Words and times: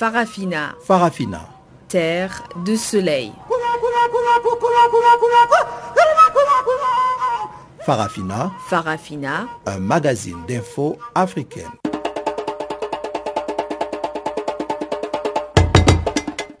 Farafina. 0.00 0.74
Farafina. 0.82 1.40
Terre 1.86 2.42
de 2.64 2.74
soleil. 2.74 3.32
Farafina. 7.84 8.50
Farafina. 8.66 9.46
Un 9.66 9.78
magazine 9.78 10.38
d'infos 10.48 10.96
africaine. 11.14 11.68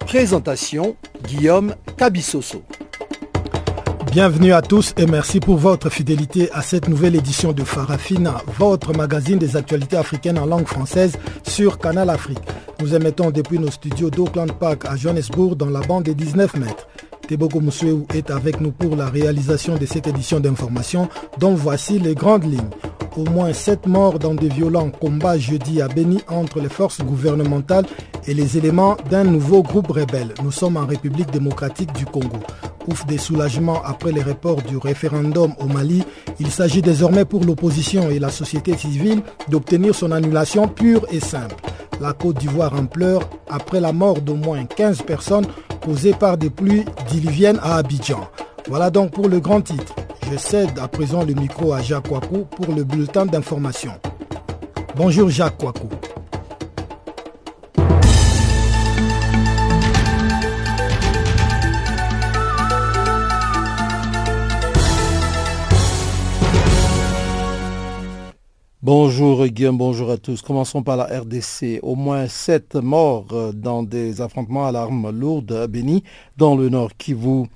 Présentation 0.00 0.94
Guillaume 1.26 1.74
Cabissoso. 1.96 2.62
Bienvenue 4.12 4.52
à 4.52 4.60
tous 4.60 4.92
et 4.98 5.06
merci 5.06 5.40
pour 5.40 5.56
votre 5.56 5.88
fidélité 5.88 6.50
à 6.52 6.60
cette 6.60 6.88
nouvelle 6.88 7.14
édition 7.14 7.52
de 7.52 7.64
Farafina, 7.64 8.42
votre 8.58 8.92
magazine 8.92 9.38
des 9.38 9.56
actualités 9.56 9.96
africaines 9.96 10.38
en 10.38 10.44
langue 10.44 10.66
française 10.66 11.16
sur 11.46 11.78
Canal 11.78 12.10
Afrique. 12.10 12.40
Nous 12.80 12.94
émettons 12.94 13.30
depuis 13.30 13.58
nos 13.58 13.70
studios 13.70 14.08
d'Auckland 14.08 14.52
Park 14.52 14.86
à 14.86 14.96
Johannesburg 14.96 15.54
dans 15.54 15.68
la 15.68 15.80
bande 15.80 16.04
des 16.04 16.14
19 16.14 16.56
mètres. 16.56 16.88
Tebogo 17.28 17.60
Moussouéou 17.60 18.06
est 18.14 18.30
avec 18.30 18.60
nous 18.60 18.72
pour 18.72 18.96
la 18.96 19.10
réalisation 19.10 19.76
de 19.76 19.84
cette 19.84 20.06
édition 20.06 20.40
d'information 20.40 21.08
dont 21.38 21.54
voici 21.54 21.98
les 21.98 22.14
grandes 22.14 22.44
lignes. 22.44 22.70
Au 23.16 23.24
moins 23.24 23.52
sept 23.52 23.88
morts 23.88 24.20
dans 24.20 24.34
de 24.34 24.46
violents 24.46 24.90
combats 24.90 25.36
jeudi 25.36 25.82
à 25.82 25.88
Beni 25.88 26.20
entre 26.28 26.60
les 26.60 26.68
forces 26.68 27.00
gouvernementales 27.00 27.86
et 28.28 28.34
les 28.34 28.56
éléments 28.56 28.96
d'un 29.10 29.24
nouveau 29.24 29.64
groupe 29.64 29.88
rebelle. 29.90 30.32
Nous 30.44 30.52
sommes 30.52 30.76
en 30.76 30.86
République 30.86 31.30
démocratique 31.32 31.92
du 31.92 32.06
Congo. 32.06 32.38
Ouf 32.88 33.04
des 33.06 33.18
soulagements 33.18 33.82
après 33.84 34.12
les 34.12 34.22
reports 34.22 34.62
du 34.62 34.76
référendum 34.76 35.54
au 35.58 35.66
Mali, 35.66 36.04
il 36.38 36.50
s'agit 36.52 36.82
désormais 36.82 37.24
pour 37.24 37.44
l'opposition 37.44 38.10
et 38.10 38.20
la 38.20 38.30
société 38.30 38.76
civile 38.76 39.22
d'obtenir 39.48 39.92
son 39.94 40.12
annulation 40.12 40.68
pure 40.68 41.04
et 41.10 41.20
simple. 41.20 41.56
La 42.00 42.12
Côte 42.12 42.38
d'Ivoire 42.38 42.74
en 42.74 42.86
pleure 42.86 43.28
après 43.48 43.80
la 43.80 43.92
mort 43.92 44.20
d'au 44.20 44.36
moins 44.36 44.64
15 44.64 45.02
personnes 45.02 45.46
causées 45.84 46.14
par 46.14 46.38
des 46.38 46.50
pluies 46.50 46.84
diluviennes 47.10 47.58
à 47.62 47.76
Abidjan. 47.76 48.20
Voilà 48.68 48.90
donc 48.90 49.10
pour 49.10 49.28
le 49.28 49.40
grand 49.40 49.60
titre. 49.60 49.94
Je 50.30 50.36
cède 50.36 50.78
à 50.78 50.86
présent 50.86 51.24
le 51.24 51.34
micro 51.34 51.72
à 51.72 51.82
Jacques 51.82 52.08
Wakou 52.08 52.44
pour 52.44 52.72
le 52.72 52.84
bulletin 52.84 53.26
d'information. 53.26 53.90
Bonjour 54.94 55.28
Jacques 55.28 55.60
Wakou. 55.60 55.88
Bonjour 68.82 69.46
Guillaume, 69.46 69.78
bonjour 69.78 70.10
à 70.10 70.16
tous. 70.16 70.42
Commençons 70.42 70.82
par 70.82 70.96
la 70.96 71.04
RDC. 71.04 71.80
Au 71.82 71.96
moins 71.96 72.28
sept 72.28 72.76
morts 72.76 73.52
dans 73.52 73.82
des 73.82 74.20
affrontements 74.20 74.66
à 74.66 74.72
l'arme 74.72 75.10
lourde 75.10 75.52
à 75.52 75.66
Béni, 75.66 76.04
dans 76.36 76.54
le 76.56 76.68
nord 76.68 76.90
Kivu. 76.96 77.46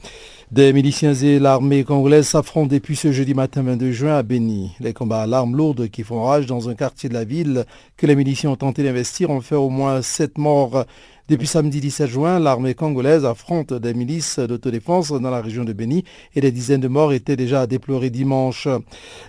Des 0.55 0.73
miliciens 0.73 1.15
et 1.15 1.41
l'armée 1.41 1.83
congolaise 1.83 2.29
s'affrontent 2.29 2.69
depuis 2.69 2.95
ce 2.95 3.11
jeudi 3.11 3.35
matin 3.35 3.65
22 3.65 3.91
juin 3.91 4.15
à 4.15 4.23
Béni. 4.23 4.71
Les 4.79 4.93
combats 4.93 5.23
à 5.23 5.27
l'arme 5.27 5.57
lourde 5.57 5.89
qui 5.89 6.05
font 6.05 6.23
rage 6.23 6.47
dans 6.47 6.69
un 6.69 6.77
quartier 6.77 7.09
de 7.09 7.15
la 7.15 7.25
ville 7.25 7.65
que 7.97 8.07
les 8.07 8.15
miliciens 8.15 8.51
ont 8.51 8.57
tenté 8.57 8.85
d'investir 8.85 9.31
ont 9.31 9.41
fait 9.41 9.57
au 9.57 9.69
moins 9.69 10.01
sept 10.01 10.39
morts. 10.39 10.85
Depuis 11.27 11.49
samedi 11.49 11.81
17 11.81 12.09
juin, 12.09 12.39
l'armée 12.39 12.75
congolaise 12.75 13.25
affronte 13.25 13.73
des 13.73 13.95
milices 13.95 14.39
d'autodéfense 14.39 15.11
dans 15.11 15.31
la 15.31 15.41
région 15.41 15.65
de 15.65 15.73
Béni 15.73 16.05
et 16.37 16.41
des 16.41 16.53
dizaines 16.53 16.83
de 16.83 16.89
morts 16.89 17.15
étaient 17.15 17.35
déjà 17.35 17.63
à 17.63 17.67
dimanche. 17.67 18.69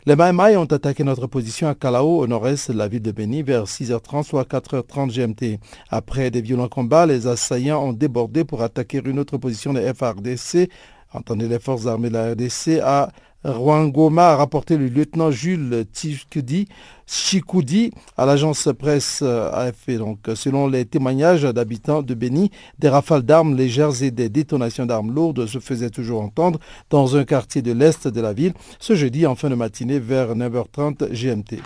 Les 0.06 0.16
Maïmaï 0.16 0.58
ont 0.58 0.66
attaqué 0.66 1.04
notre 1.04 1.26
position 1.26 1.70
à 1.70 1.74
Kalao, 1.74 2.20
au 2.20 2.28
nord-est 2.28 2.70
de 2.70 2.78
la 2.78 2.90
ville 2.90 3.02
de 3.02 3.12
Béni, 3.14 3.42
vers 3.42 3.64
6h30, 3.64 4.24
soit 4.24 4.44
4h30 4.44 5.10
GMT. 5.10 5.60
Après 5.90 6.30
des 6.30 6.42
violents 6.42 6.68
combats, 6.68 7.06
les 7.06 7.26
assaillants 7.28 7.82
ont 7.82 7.94
débordé 7.94 8.44
pour 8.44 8.62
attaquer 8.62 9.02
une 9.04 9.18
autre 9.18 9.38
position 9.38 9.74
des 9.74 9.92
FRDC 9.94 10.70
Entendez 11.16 11.48
les 11.48 11.60
forces 11.60 11.88
armées 11.88 12.10
de 12.10 12.14
la 12.14 12.32
RDC 12.32 12.82
à 12.84 13.10
Rwangoma, 13.46 14.32
a 14.32 14.36
rapporté 14.36 14.76
le 14.76 14.88
lieutenant 14.88 15.30
Jules 15.30 15.86
Chikoudi 17.08 17.92
à 18.18 18.26
l'agence 18.26 18.70
presse 18.78 19.22
AFP. 19.22 19.98
Donc, 19.98 20.20
selon 20.34 20.68
les 20.68 20.86
témoignages 20.86 21.44
d'habitants 21.44 22.02
de 22.02 22.14
Béni, 22.16 22.50
des 22.80 22.90
rafales 22.90 23.22
d'armes 23.22 23.56
légères 23.56 24.02
et 24.02 24.12
des 24.12 24.30
détonations 24.30 24.86
d'armes 24.86 25.14
lourdes 25.14 25.46
se 25.46 25.60
faisaient 25.60 25.92
toujours 25.92 26.22
entendre 26.22 26.60
dans 26.90 27.16
un 27.16 27.24
quartier 27.24 27.62
de 27.62 27.72
l'est 27.72 28.08
de 28.08 28.22
la 28.22 28.34
ville 28.34 28.54
ce 28.80 28.96
jeudi 28.96 29.28
en 29.28 29.36
fin 29.36 29.50
de 29.50 29.56
matinée 29.56 30.00
vers 30.00 30.36
9h30 30.36 31.12
GMT. 31.12 31.62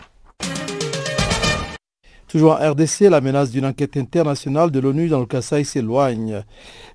Toujours 2.30 2.52
en 2.52 2.72
RDC, 2.74 3.10
la 3.10 3.22
menace 3.22 3.50
d'une 3.50 3.66
enquête 3.66 3.98
internationale 3.98 4.70
de 4.70 4.80
l'ONU 4.80 5.08
dans 5.08 5.20
le 5.20 5.26
Kassai 5.26 5.64
s'éloigne. 5.64 6.44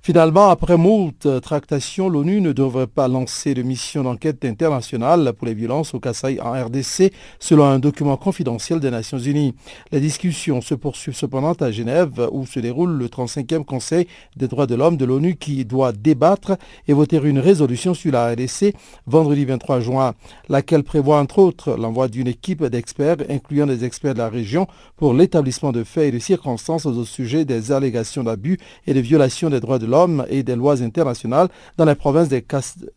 Finalement, 0.00 0.48
après 0.48 0.76
moult 0.76 1.26
tractations, 1.42 2.08
l'ONU 2.08 2.40
ne 2.40 2.52
devrait 2.52 2.86
pas 2.86 3.08
lancer 3.08 3.52
de 3.52 3.62
mission 3.62 4.04
d'enquête 4.04 4.44
internationale 4.44 5.32
pour 5.32 5.48
les 5.48 5.54
violences 5.54 5.92
au 5.92 5.98
Kassai 5.98 6.38
en 6.40 6.52
RDC, 6.52 7.12
selon 7.40 7.64
un 7.64 7.80
document 7.80 8.16
confidentiel 8.16 8.78
des 8.78 8.92
Nations 8.92 9.18
Unies. 9.18 9.56
Les 9.90 9.98
discussions 9.98 10.60
se 10.60 10.76
poursuivent 10.76 11.16
cependant 11.16 11.54
à 11.54 11.72
Genève, 11.72 12.28
où 12.30 12.46
se 12.46 12.60
déroule 12.60 12.92
le 12.92 13.08
35e 13.08 13.64
Conseil 13.64 14.06
des 14.36 14.46
droits 14.46 14.68
de 14.68 14.76
l'homme 14.76 14.96
de 14.96 15.04
l'ONU 15.04 15.34
qui 15.34 15.64
doit 15.64 15.90
débattre 15.90 16.52
et 16.86 16.92
voter 16.92 17.20
une 17.24 17.40
résolution 17.40 17.92
sur 17.92 18.12
la 18.12 18.34
RDC 18.34 18.72
vendredi 19.08 19.44
23 19.44 19.80
juin, 19.80 20.14
laquelle 20.48 20.84
prévoit 20.84 21.18
entre 21.18 21.40
autres 21.40 21.76
l'envoi 21.76 22.06
d'une 22.06 22.28
équipe 22.28 22.64
d'experts, 22.64 23.16
incluant 23.28 23.66
des 23.66 23.84
experts 23.84 24.14
de 24.14 24.18
la 24.18 24.28
région, 24.28 24.68
pour 24.96 25.12
l'établissement 25.24 25.72
de 25.72 25.84
faits 25.84 26.08
et 26.08 26.10
de 26.12 26.18
circonstances 26.18 26.84
au 26.84 27.04
sujet 27.04 27.46
des 27.46 27.72
allégations 27.72 28.24
d'abus 28.24 28.58
et 28.86 28.92
de 28.92 29.00
violations 29.00 29.48
des 29.48 29.58
droits 29.58 29.78
de 29.78 29.86
l'homme 29.86 30.26
et 30.28 30.42
des 30.42 30.54
lois 30.54 30.82
internationales 30.82 31.48
dans 31.78 31.86
les 31.86 31.94
provinces 31.94 32.28
des, 32.28 32.44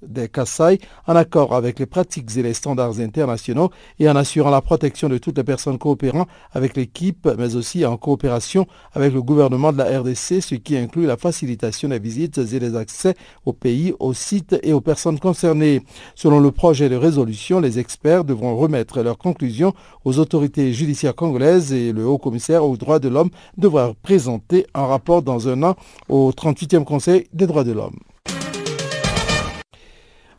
des 0.01 0.27
Kassai, 0.27 0.79
en 1.07 1.15
accord 1.15 1.55
avec 1.55 1.79
les 1.79 1.85
pratiques 1.85 2.35
et 2.35 2.43
les 2.43 2.53
standards 2.53 2.99
internationaux 2.99 3.69
et 3.97 4.09
en 4.09 4.15
assurant 4.17 4.49
la 4.49 4.61
protection 4.61 5.07
de 5.07 5.17
toutes 5.17 5.37
les 5.37 5.45
personnes 5.45 5.77
coopérant 5.77 6.27
avec 6.51 6.75
l'équipe, 6.75 7.29
mais 7.37 7.55
aussi 7.55 7.85
en 7.85 7.95
coopération 7.95 8.67
avec 8.93 9.13
le 9.13 9.21
gouvernement 9.21 9.71
de 9.71 9.77
la 9.77 9.99
RDC, 9.99 10.41
ce 10.41 10.55
qui 10.55 10.75
inclut 10.75 11.05
la 11.05 11.15
facilitation 11.15 11.87
des 11.87 11.99
visites 11.99 12.39
et 12.39 12.59
des 12.59 12.75
accès 12.75 13.15
au 13.45 13.53
pays, 13.53 13.93
aux 13.99 14.13
sites 14.13 14.59
et 14.63 14.73
aux 14.73 14.81
personnes 14.81 15.19
concernées. 15.19 15.81
Selon 16.13 16.41
le 16.41 16.51
projet 16.51 16.89
de 16.89 16.97
résolution, 16.97 17.61
les 17.61 17.79
experts 17.79 18.25
devront 18.25 18.57
remettre 18.57 19.01
leurs 19.01 19.17
conclusions 19.17 19.73
aux 20.03 20.19
autorités 20.19 20.73
judiciaires 20.73 21.15
congolaises 21.15 21.71
et 21.71 21.93
le 21.93 22.05
haut 22.05 22.16
commissaire 22.17 22.65
aux 22.65 22.77
droits 22.77 22.99
de 22.99 23.09
l'homme 23.09 23.29
devra 23.57 23.93
présenter 24.01 24.65
un 24.73 24.85
rapport 24.85 25.21
dans 25.21 25.47
un 25.47 25.63
an 25.63 25.75
au 26.09 26.31
38e 26.31 26.83
Conseil 26.83 27.27
des 27.33 27.47
droits 27.47 27.63
de 27.63 27.71
l'homme. 27.71 27.97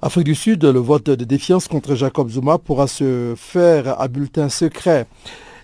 Afrique 0.00 0.24
du 0.24 0.36
Sud, 0.36 0.64
le 0.64 0.78
vote 0.78 1.06
de 1.06 1.24
défiance 1.24 1.66
contre 1.66 1.96
Jacob 1.96 2.28
Zuma 2.28 2.58
pourra 2.58 2.86
se 2.86 3.34
faire 3.36 4.00
à 4.00 4.06
bulletin 4.06 4.48
secret. 4.48 5.08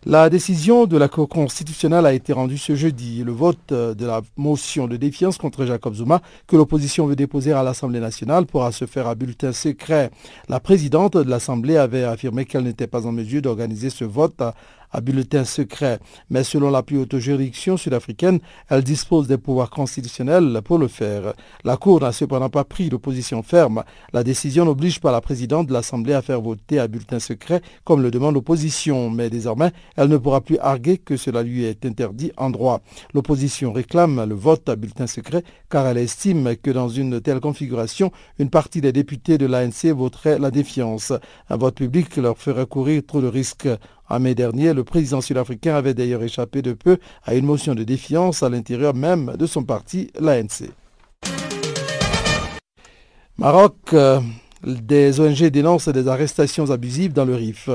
La 0.07 0.29
décision 0.29 0.85
de 0.85 0.99
la 0.99 1.09
Cour 1.09 1.31
constitutionnelle 1.31 2.05
a 2.05 2.13
été 2.13 2.35
rendue 2.35 2.59
ce 2.59 2.75
jeudi. 2.75 3.25
Le 3.25 3.33
vote 3.33 3.73
de 3.73 4.05
la 4.05 4.21
motion 4.37 4.87
de 4.87 4.99
défiance 4.99 5.39
contre 5.39 5.65
Jacob 5.65 5.95
Zuma 5.95 6.21
que 6.47 6.57
l'opposition 6.57 7.07
veut 7.07 7.17
déposer 7.17 7.53
à 7.53 7.63
l'Assemblée 7.63 8.01
nationale 8.01 8.45
pourra 8.45 8.71
se 8.71 8.85
faire 8.85 9.07
à 9.07 9.15
bulletin 9.15 9.53
secret. 9.53 10.11
La 10.51 10.61
présidente 10.61 11.17
de 11.17 11.31
l'Assemblée 11.31 11.79
avait 11.79 12.05
affirmé 12.05 12.45
qu'elle 12.45 12.65
n'était 12.65 12.87
pas 12.87 13.07
en 13.07 13.13
mesure 13.13 13.41
d'organiser 13.41 13.89
ce 13.89 14.05
vote 14.05 14.43
à 14.95 15.01
bulletin 15.01 15.45
secret. 15.45 15.99
Mais 16.31 16.45
selon 16.45 16.71
la 16.71 16.83
plus 16.83 16.99
haute 16.99 17.19
juridiction 17.19 17.77
sud-africaine, 17.77 18.39
elle 18.71 18.85
dispose 18.85 19.27
des 19.27 19.37
pouvoirs 19.37 19.71
constitutionnels 19.71 20.61
pour 20.65 20.79
le 20.79 20.89
faire. 20.89 21.35
La 21.65 21.77
Cour 21.77 22.01
n'a 22.01 22.13
cependant 22.13 22.49
pas 22.49 22.65
pris 22.65 22.89
de 22.89 22.97
position 22.97 23.43
ferme. 23.43 23.83
La 24.13 24.23
décision 24.23 24.65
n'oblige 24.65 25.01
pas 25.01 25.13
la 25.13 25.21
présidente 25.21 25.67
de 25.67 25.73
l'Assemblée 25.73 26.15
à 26.15 26.23
faire 26.23 26.41
voter 26.41 26.79
à 26.79 26.87
bulletin 26.87 27.19
secret 27.19 27.61
comme 27.85 28.03
le 28.03 28.11
demande 28.11 28.35
l'opposition, 28.35 29.11
mais 29.11 29.31
désormais, 29.31 29.73
elle 29.97 30.09
ne 30.09 30.17
pourra 30.17 30.41
plus 30.41 30.59
arguer 30.59 30.99
que 30.99 31.17
cela 31.17 31.43
lui 31.43 31.65
est 31.65 31.85
interdit 31.85 32.31
en 32.37 32.51
droit. 32.51 32.81
L'opposition 33.13 33.73
réclame 33.73 34.25
le 34.29 34.35
vote 34.35 34.69
à 34.69 34.77
bulletin 34.77 35.09
secret 35.09 35.43
car 35.69 35.87
elle 35.89 35.99
estime 35.99 36.55
que 36.57 36.71
dans 36.71 36.89
une 36.89 37.21
telle 37.21 37.41
configuration, 37.41 38.13
une 38.39 38.51
partie 38.51 38.81
des 38.81 38.93
députés 38.93 39.39
de 39.39 39.47
l'ANC 39.47 39.87
voterait 39.87 40.39
la 40.39 40.53
défiance. 40.53 41.13
Un 41.51 41.57
vote 41.57 41.75
public 41.75 42.17
leur 42.17 42.39
ferait 42.39 42.67
courir 42.67 43.03
trop 43.05 43.21
de 43.21 43.27
risques 43.27 43.69
en 44.09 44.21
mai 44.21 44.35
dernier, 44.35 44.75
le 44.75 44.85
président 44.85 45.21
sud-africain 45.21 45.75
avait 45.75 45.95
d'ailleurs 45.95 46.23
échappé 46.23 46.63
de 46.63 46.73
peu 46.73 46.99
à 47.25 47.35
une 47.35 47.47
motion 47.47 47.75
de 47.75 47.85
défiance 47.85 48.43
à 48.43 48.49
l'intérieur 48.49 48.95
même 48.95 49.35
de 49.39 49.47
son 49.47 49.65
parti, 49.65 50.11
l'ANC. 50.19 50.71
Maroc, 53.39 53.95
Des 54.67 55.21
ONG 55.21 55.45
dénoncent 55.51 55.91
des 55.91 56.09
arrestations 56.09 56.71
abusives 56.71 57.13
dans 57.13 57.27
le 57.27 57.35
RIF. 57.35 57.69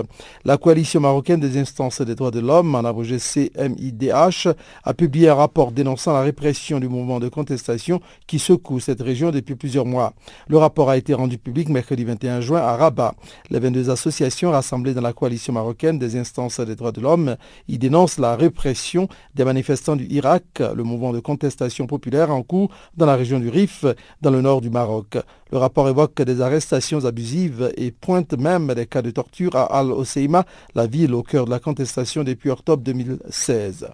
La 0.43 0.57
coalition 0.57 0.99
marocaine 0.99 1.39
des 1.39 1.59
instances 1.59 2.01
des 2.01 2.15
droits 2.15 2.31
de 2.31 2.39
l'homme, 2.39 2.73
en 2.73 2.83
abrégé 2.83 3.17
CMIDH, 3.19 4.47
a 4.83 4.93
publié 4.95 5.29
un 5.29 5.35
rapport 5.35 5.71
dénonçant 5.71 6.13
la 6.13 6.21
répression 6.21 6.79
du 6.79 6.87
mouvement 6.87 7.19
de 7.19 7.29
contestation 7.29 8.01
qui 8.25 8.39
secoue 8.39 8.79
cette 8.79 9.01
région 9.01 9.29
depuis 9.29 9.53
plusieurs 9.53 9.85
mois. 9.85 10.13
Le 10.47 10.57
rapport 10.57 10.89
a 10.89 10.97
été 10.97 11.13
rendu 11.13 11.37
public 11.37 11.69
mercredi 11.69 12.05
21 12.05 12.41
juin 12.41 12.61
à 12.61 12.75
Rabat. 12.75 13.13
Les 13.51 13.59
22 13.59 13.91
associations 13.91 14.49
rassemblées 14.49 14.95
dans 14.95 15.01
la 15.01 15.13
coalition 15.13 15.53
marocaine 15.53 15.99
des 15.99 16.17
instances 16.17 16.59
des 16.59 16.75
droits 16.75 16.91
de 16.91 17.01
l'homme 17.01 17.35
y 17.67 17.77
dénoncent 17.77 18.17
la 18.17 18.35
répression 18.35 19.07
des 19.35 19.45
manifestants 19.45 19.95
du 19.95 20.05
Irak, 20.05 20.43
le 20.59 20.83
mouvement 20.83 21.13
de 21.13 21.19
contestation 21.19 21.85
populaire 21.85 22.31
en 22.31 22.41
cours 22.41 22.71
dans 22.97 23.05
la 23.05 23.15
région 23.15 23.39
du 23.39 23.49
Rif, 23.49 23.85
dans 24.21 24.31
le 24.31 24.41
nord 24.41 24.61
du 24.61 24.71
Maroc. 24.71 25.17
Le 25.51 25.57
rapport 25.57 25.89
évoque 25.89 26.21
des 26.21 26.41
arrestations 26.41 26.78
abusives 27.05 27.71
et 27.77 27.91
pointe 27.91 28.33
même 28.33 28.73
des 28.73 28.85
cas 28.85 29.01
de 29.01 29.11
torture 29.11 29.55
à 29.55 29.79
Al-Oseima, 29.79 30.45
la 30.75 30.87
ville 30.87 31.13
au 31.13 31.23
cœur 31.23 31.45
de 31.45 31.51
la 31.51 31.59
contestation 31.59 32.23
depuis 32.23 32.49
octobre 32.49 32.83
2016. 32.83 33.87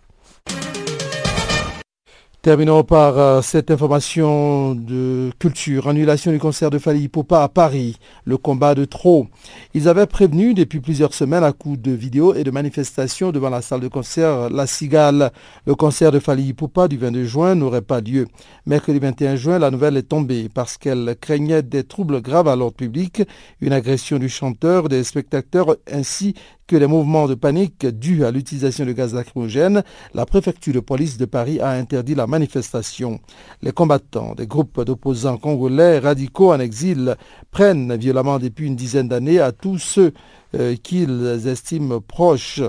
Terminons 2.46 2.84
par 2.84 3.18
euh, 3.18 3.42
cette 3.42 3.72
information 3.72 4.76
de 4.76 5.32
culture. 5.40 5.88
Annulation 5.88 6.32
du 6.32 6.38
concert 6.38 6.70
de 6.70 6.78
Fali 6.78 7.08
Popa 7.08 7.42
à 7.42 7.50
Paris. 7.50 7.98
Le 8.24 8.38
combat 8.38 8.76
de 8.76 8.86
trop. 8.86 9.26
Ils 9.74 9.90
avaient 9.90 10.06
prévenu 10.06 10.54
depuis 10.54 10.80
plusieurs 10.80 11.16
semaines 11.16 11.44
à 11.44 11.54
coups 11.54 11.80
de 11.80 11.90
vidéos 11.90 12.36
et 12.36 12.44
de 12.44 12.52
manifestations 12.52 13.32
devant 13.32 13.50
la 13.50 13.64
salle 13.64 13.80
de 13.80 13.88
concert 13.88 14.52
La 14.52 14.68
Cigale. 14.68 15.32
Le 15.66 15.74
concert 15.74 16.12
de 16.12 16.20
Fali 16.20 16.54
Popa 16.54 16.88
du 16.88 16.98
22 16.98 17.24
juin 17.26 17.56
n'aurait 17.56 17.82
pas 17.82 18.00
lieu. 18.00 18.28
Mercredi 18.68 19.00
21 19.00 19.38
juin, 19.38 19.58
la 19.58 19.72
nouvelle 19.72 19.98
est 19.98 20.04
tombée 20.04 20.48
parce 20.54 20.78
qu'elle 20.78 21.16
craignait 21.20 21.64
des 21.64 21.84
troubles 21.84 22.22
graves 22.22 22.48
à 22.48 22.56
l'ordre 22.56 22.76
public, 22.76 23.24
une 23.60 23.74
agression 23.74 24.20
du 24.20 24.30
chanteur, 24.30 24.88
des 24.88 25.04
spectateurs 25.04 25.78
ainsi 25.92 26.36
que 26.68 26.76
les 26.76 26.88
mouvements 26.88 27.28
de 27.28 27.36
panique 27.36 27.86
dus 27.86 28.26
à 28.26 28.32
l'utilisation 28.32 28.86
de 28.86 28.92
gaz 28.92 29.14
lacrymogène, 29.14 29.84
la 30.14 30.26
préfecture 30.26 30.74
de 30.74 30.80
police 30.80 31.18
de 31.18 31.26
Paris 31.26 31.60
a 31.60 31.72
interdit 31.72 32.16
la 32.16 32.28
manifestation. 32.28 33.20
Les 33.62 33.72
combattants 33.72 34.34
des 34.36 34.48
groupes 34.48 34.82
d'opposants 34.84 35.38
congolais 35.38 36.00
radicaux 36.00 36.52
en 36.52 36.60
exil 36.60 37.16
prennent 37.52 37.96
violemment 37.96 38.40
depuis 38.40 38.68
une 38.68 38.76
dizaine 38.76 39.08
d'années 39.08 39.40
à 39.40 39.52
tous 39.52 39.78
ceux 39.78 40.14
euh, 40.56 40.76
qu'ils 40.82 41.48
estiment 41.48 42.02
proches 42.02 42.62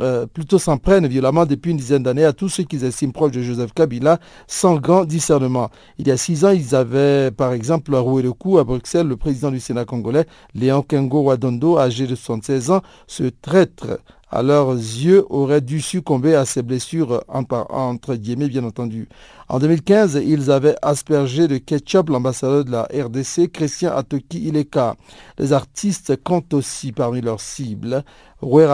euh, 0.00 0.26
plutôt 0.26 0.58
s'en 0.58 0.78
prennent 0.78 1.06
violemment 1.06 1.46
depuis 1.46 1.70
une 1.70 1.76
dizaine 1.76 2.02
d'années 2.02 2.24
à 2.24 2.32
tous 2.32 2.48
ceux 2.48 2.62
qu'ils 2.64 2.84
estiment 2.84 3.12
proches 3.12 3.32
de 3.32 3.42
Joseph 3.42 3.72
Kabila 3.72 4.18
sans 4.46 4.76
grand 4.76 5.04
discernement. 5.04 5.70
Il 5.98 6.08
y 6.08 6.10
a 6.10 6.16
six 6.16 6.44
ans, 6.44 6.50
ils 6.50 6.74
avaient 6.74 7.30
par 7.30 7.52
exemple 7.52 7.94
roué 7.94 8.22
le 8.22 8.32
coup 8.32 8.58
à 8.58 8.64
Bruxelles 8.64 9.08
le 9.08 9.16
président 9.16 9.50
du 9.50 9.60
Sénat 9.60 9.84
congolais, 9.84 10.26
Léon 10.54 10.82
Kengo 10.82 11.22
Wadondo, 11.22 11.78
âgé 11.78 12.06
de 12.06 12.14
76 12.14 12.70
ans, 12.70 12.82
ce 13.06 13.24
traître 13.24 13.98
à 14.30 14.42
leurs 14.42 14.72
yeux, 14.72 15.24
aurait 15.30 15.60
dû 15.60 15.80
succomber 15.80 16.34
à 16.34 16.44
ses 16.44 16.62
blessures, 16.62 17.24
entre 17.28 18.14
guillemets 18.14 18.48
bien 18.48 18.64
entendu. 18.64 19.08
En 19.48 19.58
2015, 19.58 20.20
ils 20.24 20.50
avaient 20.50 20.76
aspergé 20.82 21.48
de 21.48 21.56
ketchup 21.56 22.10
l'ambassadeur 22.10 22.64
de 22.64 22.70
la 22.70 22.82
RDC, 22.82 23.50
Christian 23.50 23.96
Atoki 23.96 24.48
Ileka. 24.48 24.96
Les 25.38 25.52
artistes 25.52 26.22
comptent 26.22 26.52
aussi 26.52 26.92
parmi 26.92 27.22
leurs 27.22 27.40
cibles. 27.40 28.04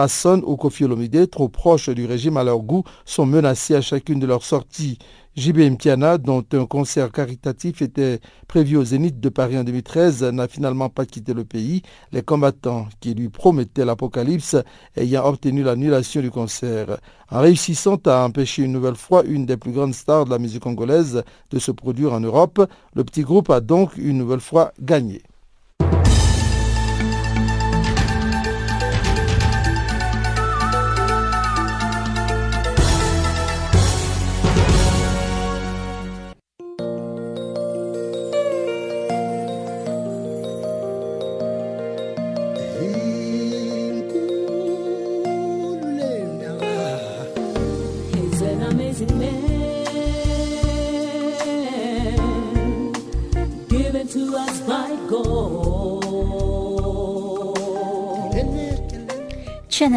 Son 0.07 0.43
ou 0.45 0.57
Kofi 0.57 0.83
Olomide, 0.83 1.29
trop 1.29 1.47
proches 1.47 1.89
du 1.89 2.05
régime 2.05 2.37
à 2.37 2.43
leur 2.43 2.59
goût, 2.59 2.83
sont 3.05 3.25
menacés 3.25 3.75
à 3.75 3.81
chacune 3.81 4.19
de 4.19 4.27
leurs 4.27 4.43
sorties. 4.43 4.99
JB 5.37 5.71
Mpiana, 5.71 6.17
dont 6.17 6.45
un 6.53 6.65
concert 6.65 7.11
caritatif 7.11 7.81
était 7.81 8.21
prévu 8.47 8.77
au 8.77 8.85
Zénith 8.85 9.19
de 9.19 9.27
Paris 9.27 9.57
en 9.57 9.65
2013, 9.65 10.23
n'a 10.23 10.47
finalement 10.47 10.87
pas 10.87 11.05
quitté 11.05 11.33
le 11.33 11.43
pays, 11.43 11.81
les 12.13 12.21
combattants 12.21 12.87
qui 13.01 13.13
lui 13.13 13.27
promettaient 13.27 13.83
l'apocalypse 13.83 14.55
ayant 14.95 15.25
obtenu 15.25 15.61
l'annulation 15.61 16.21
du 16.21 16.31
concert. 16.31 16.99
En 17.29 17.41
réussissant 17.41 17.97
à 18.05 18.23
empêcher 18.23 18.63
une 18.63 18.71
nouvelle 18.71 18.95
fois 18.95 19.25
une 19.25 19.45
des 19.45 19.57
plus 19.57 19.73
grandes 19.73 19.93
stars 19.93 20.23
de 20.23 20.29
la 20.29 20.39
musique 20.39 20.63
congolaise 20.63 21.21
de 21.51 21.59
se 21.59 21.71
produire 21.71 22.13
en 22.13 22.21
Europe, 22.21 22.65
le 22.93 23.03
petit 23.03 23.23
groupe 23.23 23.49
a 23.49 23.59
donc 23.59 23.97
une 23.97 24.17
nouvelle 24.17 24.39
fois 24.39 24.71
gagné. 24.81 25.21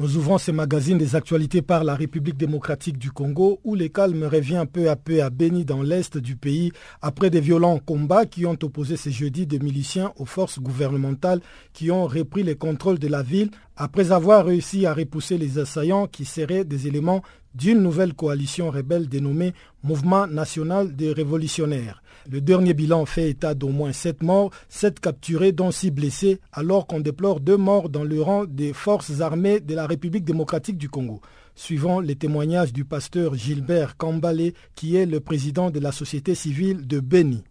Nous 0.00 0.16
ouvrons 0.16 0.38
ce 0.38 0.52
magazine 0.52 0.96
des 0.96 1.16
actualités 1.16 1.60
par 1.60 1.82
la 1.82 1.96
République 1.96 2.36
démocratique 2.36 2.98
du 2.98 3.10
Congo 3.10 3.58
où 3.64 3.74
le 3.74 3.88
calme 3.88 4.22
revient 4.22 4.64
peu 4.72 4.88
à 4.88 4.94
peu 4.94 5.20
à 5.24 5.28
Béni 5.28 5.64
dans 5.64 5.82
l'est 5.82 6.16
du 6.16 6.36
pays 6.36 6.70
après 7.02 7.30
des 7.30 7.40
violents 7.40 7.80
combats 7.84 8.24
qui 8.24 8.46
ont 8.46 8.56
opposé 8.62 8.96
ce 8.96 9.10
jeudi 9.10 9.44
des 9.44 9.58
miliciens 9.58 10.12
aux 10.16 10.24
forces 10.24 10.60
gouvernementales 10.60 11.40
qui 11.72 11.90
ont 11.90 12.06
repris 12.06 12.44
le 12.44 12.54
contrôle 12.54 13.00
de 13.00 13.08
la 13.08 13.24
ville 13.24 13.50
après 13.76 14.12
avoir 14.12 14.46
réussi 14.46 14.86
à 14.86 14.94
repousser 14.94 15.36
les 15.36 15.58
assaillants 15.58 16.06
qui 16.06 16.24
seraient 16.24 16.64
des 16.64 16.86
éléments 16.86 17.22
d'une 17.58 17.82
nouvelle 17.82 18.14
coalition 18.14 18.70
rebelle 18.70 19.08
dénommée 19.08 19.52
Mouvement 19.82 20.26
national 20.26 20.94
des 20.94 21.12
révolutionnaires. 21.12 22.02
Le 22.30 22.40
dernier 22.40 22.74
bilan 22.74 23.04
fait 23.04 23.30
état 23.30 23.54
d'au 23.54 23.68
moins 23.68 23.92
7 23.92 24.22
morts, 24.22 24.50
7 24.68 25.00
capturés 25.00 25.52
dont 25.52 25.70
6 25.70 25.90
blessés, 25.90 26.40
alors 26.52 26.86
qu'on 26.86 27.00
déplore 27.00 27.40
deux 27.40 27.56
morts 27.56 27.88
dans 27.88 28.04
le 28.04 28.20
rang 28.20 28.44
des 28.44 28.72
forces 28.72 29.20
armées 29.20 29.60
de 29.60 29.74
la 29.74 29.86
République 29.86 30.24
démocratique 30.24 30.78
du 30.78 30.88
Congo. 30.88 31.20
Suivant 31.54 32.00
les 32.00 32.16
témoignages 32.16 32.72
du 32.72 32.84
pasteur 32.84 33.34
Gilbert 33.34 33.96
Kambale, 33.96 34.52
qui 34.76 34.96
est 34.96 35.06
le 35.06 35.20
président 35.20 35.70
de 35.70 35.80
la 35.80 35.90
société 35.90 36.34
civile 36.34 36.86
de 36.86 37.00
Beni. 37.00 37.42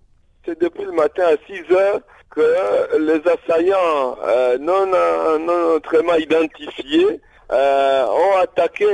C'est 0.45 0.61
depuis 0.61 0.85
le 0.85 0.93
matin 0.93 1.23
à 1.25 1.35
6 1.47 1.73
heures 1.73 2.01
que 2.29 2.97
les 2.99 3.21
assaillants 3.29 4.17
euh, 4.25 4.57
non, 4.59 4.85
non 4.85 5.75
autrement 5.75 6.15
identifiés 6.15 7.19
euh, 7.51 8.05
ont 8.05 8.37
attaqué 8.37 8.85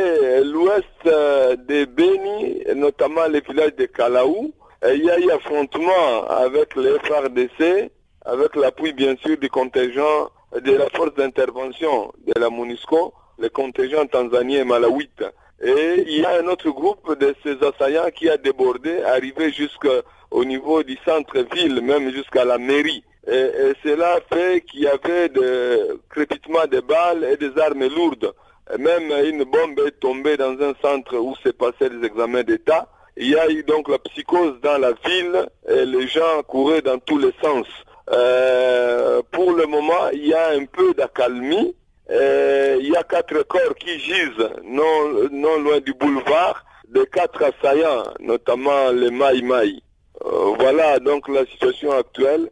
l'ouest 0.43 0.85
euh, 1.05 1.55
de 1.55 1.85
Beni, 1.85 2.63
notamment 2.75 3.25
les 3.27 3.41
villages 3.41 3.75
de 3.75 3.85
Kalaou, 3.85 4.53
il 4.85 5.03
y 5.03 5.09
a 5.09 5.17
eu 5.17 5.31
affrontement 5.31 6.27
avec 6.27 6.75
les 6.75 6.99
FRDC, 6.99 7.89
avec 8.25 8.55
l'appui 8.55 8.93
bien 8.93 9.15
sûr 9.15 9.37
du 9.37 9.49
contingent 9.49 10.29
de 10.61 10.71
la 10.73 10.89
force 10.89 11.13
d'intervention 11.15 12.11
de 12.25 12.39
la 12.39 12.49
MONUSCO, 12.49 13.13
le 13.39 13.49
contingent 13.49 14.05
tanzanien 14.07 14.61
et 14.61 14.63
malawite. 14.65 15.23
Et 15.61 16.03
il 16.07 16.19
y 16.19 16.25
a 16.25 16.41
un 16.41 16.47
autre 16.47 16.69
groupe 16.71 17.17
de 17.17 17.33
ces 17.43 17.55
assaillants 17.65 18.11
qui 18.13 18.29
a 18.29 18.37
débordé, 18.37 19.01
arrivé 19.03 19.51
jusqu'au 19.51 20.43
niveau 20.43 20.83
du 20.83 20.97
centre-ville, 21.05 21.81
même 21.81 22.11
jusqu'à 22.11 22.43
la 22.43 22.57
mairie. 22.57 23.03
Et, 23.25 23.71
cela 23.83 24.19
fait 24.31 24.61
qu'il 24.61 24.81
y 24.81 24.87
avait 24.87 25.29
des 25.29 25.77
crépitements 26.09 26.67
de 26.69 26.81
balles 26.81 27.23
et 27.23 27.37
des 27.37 27.57
armes 27.57 27.87
lourdes. 27.87 28.33
Même 28.77 29.11
une 29.25 29.43
bombe 29.43 29.79
est 29.85 29.99
tombée 29.99 30.37
dans 30.37 30.53
un 30.61 30.73
centre 30.81 31.17
où 31.17 31.35
se 31.43 31.49
passaient 31.49 31.89
des 31.89 32.05
examens 32.05 32.43
d'État. 32.43 32.87
Il 33.17 33.29
y 33.29 33.35
a 33.37 33.49
eu 33.49 33.63
donc 33.63 33.89
la 33.89 33.99
psychose 33.99 34.59
dans 34.61 34.77
la 34.77 34.93
ville 35.05 35.45
et 35.69 35.85
les 35.85 36.07
gens 36.07 36.41
couraient 36.47 36.81
dans 36.81 36.97
tous 36.99 37.17
les 37.17 37.33
sens. 37.43 37.67
Euh, 38.11 39.21
pour 39.31 39.53
le 39.53 39.65
moment, 39.65 40.09
il 40.13 40.27
y 40.27 40.33
a 40.33 40.49
un 40.49 40.65
peu 40.65 40.93
d'accalmie. 40.93 41.75
il 42.09 42.89
y 42.89 42.95
a 42.95 43.03
quatre 43.03 43.43
corps 43.43 43.75
qui 43.79 43.99
gisent 43.99 44.49
non, 44.63 45.29
non 45.31 45.59
loin 45.59 45.79
du 45.79 45.93
boulevard, 45.93 46.65
de 46.89 47.03
quatre 47.03 47.43
assaillants, 47.43 48.03
notamment 48.19 48.91
les 48.91 49.11
Maï 49.11 49.41
Maï. 49.41 49.81
Euh, 50.25 50.53
voilà 50.59 50.99
donc 50.99 51.27
la 51.27 51.45
situation 51.45 51.91
actuelle. 51.91 52.49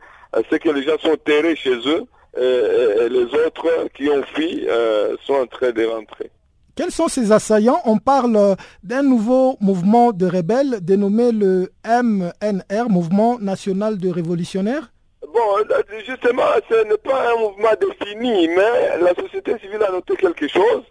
C'est 0.49 0.59
que 0.59 0.69
les 0.69 0.83
gens 0.83 0.97
sont 0.99 1.17
terrés 1.17 1.55
chez 1.55 1.75
eux 1.87 2.03
et, 2.38 3.09
les 3.09 3.25
autres 3.45 3.89
qui 3.95 4.09
ont 4.09 4.23
fui 4.33 4.67
sont 5.25 5.33
en 5.33 5.47
train 5.47 5.71
de 5.71 5.85
rentrer. 5.85 6.31
Quels 6.75 6.91
sont 6.91 7.09
ces 7.09 7.31
assaillants? 7.31 7.81
On 7.85 7.97
parle 7.97 8.55
d'un 8.81 9.03
nouveau 9.03 9.57
mouvement 9.59 10.13
de 10.13 10.25
rebelles 10.25 10.79
dénommé 10.81 11.31
le 11.31 11.69
MNR, 11.85 12.89
Mouvement 12.89 13.38
National 13.39 13.97
de 13.97 14.09
Révolutionnaires 14.09 14.91
Bon, 15.33 15.57
justement, 16.05 16.43
ce 16.69 16.83
n'est 16.85 16.97
pas 16.97 17.33
un 17.33 17.39
mouvement 17.39 17.69
défini, 17.79 18.47
mais 18.47 18.97
la 19.00 19.13
société 19.13 19.57
civile 19.59 19.83
a 19.88 19.91
noté 19.91 20.15
quelque 20.15 20.47
chose. 20.47 20.83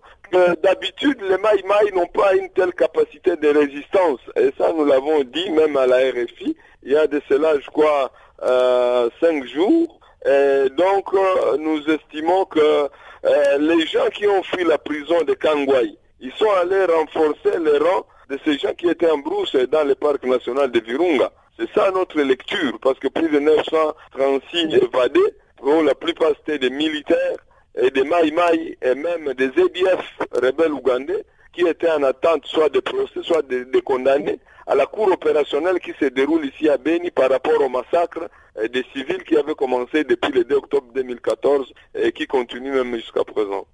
D'habitude, 0.62 1.18
les 1.22 1.36
Maï 1.38 1.92
n'ont 1.94 2.06
pas 2.06 2.34
une 2.34 2.48
telle 2.50 2.72
capacité 2.72 3.36
de 3.36 3.48
résistance. 3.48 4.20
Et 4.36 4.50
ça, 4.56 4.72
nous 4.72 4.84
l'avons 4.84 5.24
dit 5.24 5.50
même 5.50 5.76
à 5.76 5.86
la 5.86 5.96
RFI. 5.96 6.56
Il 6.84 6.92
y 6.92 6.96
a 6.96 7.06
de 7.06 7.20
cela, 7.28 7.58
je 7.58 7.66
crois, 7.66 8.12
euh, 8.42 9.10
cinq 9.20 9.44
jours. 9.46 9.99
Et 10.26 10.68
donc, 10.76 11.14
euh, 11.14 11.56
nous 11.58 11.80
estimons 11.88 12.44
que 12.44 12.60
euh, 12.60 13.58
les 13.58 13.86
gens 13.86 14.08
qui 14.12 14.26
ont 14.26 14.42
fui 14.42 14.64
la 14.64 14.78
prison 14.78 15.22
de 15.22 15.34
Kangwai, 15.34 15.96
ils 16.20 16.32
sont 16.32 16.50
allés 16.50 16.84
renforcer 16.84 17.58
les 17.58 17.78
rangs 17.78 18.06
de 18.28 18.38
ces 18.44 18.58
gens 18.58 18.74
qui 18.74 18.88
étaient 18.88 19.10
en 19.10 19.18
brousse 19.18 19.54
dans 19.54 19.86
le 19.86 19.94
parc 19.94 20.24
national 20.24 20.70
de 20.70 20.80
Virunga. 20.80 21.32
C'est 21.58 21.70
ça 21.74 21.90
notre 21.90 22.20
lecture, 22.20 22.78
parce 22.80 22.98
que 22.98 23.08
plus 23.08 23.28
de 23.28 23.38
936 23.38 24.74
évadés, 24.76 25.20
dont 25.62 25.82
la 25.82 25.94
plupart 25.94 26.32
c'était 26.38 26.58
des 26.58 26.70
militaires 26.70 27.36
et 27.80 27.90
des 27.90 28.04
Maï 28.04 28.76
et 28.82 28.94
même 28.94 29.32
des 29.34 29.46
EDF 29.46 30.18
rebelles 30.32 30.72
ougandais 30.72 31.24
qui 31.52 31.66
étaient 31.66 31.90
en 31.90 32.02
attente 32.02 32.46
soit 32.46 32.68
de 32.68 32.80
procès, 32.80 33.20
soit 33.22 33.42
de, 33.42 33.80
condamnés 33.80 34.38
à 34.66 34.74
la 34.74 34.86
cour 34.86 35.10
opérationnelle 35.10 35.80
qui 35.80 35.92
se 36.00 36.06
déroule 36.06 36.46
ici 36.46 36.68
à 36.68 36.78
Beni 36.78 37.10
par 37.10 37.30
rapport 37.30 37.60
au 37.60 37.68
massacre 37.68 38.28
des 38.68 38.84
civils 38.92 39.22
qui 39.24 39.36
avaient 39.36 39.54
commencé 39.54 40.04
depuis 40.04 40.32
le 40.32 40.44
2 40.44 40.54
octobre 40.56 40.86
2014 40.94 41.72
et 41.94 42.12
qui 42.12 42.26
continue 42.26 42.72
même 42.72 42.96
jusqu'à 42.96 43.24
présent. 43.24 43.66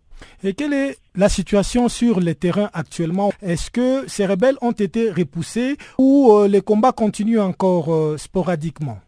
Et 0.44 0.54
quelle 0.54 0.72
est 0.72 0.96
la 1.14 1.28
situation 1.28 1.88
sur 1.88 2.20
le 2.20 2.34
terrain 2.34 2.70
actuellement? 2.72 3.32
Est-ce 3.42 3.70
que 3.70 4.08
ces 4.08 4.26
rebelles 4.26 4.56
ont 4.62 4.72
été 4.72 5.10
repoussés 5.10 5.76
ou 5.98 6.32
euh, 6.32 6.48
les 6.48 6.60
combats 6.60 6.92
continuent 6.92 7.40
encore 7.40 7.92
euh, 7.92 8.16
sporadiquement? 8.16 8.98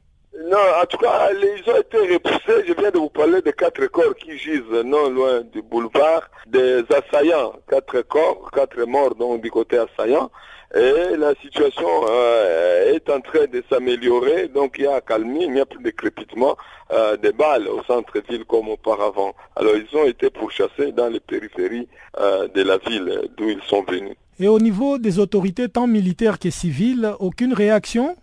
Non, 0.50 0.56
en 0.80 0.86
tout 0.86 0.98
cas, 0.98 1.30
ils 1.32 1.70
ont 1.70 1.76
été 1.76 1.98
repoussés. 2.14 2.64
Je 2.66 2.72
viens 2.72 2.90
de 2.90 2.98
vous 2.98 3.10
parler 3.10 3.42
de 3.42 3.50
quatre 3.50 3.86
corps 3.88 4.14
qui 4.14 4.38
gisent 4.38 4.84
non 4.84 5.10
loin 5.10 5.40
du 5.42 5.60
boulevard, 5.62 6.22
des 6.46 6.82
assaillants, 6.90 7.52
quatre 7.68 8.00
corps, 8.02 8.50
quatre 8.52 8.82
morts 8.86 9.14
donc 9.14 9.42
du 9.42 9.50
côté 9.50 9.78
assaillant. 9.78 10.30
Et 10.74 11.16
la 11.16 11.34
situation 11.36 11.88
euh, 12.10 12.94
est 12.94 13.08
en 13.08 13.20
train 13.20 13.46
de 13.50 13.64
s'améliorer, 13.70 14.48
donc 14.48 14.76
il 14.78 14.84
y 14.84 14.86
a 14.86 15.00
calmie, 15.00 15.44
il 15.44 15.52
n'y 15.52 15.60
a 15.60 15.66
plus 15.66 15.82
de 15.82 15.90
crépitement 15.90 16.56
euh, 16.92 17.16
des 17.16 17.32
balles 17.32 17.68
au 17.68 17.82
centre-ville 17.84 18.44
comme 18.44 18.68
auparavant. 18.68 19.34
Alors 19.56 19.72
ils 19.76 19.96
ont 19.96 20.04
été 20.04 20.28
pourchassés 20.28 20.92
dans 20.92 21.08
les 21.08 21.20
périphéries 21.20 21.88
euh, 22.20 22.48
de 22.48 22.62
la 22.62 22.76
ville 22.76 23.30
d'où 23.38 23.48
ils 23.48 23.62
sont 23.62 23.82
venus. 23.88 24.14
Et 24.38 24.46
au 24.46 24.60
niveau 24.60 24.98
des 24.98 25.18
autorités, 25.18 25.68
tant 25.70 25.86
militaires 25.86 26.38
que 26.38 26.50
civiles, 26.50 27.12
aucune 27.18 27.54
réaction? 27.54 28.14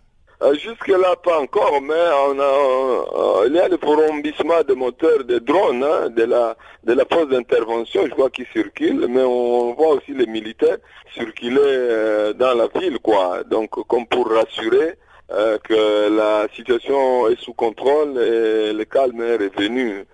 Jusque-là, 0.54 1.16
pas 1.16 1.40
encore, 1.40 1.80
mais 1.82 1.94
on 2.28 2.38
a, 2.38 3.42
euh, 3.42 3.46
il 3.48 3.54
y 3.54 3.58
a 3.58 3.68
le 3.68 3.78
promissement 3.78 4.62
de 4.66 4.74
moteurs 4.74 5.24
de 5.24 5.38
drones 5.38 5.84
hein, 5.84 6.10
de 6.10 6.24
la 6.24 6.56
de 6.84 6.92
la 6.92 7.04
force 7.04 7.28
d'intervention, 7.28 8.02
je 8.04 8.10
crois, 8.10 8.30
qui 8.30 8.44
circulent, 8.52 9.06
mais 9.08 9.22
on 9.22 9.74
voit 9.74 9.94
aussi 9.94 10.12
les 10.12 10.26
militaires 10.26 10.78
circuler 11.14 11.60
euh, 11.60 12.32
dans 12.32 12.54
la 12.54 12.68
ville, 12.78 12.98
quoi. 13.00 13.42
Donc, 13.44 13.70
comme 13.86 14.06
pour 14.06 14.30
rassurer 14.30 14.98
que 15.28 16.16
la 16.16 16.46
situation 16.54 17.26
est 17.28 17.40
sous 17.40 17.52
contrôle 17.52 18.16
et 18.16 18.72
le 18.72 18.84
calme 18.84 19.20
est 19.20 19.36
revenu, 19.36 20.06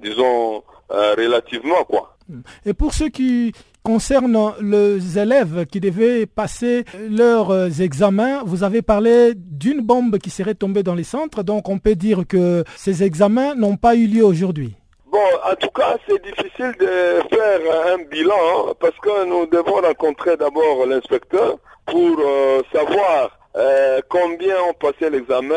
disons, 0.00 0.62
relativement, 0.88 1.82
quoi. 1.82 2.16
Et 2.64 2.74
pour 2.74 2.92
ceux 2.92 3.08
qui 3.08 3.52
concerne 3.86 4.52
les 4.60 5.16
élèves 5.16 5.64
qui 5.66 5.78
devaient 5.78 6.26
passer 6.26 6.84
leurs 7.08 7.80
examens, 7.80 8.42
vous 8.44 8.64
avez 8.64 8.82
parlé 8.82 9.32
d'une 9.36 9.80
bombe 9.80 10.18
qui 10.18 10.30
serait 10.30 10.56
tombée 10.56 10.82
dans 10.82 10.96
les 10.96 11.04
centres, 11.04 11.44
donc 11.44 11.68
on 11.68 11.78
peut 11.78 11.94
dire 11.94 12.26
que 12.28 12.64
ces 12.76 13.04
examens 13.04 13.54
n'ont 13.54 13.76
pas 13.76 13.94
eu 13.94 14.08
lieu 14.08 14.24
aujourd'hui. 14.24 14.74
Bon, 15.12 15.28
en 15.48 15.54
tout 15.54 15.70
cas, 15.70 15.96
c'est 16.08 16.20
difficile 16.20 16.72
de 16.80 17.22
faire 17.32 17.60
un 17.94 17.98
bilan 18.10 18.34
hein, 18.34 18.72
parce 18.80 18.98
que 19.00 19.24
nous 19.24 19.46
devons 19.46 19.80
rencontrer 19.80 20.36
d'abord 20.36 20.84
l'inspecteur 20.84 21.56
pour 21.86 22.16
euh, 22.18 22.62
savoir 22.72 23.38
euh, 23.56 24.02
combien 24.10 24.60
ont 24.64 24.74
passé 24.74 25.08
l'examen, 25.08 25.54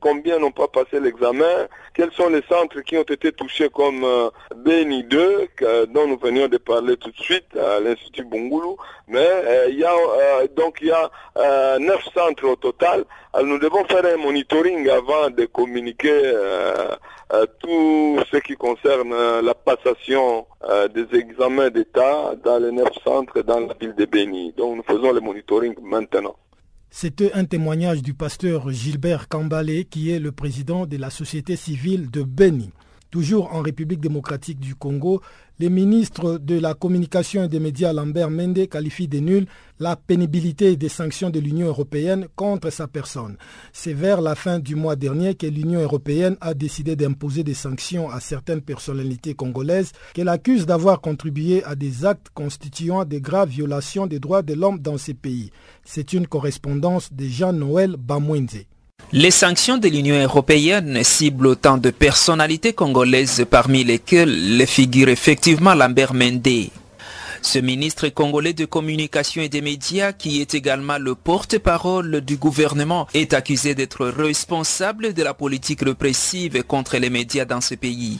combien 0.00 0.38
n'ont 0.38 0.50
pas 0.50 0.66
passé 0.66 0.98
l'examen, 0.98 1.68
quels 1.92 2.10
sont 2.12 2.30
les 2.30 2.42
centres 2.48 2.80
qui 2.80 2.96
ont 2.96 3.02
été 3.02 3.32
touchés 3.32 3.68
comme 3.68 4.02
euh, 4.02 4.30
Beni 4.56 5.04
2, 5.04 5.48
dont 5.88 6.06
nous 6.06 6.16
venions 6.16 6.48
de 6.48 6.56
parler 6.56 6.96
tout 6.96 7.10
de 7.10 7.20
suite 7.20 7.54
à 7.54 7.80
l'Institut 7.80 8.24
Bungulu, 8.24 8.76
mais 9.08 9.18
euh, 9.28 9.66
il 9.68 9.78
y 9.78 9.84
a 9.84 9.92
donc 10.56 10.78
il 10.80 10.86
y 10.86 10.90
a 10.90 11.78
neuf 11.78 12.02
centres 12.14 12.48
au 12.48 12.56
total. 12.56 13.04
Nous 13.42 13.58
devons 13.58 13.84
faire 13.84 14.06
un 14.06 14.16
monitoring 14.16 14.88
avant 14.88 15.28
de 15.28 15.44
communiquer 15.44 16.32
tout 17.58 18.20
ce 18.30 18.36
qui 18.38 18.54
concerne 18.54 19.12
la 19.40 19.54
passation 19.54 20.46
des 20.94 21.18
examens 21.18 21.68
d'État 21.68 22.34
dans 22.42 22.58
les 22.58 22.70
neuf 22.70 22.92
centres 23.04 23.42
dans 23.42 23.60
la 23.60 23.74
ville 23.74 23.94
de 23.94 24.04
Beni. 24.06 24.54
Donc 24.56 24.76
nous 24.76 24.84
faisons 24.84 25.12
le 25.12 25.20
monitoring 25.20 25.74
maintenant. 25.82 26.36
C'était 26.96 27.32
un 27.32 27.44
témoignage 27.44 28.02
du 28.02 28.14
pasteur 28.14 28.70
Gilbert 28.70 29.26
Kambalé, 29.26 29.84
qui 29.84 30.12
est 30.12 30.20
le 30.20 30.30
président 30.30 30.86
de 30.86 30.96
la 30.96 31.10
société 31.10 31.56
civile 31.56 32.08
de 32.08 32.22
Beni. 32.22 32.70
Toujours 33.14 33.54
en 33.54 33.62
République 33.62 34.00
démocratique 34.00 34.58
du 34.58 34.74
Congo, 34.74 35.20
le 35.60 35.68
ministre 35.68 36.36
de 36.38 36.58
la 36.58 36.74
Communication 36.74 37.44
et 37.44 37.48
des 37.48 37.60
médias 37.60 37.92
Lambert 37.92 38.28
Mende 38.28 38.66
qualifie 38.68 39.06
de 39.06 39.20
nul 39.20 39.46
la 39.78 39.94
pénibilité 39.94 40.76
des 40.76 40.88
sanctions 40.88 41.30
de 41.30 41.38
l'Union 41.38 41.68
européenne 41.68 42.26
contre 42.34 42.70
sa 42.70 42.88
personne. 42.88 43.36
C'est 43.72 43.92
vers 43.92 44.20
la 44.20 44.34
fin 44.34 44.58
du 44.58 44.74
mois 44.74 44.96
dernier 44.96 45.36
que 45.36 45.46
l'Union 45.46 45.80
européenne 45.80 46.36
a 46.40 46.54
décidé 46.54 46.96
d'imposer 46.96 47.44
des 47.44 47.54
sanctions 47.54 48.10
à 48.10 48.18
certaines 48.18 48.62
personnalités 48.62 49.34
congolaises 49.34 49.92
qu'elle 50.12 50.28
accuse 50.28 50.66
d'avoir 50.66 51.00
contribué 51.00 51.62
à 51.62 51.76
des 51.76 52.04
actes 52.04 52.30
constituant 52.34 53.04
des 53.04 53.20
graves 53.20 53.50
violations 53.50 54.08
des 54.08 54.18
droits 54.18 54.42
de 54.42 54.54
l'homme 54.54 54.80
dans 54.80 54.98
ces 54.98 55.14
pays. 55.14 55.52
C'est 55.84 56.14
une 56.14 56.26
correspondance 56.26 57.12
de 57.12 57.26
Jean-Noël 57.26 57.94
Bamwenze. 57.96 58.64
Les 59.12 59.30
sanctions 59.30 59.78
de 59.78 59.88
l'Union 59.88 60.20
européenne 60.20 61.04
ciblent 61.04 61.46
autant 61.46 61.78
de 61.78 61.90
personnalités 61.90 62.72
congolaises 62.72 63.44
parmi 63.48 63.84
lesquelles 63.84 64.56
les 64.56 64.66
figure 64.66 65.08
effectivement 65.08 65.74
Lambert 65.74 66.14
Mende. 66.14 66.70
Ce 67.42 67.58
ministre 67.58 68.08
congolais 68.08 68.54
de 68.54 68.64
communication 68.64 69.42
et 69.42 69.50
des 69.50 69.60
médias, 69.60 70.12
qui 70.12 70.40
est 70.40 70.54
également 70.54 70.98
le 70.98 71.14
porte-parole 71.14 72.22
du 72.22 72.36
gouvernement, 72.36 73.06
est 73.12 73.34
accusé 73.34 73.74
d'être 73.74 74.06
responsable 74.06 75.12
de 75.12 75.22
la 75.22 75.34
politique 75.34 75.82
répressive 75.82 76.64
contre 76.64 76.96
les 76.96 77.10
médias 77.10 77.44
dans 77.44 77.60
ce 77.60 77.74
pays. 77.74 78.18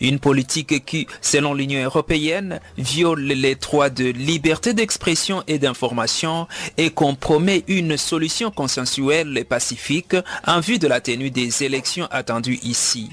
Une 0.00 0.18
politique 0.18 0.84
qui, 0.84 1.06
selon 1.20 1.54
l'Union 1.54 1.82
européenne, 1.84 2.60
viole 2.78 3.22
les 3.22 3.54
droits 3.54 3.90
de 3.90 4.04
liberté 4.04 4.74
d'expression 4.74 5.42
et 5.46 5.58
d'information 5.58 6.46
et 6.76 6.90
compromet 6.90 7.64
une 7.68 7.96
solution 7.96 8.50
consensuelle 8.50 9.36
et 9.38 9.44
pacifique 9.44 10.16
en 10.46 10.60
vue 10.60 10.78
de 10.78 10.88
la 10.88 11.00
tenue 11.00 11.30
des 11.30 11.64
élections 11.64 12.08
attendues 12.10 12.58
ici. 12.62 13.10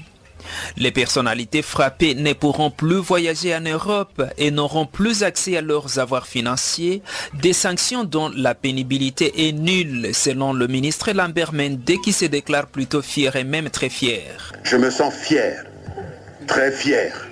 Les 0.76 0.90
personnalités 0.90 1.62
frappées 1.62 2.14
ne 2.14 2.32
pourront 2.32 2.70
plus 2.70 2.96
voyager 2.96 3.54
en 3.54 3.60
Europe 3.62 4.22
et 4.38 4.50
n'auront 4.50 4.86
plus 4.86 5.22
accès 5.22 5.56
à 5.56 5.60
leurs 5.60 5.98
avoirs 5.98 6.26
financiers, 6.26 7.02
des 7.34 7.52
sanctions 7.52 8.04
dont 8.04 8.30
la 8.34 8.54
pénibilité 8.54 9.48
est 9.48 9.52
nulle 9.52 10.10
selon 10.12 10.52
le 10.52 10.66
ministre 10.66 11.12
Lambert 11.12 11.52
Mende 11.52 11.90
qui 12.02 12.12
se 12.12 12.26
déclare 12.26 12.66
plutôt 12.66 13.02
fier 13.02 13.36
et 13.36 13.44
même 13.44 13.70
très 13.70 13.88
fier. 13.88 14.52
Je 14.64 14.76
me 14.76 14.90
sens 14.90 15.14
fier 15.14 15.64
très 16.46 16.70
fier 16.70 17.28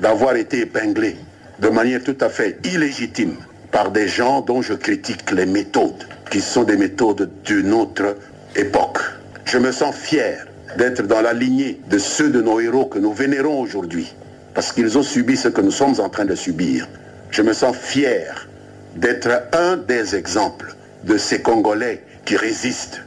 d'avoir 0.00 0.36
été 0.36 0.60
épinglé 0.60 1.16
de 1.58 1.68
manière 1.68 2.02
tout 2.02 2.16
à 2.20 2.28
fait 2.28 2.58
illégitime 2.64 3.36
par 3.70 3.90
des 3.90 4.08
gens 4.08 4.40
dont 4.40 4.62
je 4.62 4.74
critique 4.74 5.30
les 5.30 5.46
méthodes, 5.46 6.06
qui 6.30 6.40
sont 6.40 6.64
des 6.64 6.76
méthodes 6.76 7.30
d'une 7.44 7.72
autre 7.72 8.16
époque. 8.56 8.98
Je 9.44 9.58
me 9.58 9.72
sens 9.72 9.94
fier 9.94 10.46
d'être 10.76 11.06
dans 11.06 11.20
la 11.20 11.32
lignée 11.32 11.80
de 11.88 11.98
ceux 11.98 12.30
de 12.30 12.40
nos 12.40 12.60
héros 12.60 12.86
que 12.86 12.98
nous 12.98 13.12
vénérons 13.12 13.60
aujourd'hui, 13.60 14.14
parce 14.54 14.72
qu'ils 14.72 14.96
ont 14.98 15.02
subi 15.02 15.36
ce 15.36 15.48
que 15.48 15.60
nous 15.60 15.70
sommes 15.70 15.98
en 16.00 16.08
train 16.08 16.24
de 16.24 16.34
subir. 16.34 16.88
Je 17.30 17.42
me 17.42 17.52
sens 17.52 17.76
fier 17.76 18.48
d'être 18.96 19.28
un 19.52 19.76
des 19.76 20.14
exemples 20.14 20.74
de 21.04 21.18
ces 21.18 21.42
Congolais 21.42 22.04
qui 22.24 22.36
résistent 22.36 23.02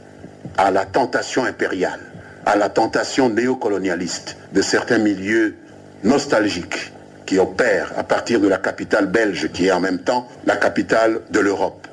à 0.56 0.70
la 0.70 0.84
tentation 0.84 1.44
impériale 1.44 2.00
à 2.48 2.56
la 2.56 2.70
tentation 2.70 3.28
néocolonialiste 3.28 4.38
de 4.54 4.62
certains 4.62 4.96
milieux 4.96 5.54
nostalgiques 6.02 6.94
qui 7.26 7.38
opèrent 7.38 7.92
à 7.98 8.04
partir 8.04 8.40
de 8.40 8.48
la 8.48 8.56
capitale 8.56 9.04
belge 9.04 9.50
qui 9.52 9.66
est 9.66 9.70
en 9.70 9.80
même 9.80 9.98
temps 9.98 10.26
la 10.46 10.56
capitale 10.56 11.20
de 11.30 11.40
l'Europe. 11.40 11.86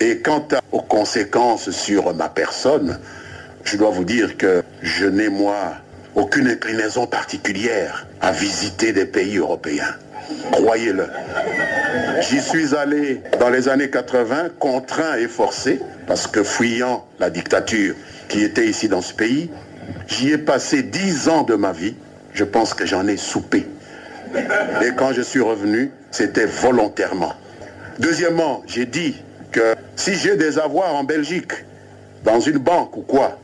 Et 0.00 0.18
quant 0.18 0.48
aux 0.72 0.82
conséquences 0.82 1.70
sur 1.70 2.12
ma 2.12 2.28
personne, 2.28 2.98
je 3.62 3.76
dois 3.76 3.90
vous 3.90 4.02
dire 4.02 4.36
que 4.36 4.64
je 4.82 5.06
n'ai 5.06 5.28
moi 5.28 5.76
aucune 6.16 6.48
inclinaison 6.48 7.06
particulière 7.06 8.04
à 8.20 8.32
visiter 8.32 8.92
des 8.92 9.06
pays 9.06 9.36
européens. 9.36 9.94
Croyez-le. 10.50 11.06
J'y 12.20 12.40
suis 12.40 12.74
allé 12.74 13.22
dans 13.38 13.50
les 13.50 13.68
années 13.68 13.90
80, 13.90 14.48
contraint 14.58 15.14
et 15.14 15.28
forcé, 15.28 15.80
parce 16.08 16.26
que 16.26 16.42
fuyant 16.42 17.06
la 17.20 17.30
dictature 17.30 17.94
qui 18.28 18.42
était 18.42 18.66
ici 18.66 18.88
dans 18.88 19.02
ce 19.02 19.14
pays, 19.14 19.50
j'y 20.06 20.30
ai 20.32 20.38
passé 20.38 20.82
dix 20.82 21.28
ans 21.28 21.42
de 21.42 21.54
ma 21.54 21.72
vie. 21.72 21.94
Je 22.32 22.44
pense 22.44 22.74
que 22.74 22.84
j'en 22.86 23.06
ai 23.06 23.16
soupé. 23.16 23.66
Et 24.82 24.90
quand 24.96 25.12
je 25.12 25.22
suis 25.22 25.40
revenu, 25.40 25.90
c'était 26.10 26.46
volontairement. 26.46 27.32
Deuxièmement, 27.98 28.62
j'ai 28.66 28.84
dit 28.84 29.16
que 29.52 29.74
si 29.94 30.14
j'ai 30.14 30.36
des 30.36 30.58
avoirs 30.58 30.94
en 30.94 31.04
Belgique, 31.04 31.52
dans 32.24 32.40
une 32.40 32.58
banque 32.58 32.96
ou 32.96 33.02
quoi, 33.02 33.38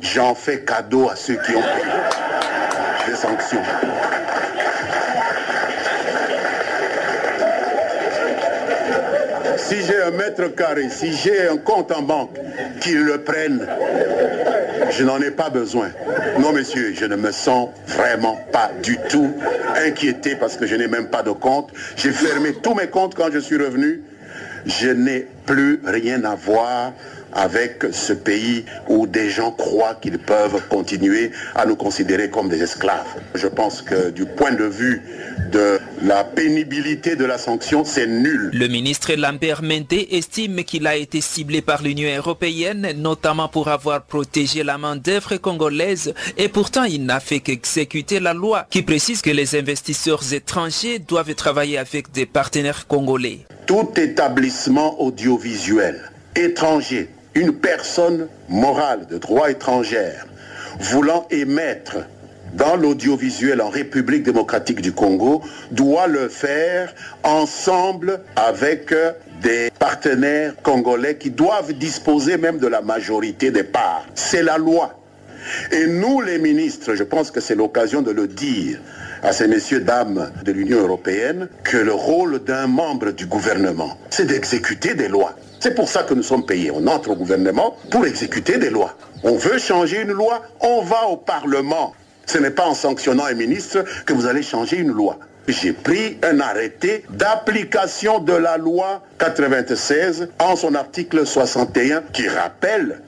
j'en 0.00 0.34
fais 0.34 0.60
cadeau 0.60 1.08
à 1.08 1.16
ceux 1.16 1.34
qui 1.34 1.52
ont 1.54 1.62
payé 1.62 1.92
des 3.06 3.14
sanctions. 3.14 3.62
Si 9.68 9.76
j'ai 9.86 10.02
un 10.02 10.10
mètre 10.10 10.54
carré, 10.54 10.88
si 10.90 11.12
j'ai 11.12 11.48
un 11.48 11.56
compte 11.56 11.92
en 11.92 12.02
banque, 12.02 12.36
qu'ils 12.80 13.02
le 13.02 13.18
prennent. 13.18 13.66
Je 14.90 15.04
n'en 15.04 15.20
ai 15.20 15.30
pas 15.30 15.50
besoin. 15.50 15.90
Non, 16.38 16.52
monsieur, 16.52 16.92
je 16.94 17.04
ne 17.04 17.16
me 17.16 17.30
sens 17.30 17.68
vraiment 17.86 18.38
pas 18.52 18.70
du 18.82 18.98
tout 19.08 19.32
inquiété 19.76 20.34
parce 20.34 20.56
que 20.56 20.66
je 20.66 20.74
n'ai 20.74 20.88
même 20.88 21.08
pas 21.08 21.22
de 21.22 21.30
compte. 21.30 21.70
J'ai 21.96 22.10
fermé 22.10 22.52
tous 22.54 22.74
mes 22.74 22.88
comptes 22.88 23.14
quand 23.14 23.30
je 23.32 23.38
suis 23.38 23.56
revenu. 23.56 24.02
Je 24.66 24.88
n'ai 24.88 25.26
plus 25.46 25.80
rien 25.84 26.24
à 26.24 26.34
voir 26.34 26.92
avec 27.32 27.84
ce 27.92 28.12
pays 28.12 28.64
où 28.88 29.06
des 29.06 29.30
gens 29.30 29.52
croient 29.52 29.94
qu'ils 29.94 30.18
peuvent 30.18 30.60
continuer 30.68 31.30
à 31.54 31.64
nous 31.66 31.76
considérer 31.76 32.28
comme 32.28 32.48
des 32.48 32.62
esclaves. 32.62 33.06
Je 33.34 33.46
pense 33.46 33.82
que 33.82 34.10
du 34.10 34.26
point 34.26 34.52
de 34.52 34.64
vue 34.64 35.02
de 35.52 35.79
la 36.02 36.24
pénibilité 36.24 37.16
de 37.16 37.24
la 37.24 37.38
sanction, 37.38 37.84
c'est 37.84 38.06
nul. 38.06 38.50
Le 38.52 38.68
ministre 38.68 39.12
Lambert 39.14 39.62
Mende 39.62 39.92
estime 40.10 40.64
qu'il 40.64 40.86
a 40.86 40.96
été 40.96 41.20
ciblé 41.20 41.62
par 41.62 41.82
l'Union 41.82 42.08
européenne, 42.16 42.92
notamment 42.96 43.48
pour 43.48 43.68
avoir 43.68 44.02
protégé 44.02 44.62
la 44.62 44.78
main-d'œuvre 44.78 45.36
congolaise, 45.36 46.14
et 46.36 46.48
pourtant 46.48 46.84
il 46.84 47.04
n'a 47.04 47.20
fait 47.20 47.40
qu'exécuter 47.40 48.20
la 48.20 48.32
loi 48.32 48.66
qui 48.70 48.82
précise 48.82 49.22
que 49.22 49.30
les 49.30 49.56
investisseurs 49.56 50.32
étrangers 50.32 50.98
doivent 50.98 51.34
travailler 51.34 51.78
avec 51.78 52.10
des 52.12 52.26
partenaires 52.26 52.86
congolais. 52.86 53.40
Tout 53.66 53.90
établissement 53.96 55.00
audiovisuel 55.00 56.10
étranger 56.36 57.08
une 57.34 57.52
personne 57.52 58.28
morale 58.48 59.06
de 59.06 59.18
droit 59.18 59.50
étrangère 59.50 60.26
voulant 60.78 61.26
émettre 61.30 61.98
dans 62.54 62.76
l'audiovisuel 62.76 63.60
en 63.60 63.68
République 63.68 64.22
démocratique 64.22 64.80
du 64.80 64.92
Congo 64.92 65.42
doit 65.70 66.06
le 66.06 66.28
faire 66.28 66.94
ensemble 67.22 68.20
avec 68.36 68.94
des 69.42 69.70
partenaires 69.78 70.54
congolais 70.62 71.16
qui 71.16 71.30
doivent 71.30 71.72
disposer 71.72 72.36
même 72.36 72.58
de 72.58 72.66
la 72.66 72.82
majorité 72.82 73.50
des 73.50 73.64
parts. 73.64 74.06
C'est 74.14 74.42
la 74.42 74.58
loi. 74.58 74.96
Et 75.72 75.86
nous, 75.86 76.20
les 76.20 76.38
ministres, 76.38 76.94
je 76.94 77.02
pense 77.02 77.30
que 77.30 77.40
c'est 77.40 77.54
l'occasion 77.54 78.02
de 78.02 78.10
le 78.10 78.28
dire 78.28 78.78
à 79.22 79.32
ces 79.32 79.48
messieurs, 79.48 79.80
dames 79.80 80.30
de 80.44 80.52
l'Union 80.52 80.80
européenne, 80.80 81.48
que 81.62 81.76
le 81.76 81.92
rôle 81.92 82.42
d'un 82.44 82.66
membre 82.66 83.10
du 83.10 83.26
gouvernement, 83.26 83.98
c'est 84.08 84.26
d'exécuter 84.26 84.94
des 84.94 85.08
lois. 85.08 85.34
C'est 85.60 85.74
pour 85.74 85.88
ça 85.88 86.02
que 86.04 86.14
nous 86.14 86.22
sommes 86.22 86.46
payés. 86.46 86.70
On 86.70 86.86
entre 86.86 87.10
au 87.10 87.16
gouvernement 87.16 87.76
pour 87.90 88.06
exécuter 88.06 88.56
des 88.56 88.70
lois. 88.70 88.96
On 89.22 89.36
veut 89.36 89.58
changer 89.58 90.00
une 90.00 90.12
loi, 90.12 90.42
on 90.60 90.82
va 90.82 91.06
au 91.08 91.18
Parlement. 91.18 91.92
Ce 92.30 92.38
n'est 92.38 92.52
pas 92.52 92.66
en 92.66 92.74
sanctionnant 92.74 93.24
un 93.24 93.34
ministre 93.34 93.84
que 94.06 94.12
vous 94.12 94.24
allez 94.24 94.44
changer 94.44 94.76
une 94.76 94.92
loi. 94.92 95.18
J'ai 95.48 95.72
pris 95.72 96.16
un 96.22 96.38
arrêté 96.38 97.04
d'application 97.10 98.20
de 98.20 98.34
la 98.34 98.56
loi 98.56 99.02
96 99.18 100.28
en 100.38 100.54
son 100.54 100.76
article 100.76 101.26
61 101.26 102.02
qui 102.12 102.28
rappelle 102.28 103.00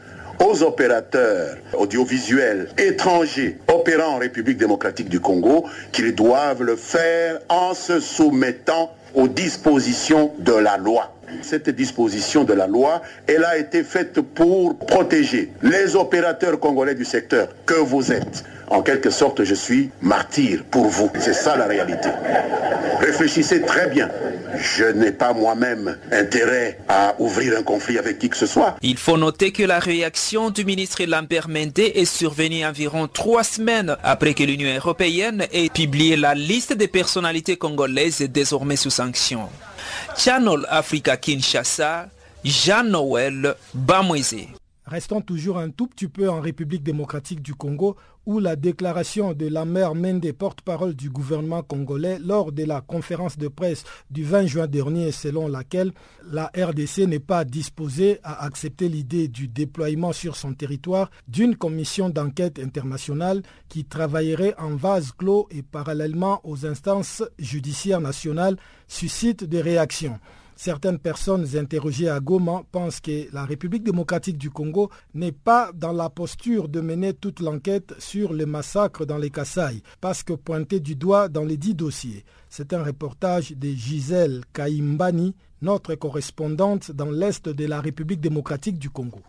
aux 0.44 0.64
opérateurs 0.64 1.56
audiovisuels 1.74 2.70
étrangers 2.76 3.58
opérant 3.68 4.14
en 4.14 4.18
République 4.18 4.58
démocratique 4.58 5.08
du 5.08 5.20
Congo 5.20 5.66
qu'ils 5.92 6.16
doivent 6.16 6.64
le 6.64 6.74
faire 6.74 7.38
en 7.48 7.74
se 7.74 8.00
soumettant 8.00 8.92
aux 9.14 9.28
dispositions 9.28 10.32
de 10.40 10.54
la 10.54 10.78
loi. 10.78 11.14
Cette 11.42 11.70
disposition 11.70 12.44
de 12.44 12.52
la 12.52 12.66
loi, 12.66 13.02
elle 13.26 13.44
a 13.44 13.56
été 13.56 13.82
faite 13.84 14.20
pour 14.20 14.76
protéger 14.78 15.52
les 15.62 15.96
opérateurs 15.96 16.58
congolais 16.60 16.94
du 16.94 17.04
secteur 17.04 17.48
que 17.66 17.74
vous 17.74 18.12
êtes. 18.12 18.44
En 18.68 18.82
quelque 18.82 19.10
sorte, 19.10 19.44
je 19.44 19.54
suis 19.54 19.90
martyr 20.00 20.64
pour 20.70 20.86
vous. 20.86 21.10
C'est 21.18 21.34
ça 21.34 21.56
la 21.56 21.66
réalité. 21.66 22.08
Réfléchissez 23.00 23.62
très 23.62 23.88
bien. 23.90 24.08
Je 24.56 24.84
n'ai 24.84 25.12
pas 25.12 25.32
moi-même 25.32 25.98
intérêt 26.10 26.78
à 26.88 27.14
ouvrir 27.18 27.58
un 27.58 27.62
conflit 27.62 27.98
avec 27.98 28.18
qui 28.18 28.28
que 28.28 28.36
ce 28.36 28.46
soit. 28.46 28.76
Il 28.82 28.96
faut 28.96 29.16
noter 29.16 29.52
que 29.52 29.62
la 29.62 29.78
réaction 29.78 30.50
du 30.50 30.64
ministre 30.64 31.02
Lambert 31.04 31.48
Mende 31.48 31.78
est 31.78 32.04
survenue 32.04 32.64
environ 32.64 33.08
trois 33.08 33.44
semaines 33.44 33.96
après 34.02 34.34
que 34.34 34.42
l'Union 34.42 34.74
européenne 34.74 35.46
ait 35.52 35.68
publié 35.68 36.16
la 36.16 36.34
liste 36.34 36.74
des 36.74 36.88
personnalités 36.88 37.56
congolaises 37.56 38.22
désormais 38.22 38.76
sous 38.76 38.90
sanction. 38.90 39.48
Channel 40.16 40.66
Africa 40.68 41.16
Kinshasa, 41.16 42.08
Jean-Noël 42.44 43.54
Bamweze. 43.74 44.48
Restons 44.84 45.20
toujours 45.20 45.58
un 45.58 45.70
tout 45.70 45.86
petit 45.86 46.08
peu 46.08 46.28
en 46.28 46.40
République 46.40 46.82
démocratique 46.82 47.40
du 47.40 47.54
Congo 47.54 47.96
où 48.26 48.40
la 48.40 48.56
déclaration 48.56 49.32
de 49.32 49.46
la 49.46 49.64
mère 49.64 49.94
Mende, 49.94 50.32
porte-parole 50.32 50.94
du 50.94 51.08
gouvernement 51.08 51.62
congolais, 51.62 52.18
lors 52.18 52.50
de 52.50 52.64
la 52.64 52.80
conférence 52.80 53.38
de 53.38 53.46
presse 53.46 53.84
du 54.10 54.24
20 54.24 54.46
juin 54.46 54.66
dernier, 54.66 55.12
selon 55.12 55.46
laquelle 55.46 55.92
la 56.28 56.50
RDC 56.56 57.06
n'est 57.06 57.20
pas 57.20 57.44
disposée 57.44 58.18
à 58.24 58.44
accepter 58.44 58.88
l'idée 58.88 59.28
du 59.28 59.46
déploiement 59.46 60.12
sur 60.12 60.34
son 60.34 60.52
territoire 60.52 61.10
d'une 61.28 61.56
commission 61.56 62.08
d'enquête 62.10 62.58
internationale 62.58 63.42
qui 63.68 63.84
travaillerait 63.84 64.54
en 64.58 64.74
vase 64.74 65.12
clos 65.12 65.46
et 65.50 65.62
parallèlement 65.62 66.40
aux 66.42 66.66
instances 66.66 67.22
judiciaires 67.38 68.00
nationales, 68.00 68.56
suscite 68.88 69.44
des 69.44 69.60
réactions. 69.60 70.18
Certaines 70.56 70.98
personnes 70.98 71.46
interrogées 71.56 72.08
à 72.08 72.20
Goma 72.20 72.62
pensent 72.70 73.00
que 73.00 73.32
la 73.32 73.44
République 73.44 73.82
démocratique 73.82 74.38
du 74.38 74.50
Congo 74.50 74.90
n'est 75.14 75.32
pas 75.32 75.70
dans 75.74 75.92
la 75.92 76.10
posture 76.10 76.68
de 76.68 76.80
mener 76.80 77.14
toute 77.14 77.40
l'enquête 77.40 77.94
sur 77.98 78.32
les 78.32 78.46
massacres 78.46 79.06
dans 79.06 79.18
les 79.18 79.30
Kassai, 79.30 79.82
parce 80.00 80.22
que 80.22 80.34
pointé 80.34 80.80
du 80.80 80.94
doigt 80.94 81.28
dans 81.28 81.44
les 81.44 81.56
dix 81.56 81.74
dossiers. 81.74 82.24
C'est 82.48 82.72
un 82.72 82.82
reportage 82.84 83.52
de 83.52 83.68
Gisèle 83.68 84.42
Kaimbani, 84.52 85.34
notre 85.62 85.94
correspondante 85.94 86.90
dans 86.92 87.10
l'Est 87.10 87.48
de 87.48 87.66
la 87.66 87.80
République 87.80 88.20
démocratique 88.20 88.78
du 88.78 88.90
Congo. 88.90 89.20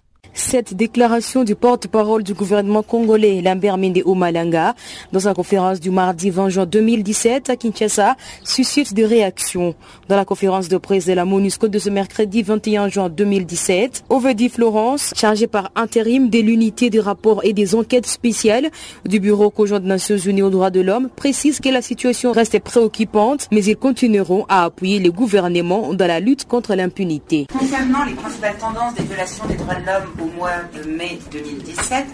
Cette 0.53 0.75
déclaration 0.75 1.43
du 1.43 1.55
porte-parole 1.55 2.21
du 2.21 2.33
gouvernement 2.35 2.83
congolais, 2.83 3.41
Lambert 3.41 3.77
Mende 3.77 4.01
Omalanga, 4.05 4.75
dans 5.11 5.19
sa 5.19 5.33
conférence 5.33 5.79
du 5.79 5.89
mardi 5.89 6.29
20 6.29 6.49
juin 6.49 6.65
2017 6.67 7.49
à 7.49 7.55
Kinshasa, 7.55 8.15
suscite 8.43 8.93
des 8.93 9.05
réactions. 9.05 9.73
Dans 10.09 10.15
la 10.15 10.25
conférence 10.25 10.69
de 10.69 10.77
presse 10.77 11.05
de 11.05 11.13
la 11.13 11.25
MONUSCO 11.25 11.69
de 11.69 11.79
ce 11.79 11.89
mercredi 11.89 12.43
21 12.43 12.89
juin 12.89 13.09
2017, 13.09 14.03
Ovedi 14.09 14.49
Florence, 14.49 15.11
chargé 15.15 15.47
par 15.47 15.71
intérim 15.75 16.29
de 16.29 16.39
l'unité 16.39 16.89
des 16.89 16.99
rapports 16.99 17.43
et 17.43 17.53
des 17.53 17.73
enquêtes 17.73 18.05
spéciales 18.05 18.69
du 19.05 19.19
Bureau 19.19 19.49
conjoint 19.49 19.79
des 19.79 19.87
Nations 19.87 20.17
Unies 20.17 20.43
aux 20.43 20.49
droits 20.49 20.71
de 20.71 20.81
l'homme, 20.81 21.09
précise 21.15 21.59
que 21.59 21.69
la 21.69 21.81
situation 21.81 22.31
reste 22.31 22.59
préoccupante, 22.59 23.47
mais 23.51 23.63
ils 23.63 23.77
continueront 23.77 24.45
à 24.49 24.65
appuyer 24.65 24.99
le 24.99 25.11
gouvernement 25.11 25.95
dans 25.95 26.07
la 26.07 26.19
lutte 26.19 26.47
contre 26.47 26.75
l'impunité. 26.75 27.47
Concernant 27.57 28.03
les 28.03 28.13
principales 28.13 28.57
tendances 28.57 28.93
des 28.95 29.03
violations 29.03 29.45
des 29.47 29.55
droits 29.55 29.75
de 29.75 29.85
l'homme 29.85 30.12
au 30.21 30.25
mois 30.25 30.63
de 30.73 30.89
mai 30.89 31.19
2017, 31.31 32.05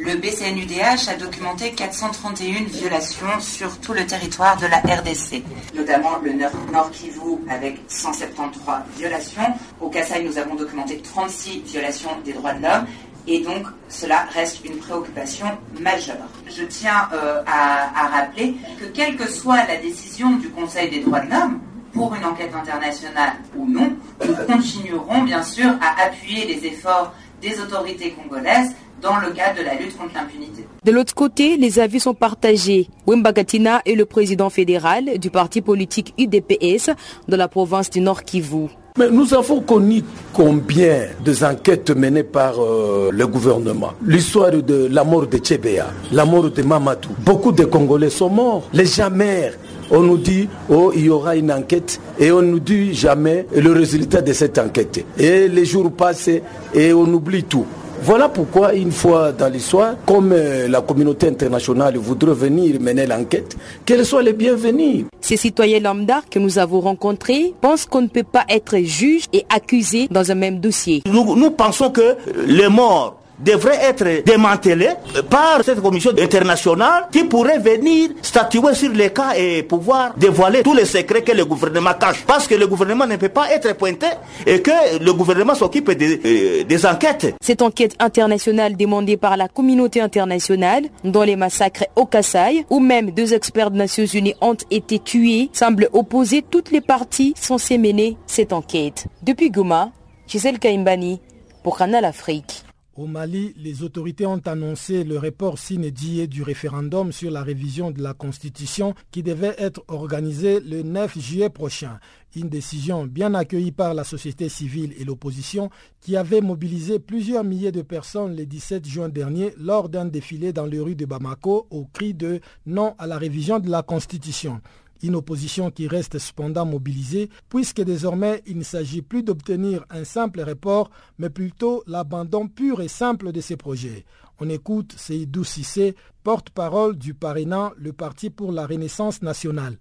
le 0.00 0.16
BCNUDH 0.16 1.08
a 1.08 1.16
documenté 1.16 1.72
431 1.72 2.64
violations 2.64 3.40
sur 3.40 3.78
tout 3.80 3.92
le 3.92 4.04
territoire 4.06 4.56
de 4.58 4.66
la 4.66 4.78
RDC, 4.78 5.42
notamment 5.74 6.18
le 6.22 6.32
Nord 6.32 6.90
Kivu 6.90 7.38
avec 7.48 7.80
173 7.88 8.82
violations. 8.96 9.54
Au 9.80 9.88
Kassai, 9.88 10.22
nous 10.22 10.36
avons 10.38 10.54
documenté 10.54 10.98
36 10.98 11.62
violations 11.66 12.10
des 12.24 12.32
droits 12.32 12.54
de 12.54 12.62
l'homme. 12.62 12.86
Et 13.28 13.40
donc, 13.40 13.66
cela 13.88 14.26
reste 14.32 14.64
une 14.64 14.76
préoccupation 14.76 15.46
majeure. 15.80 16.28
Je 16.46 16.62
tiens 16.64 17.08
euh, 17.12 17.42
à, 17.46 18.04
à 18.04 18.08
rappeler 18.08 18.54
que 18.78 18.84
quelle 18.84 19.16
que 19.16 19.28
soit 19.28 19.66
la 19.66 19.76
décision 19.78 20.36
du 20.36 20.48
Conseil 20.50 20.90
des 20.90 21.00
droits 21.00 21.20
de 21.20 21.30
l'homme, 21.30 21.60
pour 21.96 22.14
une 22.14 22.24
enquête 22.24 22.54
internationale 22.54 23.32
ou 23.56 23.66
non, 23.66 23.96
nous 24.24 24.34
continuerons 24.46 25.22
bien 25.22 25.42
sûr 25.42 25.70
à 25.80 26.04
appuyer 26.04 26.46
les 26.46 26.66
efforts 26.66 27.12
des 27.42 27.60
autorités 27.60 28.10
congolaises 28.10 28.72
dans 29.02 29.18
le 29.18 29.30
cadre 29.30 29.58
de 29.60 29.64
la 29.64 29.74
lutte 29.74 29.96
contre 29.96 30.14
l'impunité. 30.14 30.66
De 30.84 30.92
l'autre 30.92 31.14
côté, 31.14 31.56
les 31.56 31.78
avis 31.78 32.00
sont 32.00 32.14
partagés. 32.14 32.88
Wembagatina 33.06 33.82
est 33.84 33.94
le 33.94 34.06
président 34.06 34.50
fédéral 34.50 35.18
du 35.18 35.30
parti 35.30 35.60
politique 35.60 36.14
UDPS 36.18 36.90
de 37.28 37.36
la 37.36 37.48
province 37.48 37.90
du 37.90 38.00
Nord 38.00 38.24
Kivu. 38.24 38.68
Mais 38.98 39.10
nous 39.10 39.34
avons 39.34 39.60
connu 39.60 40.02
combien 40.32 41.00
des 41.24 41.44
enquêtes 41.44 41.90
menées 41.90 42.22
par 42.22 42.54
euh, 42.58 43.10
le 43.12 43.26
gouvernement 43.26 43.92
L'histoire 44.04 44.50
de 44.52 44.88
la 44.90 45.04
mort 45.04 45.26
de 45.26 45.36
Tchébéa, 45.36 45.86
la 46.12 46.24
mort 46.24 46.50
de 46.50 46.62
Mamadou. 46.62 47.10
Beaucoup 47.18 47.52
de 47.52 47.64
Congolais 47.66 48.08
sont 48.10 48.30
morts. 48.30 48.68
Les 48.72 48.86
jamais 48.86 49.52
on 49.90 50.00
nous 50.02 50.18
dit, 50.18 50.48
oh, 50.68 50.92
il 50.94 51.04
y 51.04 51.10
aura 51.10 51.36
une 51.36 51.52
enquête 51.52 52.00
et 52.18 52.32
on 52.32 52.42
nous 52.42 52.58
dit 52.58 52.92
jamais 52.94 53.46
le 53.54 53.70
résultat 53.72 54.20
de 54.20 54.32
cette 54.32 54.58
enquête. 54.58 55.04
Et 55.18 55.46
les 55.48 55.64
jours 55.64 55.92
passent 55.92 56.28
et 56.74 56.92
on 56.92 57.04
oublie 57.04 57.44
tout. 57.44 57.66
Voilà 58.02 58.28
pourquoi, 58.28 58.74
une 58.74 58.92
fois 58.92 59.32
dans 59.32 59.48
l'histoire, 59.48 59.94
comme 60.06 60.32
euh, 60.32 60.68
la 60.68 60.80
communauté 60.80 61.28
internationale 61.28 61.96
voudrait 61.96 62.34
venir 62.34 62.80
mener 62.80 63.06
l'enquête, 63.06 63.56
qu'elle 63.84 64.04
soit 64.04 64.22
les 64.22 64.32
bienvenue. 64.32 65.06
Ces 65.20 65.36
citoyens 65.36 65.80
lambda 65.80 66.22
que 66.30 66.38
nous 66.38 66.58
avons 66.58 66.80
rencontrés 66.80 67.54
pensent 67.60 67.86
qu'on 67.86 68.02
ne 68.02 68.08
peut 68.08 68.22
pas 68.22 68.44
être 68.48 68.76
juge 68.78 69.24
et 69.32 69.44
accusé 69.48 70.08
dans 70.10 70.30
un 70.30 70.34
même 70.34 70.60
dossier. 70.60 71.02
Nous, 71.06 71.36
nous 71.36 71.50
pensons 71.50 71.90
que 71.90 72.16
les 72.46 72.68
morts 72.68 73.18
devrait 73.38 73.78
être 73.82 74.24
démantelé 74.24 74.88
par 75.28 75.62
cette 75.64 75.80
commission 75.80 76.12
internationale 76.18 77.08
qui 77.12 77.24
pourrait 77.24 77.58
venir 77.58 78.10
statuer 78.22 78.74
sur 78.74 78.90
les 78.90 79.10
cas 79.10 79.34
et 79.36 79.62
pouvoir 79.62 80.14
dévoiler 80.16 80.62
tous 80.62 80.74
les 80.74 80.84
secrets 80.84 81.22
que 81.22 81.32
le 81.32 81.44
gouvernement 81.44 81.94
cache. 81.98 82.24
Parce 82.26 82.46
que 82.46 82.54
le 82.54 82.66
gouvernement 82.66 83.06
ne 83.06 83.16
peut 83.16 83.28
pas 83.28 83.50
être 83.52 83.74
pointé 83.76 84.06
et 84.46 84.60
que 84.60 84.98
le 85.02 85.12
gouvernement 85.12 85.54
s'occupe 85.54 85.90
des, 85.92 86.20
euh, 86.24 86.64
des 86.64 86.86
enquêtes. 86.86 87.34
Cette 87.40 87.62
enquête 87.62 87.94
internationale 87.98 88.76
demandée 88.76 89.16
par 89.16 89.36
la 89.36 89.48
communauté 89.48 90.00
internationale, 90.00 90.84
dont 91.04 91.22
les 91.22 91.36
massacres 91.36 91.84
au 91.94 92.06
Kassai, 92.06 92.64
où 92.70 92.80
même 92.80 93.10
deux 93.10 93.34
experts 93.34 93.70
des 93.70 93.78
Nations 93.78 94.06
Unies 94.06 94.34
ont 94.40 94.56
été 94.70 94.98
tués, 94.98 95.50
semble 95.52 95.88
opposer 95.92 96.42
toutes 96.48 96.70
les 96.70 96.80
parties 96.80 97.34
censées 97.36 97.78
mener 97.78 98.16
cette 98.26 98.52
enquête. 98.52 99.06
Depuis 99.22 99.50
Goma, 99.50 99.90
Gisèle 100.26 100.58
Kaimbani 100.58 101.20
pour 101.62 101.78
Canal 101.78 102.04
Afrique. 102.04 102.65
Au 102.96 103.06
Mali, 103.06 103.52
les 103.58 103.82
autorités 103.82 104.24
ont 104.24 104.40
annoncé 104.46 105.04
le 105.04 105.18
report 105.18 105.58
sine 105.58 105.90
du 105.90 106.42
référendum 106.42 107.12
sur 107.12 107.30
la 107.30 107.42
révision 107.42 107.90
de 107.90 108.02
la 108.02 108.14
Constitution 108.14 108.94
qui 109.10 109.22
devait 109.22 109.54
être 109.58 109.84
organisé 109.88 110.60
le 110.60 110.82
9 110.82 111.18
juillet 111.18 111.50
prochain. 111.50 111.98
Une 112.34 112.48
décision 112.48 113.04
bien 113.04 113.34
accueillie 113.34 113.70
par 113.72 113.92
la 113.92 114.02
société 114.02 114.48
civile 114.48 114.94
et 114.98 115.04
l'opposition 115.04 115.68
qui 116.00 116.16
avait 116.16 116.40
mobilisé 116.40 116.98
plusieurs 116.98 117.44
milliers 117.44 117.70
de 117.70 117.82
personnes 117.82 118.34
le 118.34 118.46
17 118.46 118.86
juin 118.88 119.10
dernier 119.10 119.52
lors 119.58 119.90
d'un 119.90 120.06
défilé 120.06 120.54
dans 120.54 120.64
les 120.64 120.80
rues 120.80 120.96
de 120.96 121.04
Bamako 121.04 121.66
au 121.68 121.84
cri 121.92 122.14
de 122.14 122.40
non 122.64 122.94
à 122.98 123.06
la 123.06 123.18
révision 123.18 123.58
de 123.58 123.68
la 123.68 123.82
Constitution. 123.82 124.62
Une 125.02 125.16
opposition 125.16 125.70
qui 125.70 125.88
reste 125.88 126.18
cependant 126.18 126.66
mobilisée 126.66 127.30
puisque 127.48 127.82
désormais 127.82 128.42
il 128.46 128.58
ne 128.58 128.62
s'agit 128.64 129.02
plus 129.02 129.22
d'obtenir 129.22 129.84
un 129.90 130.04
simple 130.04 130.40
report 130.40 130.90
mais 131.18 131.30
plutôt 131.30 131.82
l'abandon 131.86 132.48
pur 132.48 132.80
et 132.80 132.88
simple 132.88 133.32
de 133.32 133.40
ces 133.40 133.56
projets. 133.56 134.04
On 134.38 134.48
écoute 134.50 134.94
Seydou 134.96 135.44
Sissé, 135.44 135.94
porte-parole 136.22 136.96
du 136.96 137.14
parrainant 137.14 137.72
le 137.76 137.92
Parti 137.92 138.30
pour 138.30 138.52
la 138.52 138.66
Renaissance 138.66 139.22
nationale. 139.22 139.78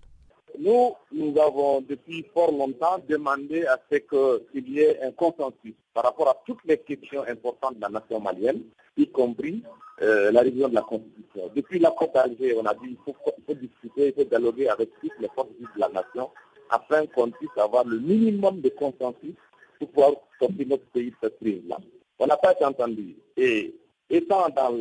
Nous, 0.60 0.94
nous 1.12 1.40
avons 1.40 1.82
depuis 1.82 2.26
fort 2.34 2.52
longtemps 2.52 3.00
demandé 3.08 3.66
à 3.66 3.80
ce 3.92 3.98
qu'il 3.98 4.70
y 4.70 4.80
ait 4.80 5.02
un 5.02 5.12
consensus 5.12 5.74
par 5.94 6.04
rapport 6.04 6.30
à 6.30 6.42
toutes 6.46 6.64
les 6.66 6.78
questions 6.78 7.24
importantes 7.28 7.76
de 7.76 7.82
la 7.82 7.90
nation 7.90 8.20
malienne, 8.20 8.62
y 8.98 9.08
compris 9.08 9.64
euh, 10.02 10.32
la 10.32 10.42
révision 10.42 10.70
de 10.70 10.76
la 10.76 10.82
Constitution. 10.82 11.50
Depuis 11.56 11.80
la 11.80 11.92
COP 11.92 12.16
Alger, 12.16 12.56
on 12.58 12.66
a 12.66 12.74
dit 12.74 12.98
qu'il 13.06 13.14
faut, 13.46 13.54
discuter, 13.54 14.08
il 14.08 14.14
faut 14.14 14.24
dialoguer 14.30 14.68
avec 14.70 14.90
toutes 15.00 15.20
les 15.20 15.30
forces 15.34 15.50
de 15.50 15.80
la 15.80 15.90
nation 15.90 16.30
afin 16.70 17.06
qu'on 17.08 17.32
puisse 17.32 17.58
avoir 17.58 17.86
le 17.86 18.00
minimum 18.00 18.62
de 18.62 18.70
consensus 18.70 19.36
pour 19.80 19.90
pouvoir 19.90 20.12
sortir 20.40 20.68
notre 20.68 20.86
pays 20.88 21.12
de 21.12 21.16
cette 21.22 21.38
crise-là. 21.40 21.78
On 22.20 22.28
n'a 22.28 22.38
pas 22.38 22.54
été 22.54 22.66
entendu. 22.66 23.16
Et 23.38 23.76
étant 24.10 24.50
dans, 24.50 24.72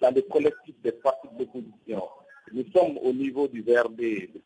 dans 0.00 0.14
les 0.14 0.22
collectifs 0.22 0.80
des 0.82 0.92
partis 0.92 1.28
d'opposition, 1.38 2.02
nous 2.52 2.64
sommes 2.74 2.98
au 2.98 3.12
niveau 3.12 3.48
du 3.48 3.62
VRD, 3.62 3.98
du 3.98 4.40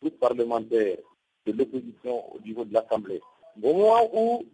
groupe 0.00 0.18
parlementaire 0.18 0.98
de 1.46 1.52
l'opposition 1.52 2.34
au 2.34 2.40
niveau 2.40 2.64
de 2.64 2.74
l'Assemblée. 2.74 3.20
Au 3.62 3.72
moment 3.72 4.08
où 4.12 4.44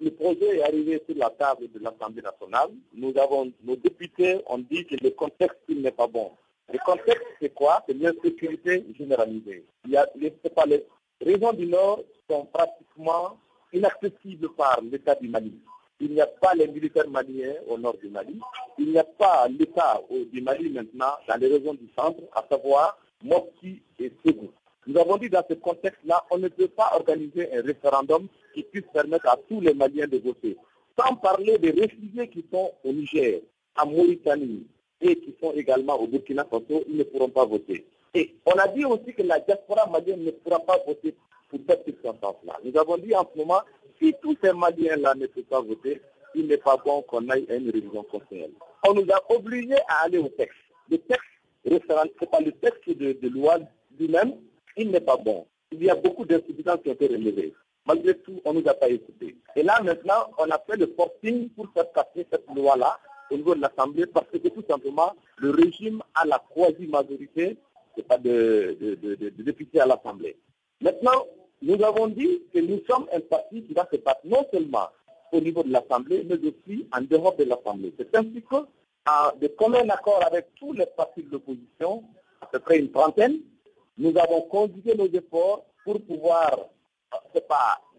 le 0.00 0.10
projet 0.10 0.58
est 0.58 0.62
arrivé 0.62 1.02
sur 1.06 1.16
la 1.16 1.30
table 1.30 1.70
de 1.72 1.78
l'Assemblée 1.80 2.22
nationale, 2.22 2.70
nous 2.94 3.16
avons, 3.18 3.52
nos 3.64 3.76
députés 3.76 4.40
ont 4.46 4.58
dit 4.58 4.84
que 4.86 4.96
le 5.02 5.10
contexte 5.10 5.58
n'est 5.68 5.90
pas 5.90 6.06
bon. 6.06 6.30
Le 6.72 6.78
contexte, 6.84 7.24
c'est 7.40 7.54
quoi? 7.54 7.82
C'est 7.88 7.94
l'insécurité 7.94 8.84
généralisée. 8.96 9.64
Il 9.86 9.92
y 9.92 9.96
a, 9.96 10.06
les, 10.16 10.30
pas, 10.30 10.66
les 10.66 10.84
régions 11.20 11.52
du 11.52 11.66
Nord 11.66 12.02
sont 12.28 12.44
pratiquement 12.46 13.38
inaccessibles 13.72 14.50
par 14.54 14.80
l'État 14.82 15.14
du 15.14 15.28
Mali. 15.28 15.58
Il 16.00 16.12
n'y 16.12 16.20
a 16.20 16.26
pas 16.26 16.54
les 16.54 16.68
militaires 16.68 17.08
maliens 17.08 17.54
au 17.68 17.76
nord 17.76 17.96
du 17.98 18.08
Mali. 18.08 18.38
Il 18.78 18.90
n'y 18.90 18.98
a 18.98 19.04
pas 19.04 19.48
l'État 19.48 20.00
du 20.32 20.40
Mali 20.40 20.70
maintenant 20.70 21.12
dans 21.26 21.36
les 21.36 21.48
régions 21.48 21.74
du 21.74 21.88
centre, 21.96 22.20
à 22.34 22.44
savoir 22.48 22.98
Mopti 23.22 23.82
et 23.98 24.12
Ségou. 24.24 24.48
Nous 24.86 24.98
avons 24.98 25.16
dit 25.18 25.28
dans 25.28 25.42
ce 25.48 25.54
contexte-là, 25.54 26.24
on 26.30 26.38
ne 26.38 26.48
peut 26.48 26.68
pas 26.68 26.90
organiser 26.94 27.52
un 27.52 27.62
référendum 27.62 28.28
qui 28.54 28.62
puisse 28.62 28.84
permettre 28.92 29.28
à 29.28 29.36
tous 29.48 29.60
les 29.60 29.74
Maliens 29.74 30.06
de 30.06 30.18
voter. 30.18 30.56
Sans 30.98 31.16
parler 31.16 31.58
des 31.58 31.70
réfugiés 31.72 32.28
qui 32.28 32.44
sont 32.50 32.70
au 32.84 32.92
Niger, 32.92 33.40
en 33.76 33.86
Mauritanie 33.86 34.66
et 35.00 35.16
qui 35.16 35.34
sont 35.40 35.52
également 35.52 36.00
au 36.00 36.06
Burkina 36.06 36.44
Faso, 36.44 36.84
ils 36.88 36.96
ne 36.96 37.02
pourront 37.04 37.28
pas 37.28 37.44
voter. 37.44 37.84
Et 38.14 38.34
on 38.46 38.52
a 38.52 38.68
dit 38.68 38.84
aussi 38.84 39.12
que 39.14 39.22
la 39.22 39.40
diaspora 39.40 39.86
malienne 39.90 40.24
ne 40.24 40.30
pourra 40.30 40.60
pas 40.60 40.78
voter 40.86 41.14
pour 41.48 41.60
cette 41.68 41.84
circonstance-là. 41.84 42.58
Nous 42.64 42.78
avons 42.78 42.96
dit 42.98 43.14
en 43.14 43.28
ce 43.32 43.38
moment, 43.38 43.60
si 44.00 44.14
tous 44.22 44.36
ces 44.42 44.52
Maliens-là 44.52 45.14
ne 45.14 45.26
peuvent 45.26 45.44
pas 45.44 45.60
voter, 45.60 46.00
il 46.34 46.46
n'est 46.46 46.58
pas 46.58 46.76
bon 46.76 47.02
qu'on 47.02 47.28
aille 47.28 47.46
à 47.50 47.54
une 47.56 47.70
révision 47.70 48.02
constitutionnelle. 48.04 48.52
On 48.86 48.94
nous 48.94 49.06
a 49.10 49.34
obligés 49.34 49.78
à 49.88 50.04
aller 50.04 50.18
au 50.18 50.28
texte. 50.28 50.56
Le 50.90 50.98
texte 50.98 51.22
référent, 51.64 52.04
pas 52.30 52.40
le 52.40 52.52
texte 52.52 52.88
de, 52.88 53.28
loi 53.28 53.58
lui-même, 53.98 54.34
il 54.76 54.90
n'est 54.90 55.00
pas 55.00 55.16
bon. 55.16 55.46
Il 55.72 55.82
y 55.82 55.90
a 55.90 55.94
beaucoup 55.94 56.24
d'institutions 56.24 56.78
qui 56.78 56.90
ont 56.90 56.92
été 56.92 57.06
relevées. 57.08 57.54
Malgré 57.86 58.14
tout, 58.18 58.40
on 58.44 58.52
ne 58.52 58.60
nous 58.60 58.68
a 58.68 58.74
pas 58.74 58.88
écoutés. 58.88 59.36
Et 59.56 59.62
là, 59.62 59.80
maintenant, 59.82 60.30
on 60.38 60.48
a 60.50 60.58
fait 60.58 60.76
le 60.76 60.92
forcing 60.96 61.48
pour 61.50 61.66
faire 61.72 61.90
passer 61.90 62.26
cette 62.30 62.44
loi-là 62.54 62.98
au 63.30 63.36
niveau 63.36 63.54
de 63.54 63.60
l'Assemblée 63.60 64.06
parce 64.06 64.26
que 64.30 64.38
tout 64.48 64.64
simplement, 64.68 65.14
le 65.38 65.50
régime 65.50 66.02
a 66.14 66.26
la 66.26 66.42
quasi-majorité, 66.54 67.56
c'est 67.96 68.06
pas 68.06 68.18
de, 68.18 68.76
de 68.80 69.42
députés 69.42 69.80
à 69.80 69.86
l'Assemblée. 69.86 70.36
Maintenant, 70.80 71.26
nous 71.62 71.82
avons 71.82 72.08
dit 72.08 72.42
que 72.52 72.60
nous 72.60 72.80
sommes 72.88 73.06
un 73.12 73.20
parti 73.20 73.62
qui 73.62 73.74
va 73.74 73.88
se 73.92 73.98
battre 73.98 74.20
non 74.24 74.46
seulement 74.52 74.88
au 75.32 75.40
niveau 75.40 75.62
de 75.62 75.72
l'Assemblée, 75.72 76.24
mais 76.28 76.36
aussi 76.36 76.86
en 76.92 77.00
dehors 77.02 77.34
de 77.36 77.44
l'Assemblée. 77.44 77.92
C'est 77.98 78.14
ainsi 78.16 78.42
que, 78.42 78.56
de 79.40 79.46
commun 79.48 79.88
accord 79.88 80.22
avec 80.24 80.54
tous 80.54 80.72
les 80.72 80.86
partis 80.86 81.22
de 81.22 81.32
l'opposition, 81.32 82.04
à 82.40 82.46
peu 82.46 82.60
près 82.60 82.78
une 82.78 82.90
trentaine, 82.90 83.38
nous 83.96 84.16
avons 84.16 84.42
conduit 84.42 84.94
nos 84.96 85.08
efforts 85.08 85.64
pour 85.84 86.00
pouvoir, 86.02 86.68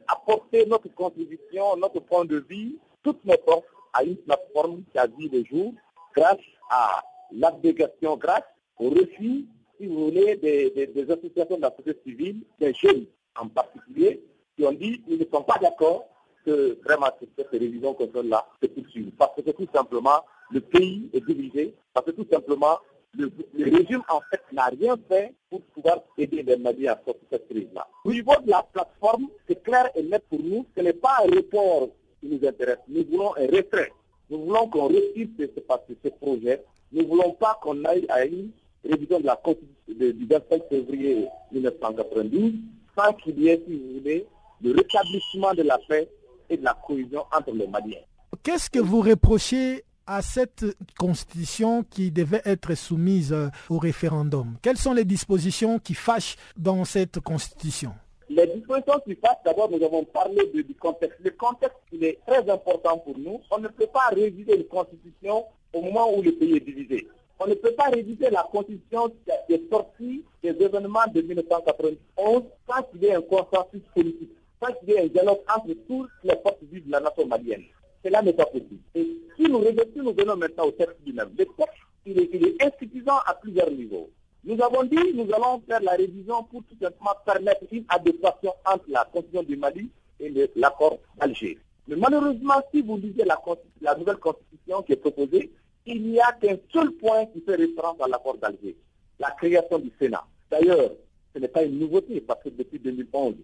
apporter 0.07 0.65
notre 0.65 0.87
contribution, 0.95 1.75
notre 1.77 1.99
point 1.99 2.25
de 2.25 2.43
vue, 2.49 2.77
toutes 3.03 3.23
nos 3.25 3.37
forces 3.45 3.65
à 3.93 4.03
une 4.03 4.17
plateforme 4.17 4.83
qui 4.91 4.97
a 4.97 5.07
vu 5.07 5.27
le 5.31 5.43
jour 5.43 5.73
grâce 6.15 6.37
à 6.69 7.03
l'abdégation, 7.31 8.17
grâce 8.17 8.43
au 8.79 8.89
refus, 8.89 9.45
si 9.77 9.87
vous 9.87 10.05
voulez, 10.05 10.35
des, 10.37 10.87
des 10.87 11.11
associations 11.11 11.57
de 11.57 11.61
la 11.61 11.75
société 11.75 11.99
civile, 12.03 12.41
des 12.59 12.73
jeunes 12.73 13.05
en 13.35 13.47
particulier, 13.47 14.23
qui 14.55 14.65
ont 14.65 14.71
dit 14.71 15.01
qu'ils 15.01 15.19
ne 15.19 15.25
sont 15.25 15.43
pas 15.43 15.57
d'accord 15.61 16.05
que 16.45 16.79
vraiment 16.83 17.07
cette 17.19 17.47
révision 17.49 17.93
contrôle-là 17.93 18.45
se 18.61 18.67
poursuive. 18.67 19.11
Parce 19.17 19.35
que 19.35 19.51
tout 19.51 19.67
simplement, 19.73 20.23
le 20.51 20.61
pays 20.61 21.09
est 21.13 21.25
divisé, 21.25 21.75
parce 21.93 22.05
que 22.07 22.11
tout 22.11 22.27
simplement, 22.31 22.77
le, 23.13 23.31
régime 23.57 24.03
en 24.09 24.21
fait 24.29 24.41
n'a 24.51 24.65
rien 24.65 24.95
fait 25.07 25.33
pour 25.49 25.61
pouvoir 25.61 25.99
aider 26.17 26.43
les 26.43 26.57
Maliens 26.57 26.93
à 26.93 26.95
sortir 27.05 27.15
de 27.15 27.27
cette 27.31 27.49
crise-là. 27.49 27.87
Au 28.05 28.11
niveau 28.11 28.33
de 28.43 28.49
la 28.49 28.63
plateforme, 28.71 29.27
c'est 29.47 29.61
clair 29.63 29.89
et 29.95 30.03
net 30.03 30.23
pour 30.29 30.39
nous, 30.39 30.65
ce 30.75 30.81
n'est 30.81 30.93
pas 30.93 31.17
un 31.23 31.35
report 31.35 31.89
qui 32.19 32.27
nous 32.27 32.47
intéresse, 32.47 32.79
nous 32.87 33.03
voulons 33.09 33.35
un 33.35 33.47
retrait. 33.47 33.91
Nous 34.29 34.45
voulons 34.45 34.67
qu'on 34.69 34.87
retire 34.89 35.27
ce, 35.39 36.09
projet. 36.09 36.63
Nous 36.91 37.01
ne 37.01 37.07
voulons 37.07 37.31
pas 37.31 37.59
qu'on 37.63 37.83
aille 37.85 38.05
à 38.09 38.25
une 38.25 38.51
révision 38.83 39.19
de 39.19 39.25
la 39.25 39.35
Constitution 39.37 39.73
du 39.87 40.27
25 40.27 40.69
février 40.69 41.27
1992 41.51 42.53
sans 42.97 43.13
qu'il 43.13 43.39
y 43.39 43.49
ait, 43.49 43.61
si 43.67 43.77
vous 43.77 43.99
voulez, 43.99 44.25
le 44.61 44.71
rétablissement 44.71 45.53
de 45.53 45.63
la 45.63 45.77
paix 45.87 46.09
et 46.49 46.57
de 46.57 46.63
la 46.63 46.73
cohésion 46.85 47.23
entre 47.35 47.51
les 47.51 47.67
Maliens. 47.67 47.97
Qu'est-ce 48.43 48.69
que 48.69 48.79
vous 48.79 49.01
reprochez 49.01 49.83
à 50.05 50.21
cette 50.21 50.65
constitution 50.97 51.83
qui 51.83 52.11
devait 52.11 52.41
être 52.45 52.73
soumise 52.75 53.31
euh, 53.31 53.49
au 53.69 53.77
référendum? 53.77 54.57
Quelles 54.61 54.77
sont 54.77 54.93
les 54.93 55.05
dispositions 55.05 55.79
qui 55.79 55.93
fâchent 55.93 56.35
dans 56.57 56.83
cette 56.85 57.19
constitution? 57.19 57.93
Les 58.29 58.47
dispositions 58.47 58.99
qui 59.05 59.15
fâchent, 59.15 59.43
d'abord, 59.45 59.69
nous 59.69 59.83
avons 59.83 60.03
parlé 60.05 60.45
du 60.53 60.75
contexte. 60.75 61.17
Le 61.23 61.31
contexte, 61.31 61.77
il 61.91 62.03
est 62.03 62.19
très 62.25 62.47
important 62.49 62.97
pour 62.99 63.17
nous. 63.17 63.41
On 63.51 63.59
ne 63.59 63.67
peut 63.67 63.87
pas 63.87 64.09
réviser 64.11 64.55
une 64.55 64.65
constitution 64.65 65.45
au 65.73 65.81
moment 65.81 66.11
où 66.15 66.21
le 66.21 66.31
pays 66.31 66.57
est 66.57 66.59
divisé. 66.59 67.07
On 67.39 67.47
ne 67.47 67.53
peut 67.53 67.71
pas 67.71 67.89
réviser 67.89 68.29
la 68.29 68.43
constitution 68.51 69.09
qui 69.47 69.53
est 69.53 69.69
sortie 69.69 70.23
des 70.43 70.49
événements 70.49 71.07
de 71.13 71.21
1991 71.21 72.43
sans 72.67 72.83
qu'il 72.83 73.03
y 73.03 73.05
ait 73.07 73.15
un 73.15 73.21
consensus 73.21 73.81
politique. 73.95 74.31
sans 74.61 74.73
qu'il 74.73 74.89
y 74.89 74.91
ait 74.93 75.03
un 75.03 75.07
dialogue 75.07 75.39
entre 75.55 75.73
toutes 75.87 76.09
les 76.23 76.35
forces 76.43 76.57
vives 76.71 76.85
de 76.85 76.91
la 76.91 76.99
nation 76.99 77.25
malienne. 77.25 77.63
Cela 78.03 78.21
n'est 78.21 78.33
pas 78.33 78.45
possible. 78.45 78.81
Et 78.95 79.07
si 79.35 79.43
nous, 79.43 79.63
si 79.63 79.99
nous 79.99 80.13
venons 80.13 80.35
maintenant 80.35 80.65
au 80.65 80.71
texte 80.71 80.97
du 81.05 81.13
même, 81.13 81.29
le 81.37 81.45
texte, 81.45 81.77
il 82.05 82.19
est, 82.19 82.29
il 82.33 82.47
est 82.47 82.63
insuffisant 82.63 83.17
à 83.25 83.33
plusieurs 83.35 83.71
niveaux. 83.71 84.09
Nous 84.43 84.61
avons 84.61 84.83
dit 84.83 85.13
nous 85.15 85.27
allons 85.33 85.61
faire 85.67 85.81
la 85.81 85.91
révision 85.91 86.43
pour 86.43 86.63
tout 86.63 86.75
simplement 86.81 87.11
permettre 87.25 87.63
une 87.71 87.83
adéquation 87.89 88.53
entre 88.65 88.85
la 88.87 89.03
Constitution 89.11 89.43
du 89.43 89.57
Mali 89.57 89.89
et 90.19 90.49
l'accord 90.55 90.97
d'Alger. 91.17 91.57
Mais 91.87 91.95
malheureusement, 91.95 92.61
si 92.73 92.81
vous 92.81 92.97
lisez 92.97 93.25
la, 93.25 93.37
la, 93.81 93.95
nouvelle 93.95 94.17
Constitution 94.17 94.81
qui 94.83 94.93
est 94.93 94.97
proposée, 94.97 95.51
il 95.85 96.03
n'y 96.03 96.19
a 96.19 96.31
qu'un 96.33 96.57
seul 96.71 96.91
point 96.93 97.25
qui 97.27 97.41
fait 97.41 97.55
référence 97.55 97.99
à 98.01 98.07
l'accord 98.07 98.37
d'Alger, 98.37 98.75
la 99.19 99.31
création 99.31 99.79
du 99.79 99.91
Sénat. 99.99 100.23
D'ailleurs, 100.51 100.91
ce 101.33 101.39
n'est 101.39 101.47
pas 101.47 101.63
une 101.63 101.79
nouveauté 101.79 102.21
parce 102.21 102.43
que 102.43 102.49
depuis 102.49 102.79
2011, 102.79 103.35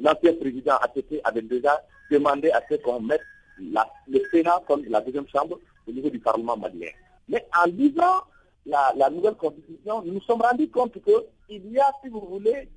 l'ancien 0.00 0.34
président 0.34 0.76
ATP 0.76 1.20
avait 1.24 1.42
déjà 1.42 1.82
demandé 2.10 2.50
à 2.50 2.62
ce 2.70 2.76
qu'on 2.76 3.00
mette 3.00 3.20
le 3.58 4.20
Sénat 4.30 4.62
comme 4.66 4.84
la 4.86 5.00
deuxième 5.00 5.28
chambre 5.28 5.58
au 5.86 5.92
niveau 5.92 6.10
du 6.10 6.18
Parlement 6.18 6.56
malien. 6.56 6.90
Mais 7.28 7.44
en 7.60 7.66
lisant 7.66 8.22
la, 8.64 9.10
nouvelle 9.10 9.34
constitution, 9.34 10.02
nous 10.04 10.14
nous 10.14 10.20
sommes 10.22 10.42
rendus 10.42 10.68
compte 10.70 10.92
qu'il 11.02 11.72
y 11.72 11.78
a, 11.78 11.86
si 12.02 12.08
vous 12.08 12.20
voulez, 12.20 12.68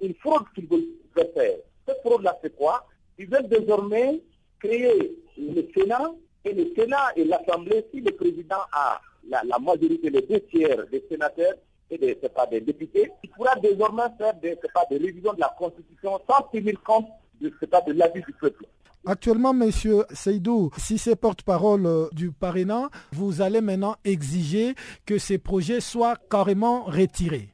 une 0.00 0.14
fraude 0.14 0.44
qu'ils 0.54 0.66
veulent 0.66 0.86
faire. 1.34 1.56
Cette 1.86 2.00
fraude-là, 2.00 2.38
c'est 2.42 2.54
quoi? 2.56 2.86
Ils 3.18 3.28
veulent 3.28 3.48
désormais 3.48 4.20
créer 4.58 5.16
le 5.36 5.66
Sénat, 5.74 6.12
et 6.44 6.52
le 6.52 6.72
Sénat 6.74 7.12
et 7.16 7.24
l'Assemblée, 7.24 7.84
si 7.92 8.00
le 8.00 8.12
président 8.12 8.62
a 8.72 9.00
la, 9.28 9.58
majorité, 9.58 10.10
les 10.10 10.22
deux 10.22 10.40
tiers 10.50 10.86
des 10.90 11.04
sénateurs 11.10 11.54
et 11.90 11.98
des, 11.98 12.14
pas, 12.14 12.46
des 12.46 12.60
députés, 12.60 13.10
il 13.22 13.30
pourra 13.30 13.54
désormais 13.56 14.02
faire 14.16 14.34
des, 14.34 14.56
pas, 14.72 14.84
des 14.90 14.98
révisions 14.98 15.32
de 15.34 15.40
la 15.40 15.54
Constitution 15.58 16.18
sans 16.28 16.42
tenir 16.52 16.80
compte 16.82 17.08
de, 17.40 17.48
pas, 17.66 17.80
de 17.82 17.92
l'avis 17.92 18.22
du 18.22 18.32
peuple. 18.32 18.64
Actuellement, 19.06 19.54
Monsieur 19.54 20.04
Seydou, 20.12 20.70
si 20.76 20.98
c'est 20.98 21.16
porte-parole 21.16 21.86
euh, 21.86 22.08
du 22.12 22.32
parrainat, 22.32 22.90
vous 23.12 23.40
allez 23.40 23.62
maintenant 23.62 23.96
exiger 24.04 24.74
que 25.06 25.16
ces 25.16 25.38
projets 25.38 25.80
soient 25.80 26.16
carrément 26.30 26.84
retirés. 26.84 27.48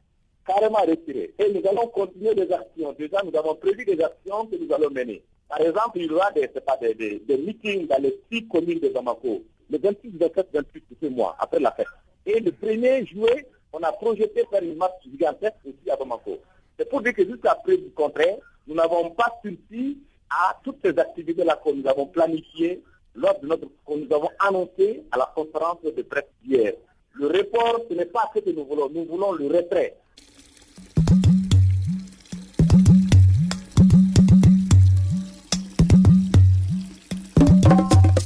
Carrément 0.44 0.78
retirés. 0.78 1.34
Et 1.38 1.52
nous 1.52 1.68
allons 1.68 1.86
continuer 1.88 2.34
les 2.34 2.50
actions. 2.52 2.92
Déjà, 2.98 3.22
nous 3.24 3.36
avons 3.38 3.54
prévu 3.54 3.84
des 3.84 4.00
actions 4.02 4.46
que 4.46 4.56
nous 4.56 4.72
allons 4.74 4.90
mener. 4.90 5.22
Par 5.48 5.60
exemple, 5.60 5.98
il 5.98 6.06
y 6.06 6.10
aura 6.10 6.30
des, 6.32 6.48
pas, 6.48 6.76
des, 6.76 6.94
des, 6.94 7.36
meetings 7.36 7.86
dans 7.86 8.02
les 8.02 8.20
six 8.30 8.46
communes 8.48 8.80
de 8.80 8.88
Bamako, 8.88 9.42
le 9.70 9.78
26, 9.78 10.10
27, 10.18 10.48
28 10.52 10.84
de 10.90 10.96
ce 11.02 11.06
mois, 11.06 11.36
après 11.38 11.60
la 11.60 11.72
fête. 11.72 11.86
Et 12.24 12.40
le 12.40 12.50
1er 12.50 13.06
juillet, 13.06 13.46
on 13.72 13.80
a 13.80 13.92
projeté 13.92 14.44
faire 14.50 14.62
une 14.62 14.76
marche 14.76 15.02
gigantesque 15.04 15.54
aussi 15.64 15.90
à 15.90 15.96
Bamako. 15.96 16.38
C'est 16.78 16.88
pour 16.88 17.00
dire 17.00 17.14
que 17.14 17.24
jusqu'à 17.24 17.54
preuve 17.54 17.82
du 17.82 17.90
contraire, 17.90 18.38
nous 18.66 18.74
n'avons 18.74 19.10
pas 19.10 19.32
suffi 19.42 19.98
à 20.28 20.58
toutes 20.64 20.78
ces 20.84 20.98
activités-là 20.98 21.60
que 21.64 21.70
nous 21.70 21.86
avons 21.88 22.06
planifiées 22.06 22.82
lors 23.14 23.38
de 23.40 23.46
notre, 23.46 23.66
que 23.66 23.94
nous 23.94 24.14
avons 24.14 24.30
annoncé 24.40 25.04
à 25.12 25.18
la 25.18 25.32
conférence 25.34 25.82
de 25.82 26.02
presse 26.02 26.24
hier. 26.44 26.74
Le 27.14 27.28
report, 27.28 27.80
ce 27.88 27.94
n'est 27.94 28.06
pas 28.06 28.30
ce 28.34 28.40
que 28.40 28.50
nous 28.50 28.64
voulons, 28.64 28.90
nous 28.90 29.04
voulons 29.04 29.32
le 29.32 29.46
retrait. 29.46 29.96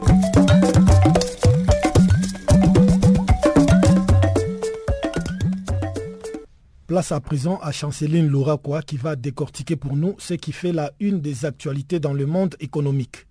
Place 6.87 7.11
à 7.11 7.19
présent 7.19 7.59
à 7.61 7.71
Chanceline 7.71 8.25
Louraquois 8.25 8.81
qui 8.81 8.97
va 8.97 9.15
décortiquer 9.15 9.75
pour 9.75 9.95
nous 9.95 10.15
ce 10.17 10.33
qui 10.33 10.51
fait 10.51 10.71
la 10.71 10.91
une 10.99 11.21
des 11.21 11.45
actualités 11.45 11.99
dans 11.99 12.13
le 12.13 12.25
monde 12.25 12.55
économique. 12.59 13.28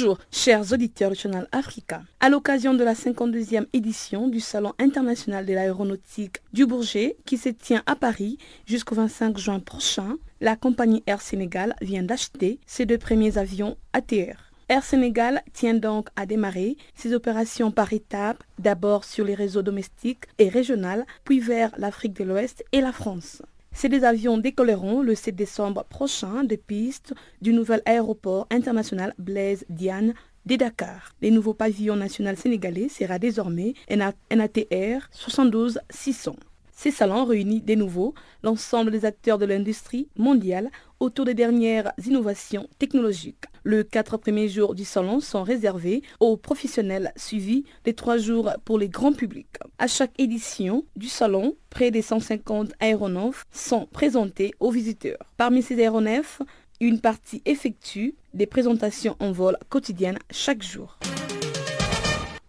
Bonjour, 0.00 0.18
chers 0.30 0.72
auditeurs 0.72 1.10
du 1.10 1.16
Channel 1.16 1.48
Africa. 1.50 2.02
À 2.20 2.28
l'occasion 2.28 2.72
de 2.72 2.84
la 2.84 2.94
52e 2.94 3.66
édition 3.72 4.28
du 4.28 4.38
Salon 4.38 4.72
international 4.78 5.44
de 5.44 5.52
l'aéronautique 5.52 6.36
du 6.52 6.66
Bourget, 6.66 7.16
qui 7.26 7.36
se 7.36 7.48
tient 7.48 7.82
à 7.84 7.96
Paris 7.96 8.38
jusqu'au 8.64 8.94
25 8.94 9.36
juin 9.38 9.58
prochain, 9.58 10.14
la 10.40 10.54
compagnie 10.54 11.02
Air 11.08 11.20
Sénégal 11.20 11.74
vient 11.80 12.04
d'acheter 12.04 12.60
ses 12.64 12.86
deux 12.86 12.96
premiers 12.98 13.38
avions 13.38 13.76
ATR. 13.92 14.52
Air 14.68 14.84
Sénégal 14.84 15.42
tient 15.52 15.74
donc 15.74 16.10
à 16.14 16.26
démarrer 16.26 16.76
ses 16.94 17.12
opérations 17.12 17.72
par 17.72 17.92
étapes, 17.92 18.44
d'abord 18.60 19.02
sur 19.02 19.24
les 19.24 19.34
réseaux 19.34 19.62
domestiques 19.62 20.26
et 20.38 20.48
régionaux, 20.48 21.02
puis 21.24 21.40
vers 21.40 21.72
l'Afrique 21.76 22.16
de 22.16 22.22
l'Ouest 22.22 22.64
et 22.70 22.80
la 22.80 22.92
France. 22.92 23.42
Ces 23.80 23.88
deux 23.88 24.02
avions 24.02 24.38
décolleront 24.38 25.02
le 25.02 25.14
7 25.14 25.36
décembre 25.36 25.84
prochain 25.84 26.42
des 26.42 26.56
pistes 26.56 27.14
du 27.40 27.52
nouvel 27.52 27.80
aéroport 27.86 28.48
international 28.50 29.14
Blaise 29.18 29.64
Diane 29.68 30.14
de 30.46 30.56
Dakar. 30.56 31.14
Les 31.22 31.30
nouveaux 31.30 31.54
pavillons 31.54 31.94
national 31.94 32.36
sénégalais 32.36 32.88
sera 32.88 33.20
désormais 33.20 33.74
NATR 33.88 35.08
72 35.12 35.78
600. 35.90 36.34
Ces 36.72 36.90
salons 36.90 37.24
réunissent 37.24 37.64
de 37.64 37.76
nouveau 37.76 38.14
l'ensemble 38.42 38.90
des 38.90 39.04
acteurs 39.04 39.38
de 39.38 39.46
l'industrie 39.46 40.08
mondiale 40.16 40.72
autour 41.00 41.24
des 41.24 41.34
dernières 41.34 41.92
innovations 42.04 42.68
technologiques. 42.78 43.44
Les 43.64 43.84
quatre 43.84 44.16
premiers 44.16 44.48
jours 44.48 44.74
du 44.74 44.84
salon 44.84 45.20
sont 45.20 45.42
réservés 45.42 46.02
aux 46.20 46.36
professionnels 46.36 47.12
suivis 47.16 47.64
les 47.84 47.94
trois 47.94 48.18
jours 48.18 48.50
pour 48.64 48.78
les 48.78 48.88
grands 48.88 49.12
publics. 49.12 49.56
À 49.78 49.86
chaque 49.86 50.18
édition 50.18 50.84
du 50.96 51.08
salon, 51.08 51.56
près 51.70 51.90
de 51.90 52.00
150 52.00 52.72
aéronefs 52.80 53.44
sont 53.52 53.86
présentés 53.86 54.52
aux 54.60 54.70
visiteurs. 54.70 55.18
Parmi 55.36 55.62
ces 55.62 55.78
aéronefs, 55.80 56.40
une 56.80 57.00
partie 57.00 57.42
effectue 57.44 58.14
des 58.34 58.46
présentations 58.46 59.16
en 59.20 59.32
vol 59.32 59.56
quotidiennes 59.68 60.18
chaque 60.30 60.62
jour. 60.62 60.98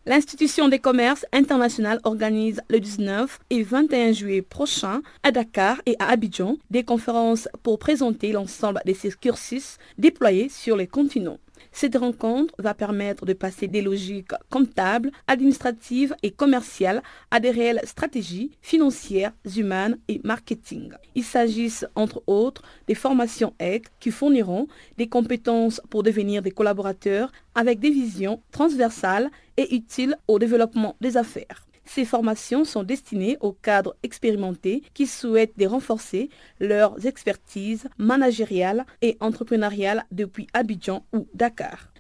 L'institution 0.10 0.70
des 0.70 0.80
commerces 0.80 1.24
international 1.34 2.00
organise 2.04 2.62
le 2.68 2.80
19 2.80 3.38
et 3.52 3.62
21 3.62 4.12
juillet 4.12 4.42
prochain 4.42 5.04
à 5.22 5.30
Dakar 5.30 5.80
et 5.86 5.96
à 6.00 6.10
Abidjan 6.10 6.58
des 6.72 6.84
conférences 6.84 7.48
pour 7.62 7.78
présenter 7.78 8.32
l'ensemble 8.32 8.82
de 8.88 8.94
ces 8.94 9.12
cursus 9.12 9.78
déployés 10.00 10.50
sur 10.50 10.76
les 10.76 10.88
continents. 10.88 11.38
Cette 11.72 11.96
rencontre 11.96 12.54
va 12.58 12.74
permettre 12.74 13.26
de 13.26 13.34
passer 13.34 13.68
des 13.68 13.82
logiques 13.82 14.32
comptables, 14.50 15.12
administratives 15.28 16.16
et 16.24 16.32
commerciales 16.32 17.04
à 17.32 17.40
des 17.40 17.52
réelles 17.52 17.82
stratégies 17.84 18.52
financières, 18.62 19.34
humaines 19.58 19.98
et 20.08 20.22
marketing. 20.24 20.92
Il 21.16 21.24
s'agit 21.24 21.72
entre 21.96 22.24
autres 22.28 22.64
des 22.88 22.96
formations 22.96 23.54
EC 23.60 23.86
qui 24.00 24.12
fourniront 24.12 24.68
des 24.98 25.08
compétences 25.08 25.82
pour 25.90 26.04
devenir 26.04 26.42
des 26.42 26.52
collaborateurs 26.52 27.32
avec 27.56 27.80
des 27.80 27.90
visions 27.90 28.42
transversales 28.52 29.30
et 29.58 29.76
utiles 29.76 30.18
au 30.28 30.40
développement 30.40 30.96
des 31.02 31.18
affaires. 31.18 31.69
Ces 31.92 32.06
formations 32.06 32.66
sont 32.66 32.84
destinées 32.84 33.38
aux 33.42 33.52
cadres 33.52 33.96
expérimentés 34.04 34.84
qui 34.94 35.08
souhaitent 35.08 35.56
renforcer 35.66 36.30
leurs 36.60 37.04
expertises 37.08 37.88
managériales 37.98 38.86
et 39.02 39.18
entrepreneuriales 39.22 40.06
depuis 40.12 40.46
Abidjan 40.54 41.04
ou 41.14 41.28
Dakar. 41.34 41.92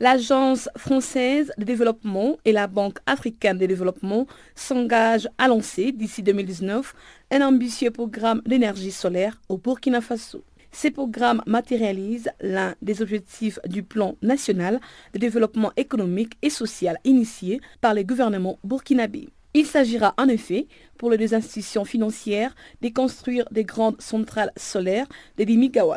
L'Agence 0.00 0.68
française 0.76 1.52
de 1.56 1.62
développement 1.62 2.36
et 2.44 2.50
la 2.50 2.66
Banque 2.66 2.98
africaine 3.06 3.58
de 3.58 3.66
développement 3.66 4.26
s'engagent 4.56 5.28
à 5.38 5.46
lancer 5.46 5.92
d'ici 5.92 6.24
2019 6.24 6.94
un 7.30 7.42
ambitieux 7.42 7.92
programme 7.92 8.42
d'énergie 8.44 8.90
solaire 8.90 9.40
au 9.48 9.56
Burkina 9.56 10.00
Faso. 10.00 10.42
Ces 10.76 10.90
programmes 10.90 11.40
matérialisent 11.46 12.28
l'un 12.42 12.74
des 12.82 13.00
objectifs 13.00 13.58
du 13.66 13.82
plan 13.82 14.14
national 14.20 14.78
de 15.14 15.18
développement 15.18 15.72
économique 15.78 16.36
et 16.42 16.50
social 16.50 16.98
initié 17.04 17.62
par 17.80 17.94
les 17.94 18.04
gouvernements 18.04 18.58
burkinabés. 18.62 19.30
Il 19.54 19.64
s'agira 19.64 20.12
en 20.18 20.28
effet 20.28 20.66
pour 20.98 21.10
les 21.10 21.16
deux 21.16 21.32
institutions 21.32 21.86
financières 21.86 22.54
de 22.82 22.90
construire 22.90 23.48
des 23.50 23.64
grandes 23.64 23.98
centrales 24.02 24.52
solaires 24.54 25.06
de 25.38 25.44
10 25.44 25.56
MW 25.56 25.94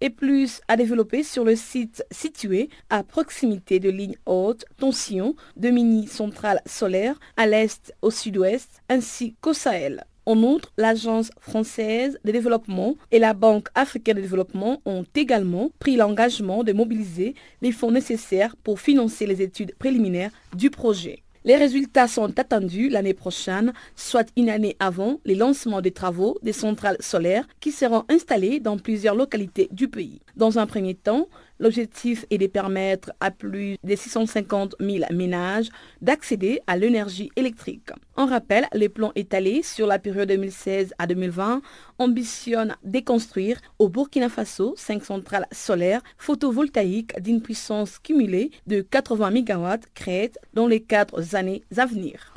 et 0.00 0.08
plus 0.08 0.62
à 0.66 0.78
développer 0.78 1.24
sur 1.24 1.44
le 1.44 1.54
site 1.54 2.02
situé 2.10 2.70
à 2.88 3.02
proximité 3.02 3.80
de 3.80 3.90
lignes 3.90 4.16
hautes 4.24 4.64
tension 4.78 5.36
de 5.58 5.68
mini-centrales 5.68 6.62
solaires 6.64 7.20
à 7.36 7.46
l'est, 7.46 7.94
au 8.00 8.10
sud-ouest 8.10 8.80
ainsi 8.88 9.34
qu'au 9.42 9.52
Sahel. 9.52 10.06
En 10.24 10.40
outre, 10.44 10.72
l'Agence 10.78 11.30
française 11.40 12.18
de 12.24 12.30
développement 12.30 12.96
et 13.10 13.18
la 13.18 13.34
Banque 13.34 13.68
africaine 13.74 14.16
de 14.16 14.22
développement 14.22 14.80
ont 14.84 15.04
également 15.16 15.72
pris 15.80 15.96
l'engagement 15.96 16.62
de 16.62 16.72
mobiliser 16.72 17.34
les 17.60 17.72
fonds 17.72 17.90
nécessaires 17.90 18.54
pour 18.62 18.78
financer 18.78 19.26
les 19.26 19.42
études 19.42 19.74
préliminaires 19.74 20.30
du 20.54 20.70
projet. 20.70 21.24
Les 21.44 21.56
résultats 21.56 22.06
sont 22.06 22.38
attendus 22.38 22.88
l'année 22.88 23.14
prochaine, 23.14 23.72
soit 23.96 24.28
une 24.36 24.48
année 24.48 24.76
avant 24.78 25.18
les 25.24 25.34
lancements 25.34 25.80
des 25.80 25.90
travaux 25.90 26.38
des 26.44 26.52
centrales 26.52 26.98
solaires 27.00 27.48
qui 27.58 27.72
seront 27.72 28.04
installées 28.08 28.60
dans 28.60 28.78
plusieurs 28.78 29.16
localités 29.16 29.68
du 29.72 29.88
pays. 29.88 30.20
Dans 30.36 30.60
un 30.60 30.66
premier 30.66 30.94
temps, 30.94 31.26
L'objectif 31.58 32.26
est 32.30 32.38
de 32.38 32.46
permettre 32.46 33.12
à 33.20 33.30
plus 33.30 33.76
de 33.82 33.94
650 33.94 34.76
000 34.80 35.04
ménages 35.12 35.68
d'accéder 36.00 36.60
à 36.66 36.76
l'énergie 36.76 37.30
électrique. 37.36 37.90
On 38.16 38.26
rappelle, 38.26 38.66
les 38.72 38.88
plans 38.88 39.12
étalés 39.14 39.62
sur 39.62 39.86
la 39.86 39.98
période 39.98 40.28
2016 40.28 40.94
à 40.98 41.06
2020 41.06 41.62
ambitionnent 41.98 42.76
de 42.84 43.00
construire 43.00 43.60
au 43.78 43.88
Burkina 43.88 44.28
Faso 44.28 44.74
cinq 44.76 45.04
centrales 45.04 45.46
solaires 45.52 46.02
photovoltaïques 46.18 47.20
d'une 47.20 47.42
puissance 47.42 47.98
cumulée 47.98 48.50
de 48.66 48.80
80 48.80 49.30
MW 49.30 49.68
créées 49.94 50.32
dans 50.54 50.66
les 50.66 50.80
quatre 50.80 51.34
années 51.34 51.62
à 51.76 51.86
venir. 51.86 52.32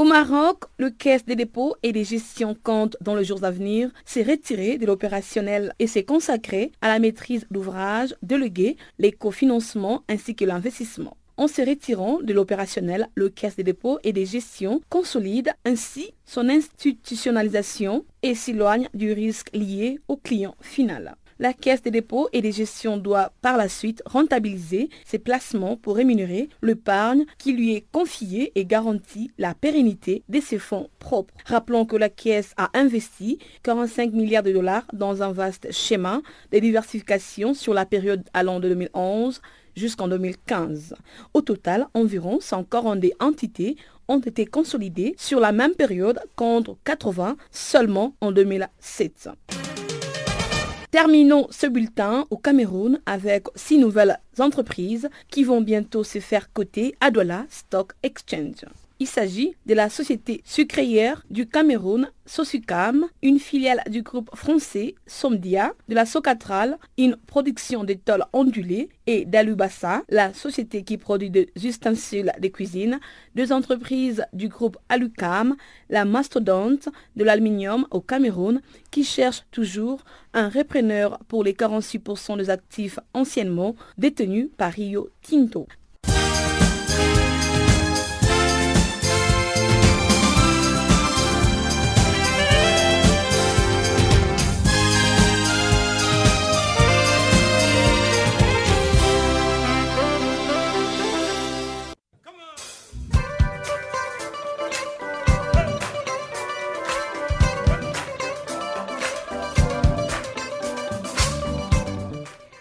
Au 0.00 0.04
Maroc, 0.04 0.62
le 0.78 0.88
Caisse 0.88 1.26
des 1.26 1.36
dépôts 1.36 1.76
et 1.82 1.92
des 1.92 2.04
gestions 2.04 2.56
compte 2.62 2.96
dans 3.02 3.14
les 3.14 3.22
jours 3.22 3.44
à 3.44 3.50
venir 3.50 3.90
s'est 4.06 4.22
retiré 4.22 4.78
de 4.78 4.86
l'opérationnel 4.86 5.74
et 5.78 5.86
s'est 5.86 6.04
consacré 6.04 6.72
à 6.80 6.88
la 6.88 6.98
maîtrise 6.98 7.46
d'ouvrage, 7.50 8.14
délégué, 8.22 8.78
l'écofinancement 8.98 10.02
ainsi 10.08 10.34
que 10.34 10.46
l'investissement. 10.46 11.18
En 11.36 11.48
se 11.48 11.60
retirant 11.60 12.18
de 12.22 12.32
l'opérationnel, 12.32 13.10
le 13.14 13.28
Caisse 13.28 13.56
des 13.56 13.62
dépôts 13.62 13.98
et 14.02 14.14
des 14.14 14.24
gestions 14.24 14.80
consolide 14.88 15.52
ainsi 15.66 16.14
son 16.24 16.48
institutionnalisation 16.48 18.06
et 18.22 18.34
s'éloigne 18.34 18.88
du 18.94 19.12
risque 19.12 19.50
lié 19.52 20.00
au 20.08 20.16
client 20.16 20.54
final. 20.62 21.14
La 21.40 21.54
Caisse 21.54 21.80
des 21.80 21.90
dépôts 21.90 22.28
et 22.34 22.42
des 22.42 22.52
gestions 22.52 22.98
doit 22.98 23.32
par 23.40 23.56
la 23.56 23.70
suite 23.70 24.02
rentabiliser 24.04 24.90
ses 25.06 25.18
placements 25.18 25.74
pour 25.74 25.96
rémunérer 25.96 26.50
l'épargne 26.60 27.24
qui 27.38 27.54
lui 27.54 27.74
est 27.74 27.86
confiée 27.92 28.52
et 28.56 28.66
garantit 28.66 29.30
la 29.38 29.54
pérennité 29.54 30.22
de 30.28 30.38
ses 30.38 30.58
fonds 30.58 30.90
propres. 30.98 31.32
Rappelons 31.46 31.86
que 31.86 31.96
la 31.96 32.10
Caisse 32.10 32.52
a 32.58 32.68
investi 32.74 33.38
45 33.62 34.12
milliards 34.12 34.42
de 34.42 34.52
dollars 34.52 34.84
dans 34.92 35.22
un 35.22 35.32
vaste 35.32 35.72
schéma 35.72 36.20
de 36.52 36.58
diversification 36.58 37.54
sur 37.54 37.72
la 37.72 37.86
période 37.86 38.22
allant 38.34 38.60
de 38.60 38.68
2011 38.68 39.40
jusqu'en 39.74 40.08
2015. 40.08 40.94
Au 41.32 41.40
total, 41.40 41.86
environ 41.94 42.40
140 42.42 43.02
entités 43.18 43.76
ont 44.08 44.20
été 44.20 44.44
consolidées 44.44 45.14
sur 45.16 45.40
la 45.40 45.52
même 45.52 45.74
période 45.74 46.20
contre 46.36 46.76
80 46.84 47.38
seulement 47.50 48.14
en 48.20 48.30
2007. 48.30 49.30
Terminons 50.90 51.46
ce 51.50 51.68
bulletin 51.68 52.26
au 52.30 52.36
Cameroun 52.36 53.00
avec 53.06 53.46
six 53.54 53.78
nouvelles 53.78 54.18
entreprises 54.40 55.08
qui 55.28 55.44
vont 55.44 55.60
bientôt 55.60 56.02
se 56.02 56.18
faire 56.18 56.52
coter 56.52 56.96
à 57.00 57.12
Douala 57.12 57.46
Stock 57.48 57.92
Exchange. 58.02 58.64
Il 59.02 59.06
s'agit 59.06 59.54
de 59.64 59.72
la 59.72 59.88
société 59.88 60.42
sucrière 60.44 61.24
du 61.30 61.46
Cameroun, 61.46 62.10
Sosucam, 62.26 63.06
une 63.22 63.38
filiale 63.38 63.80
du 63.88 64.02
groupe 64.02 64.28
français 64.36 64.94
Somdia, 65.06 65.72
de 65.88 65.94
la 65.94 66.04
Socatral, 66.04 66.76
une 66.98 67.16
production 67.16 67.82
de 67.82 67.94
tôles 67.94 68.26
ondulées, 68.34 68.90
et 69.06 69.24
d'Alubassa, 69.24 70.02
la 70.10 70.34
société 70.34 70.84
qui 70.84 70.98
produit 70.98 71.30
des 71.30 71.50
ustensiles 71.64 72.30
de 72.38 72.48
cuisine, 72.48 73.00
deux 73.34 73.52
entreprises 73.52 74.22
du 74.34 74.48
groupe 74.48 74.76
Alucam, 74.90 75.56
la 75.88 76.04
mastodonte 76.04 76.90
de 77.16 77.24
l'aluminium 77.24 77.86
au 77.90 78.02
Cameroun, 78.02 78.60
qui 78.90 79.02
cherche 79.02 79.46
toujours 79.50 80.04
un 80.34 80.50
repreneur 80.50 81.18
pour 81.26 81.42
les 81.42 81.54
46% 81.54 82.36
des 82.36 82.50
actifs 82.50 82.98
anciennement 83.14 83.76
détenus 83.96 84.50
par 84.58 84.72
Rio 84.72 85.08
Tinto. 85.22 85.66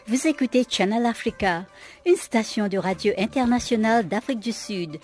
Vous 0.09 0.25
écoutez 0.25 0.65
Channel 0.67 1.05
Africa, 1.05 1.67
une 2.03 2.15
station 2.15 2.67
de 2.67 2.79
radio 2.79 3.13
internationale 3.15 4.07
d'Afrique 4.07 4.39
du 4.39 4.51
Sud. 4.51 4.97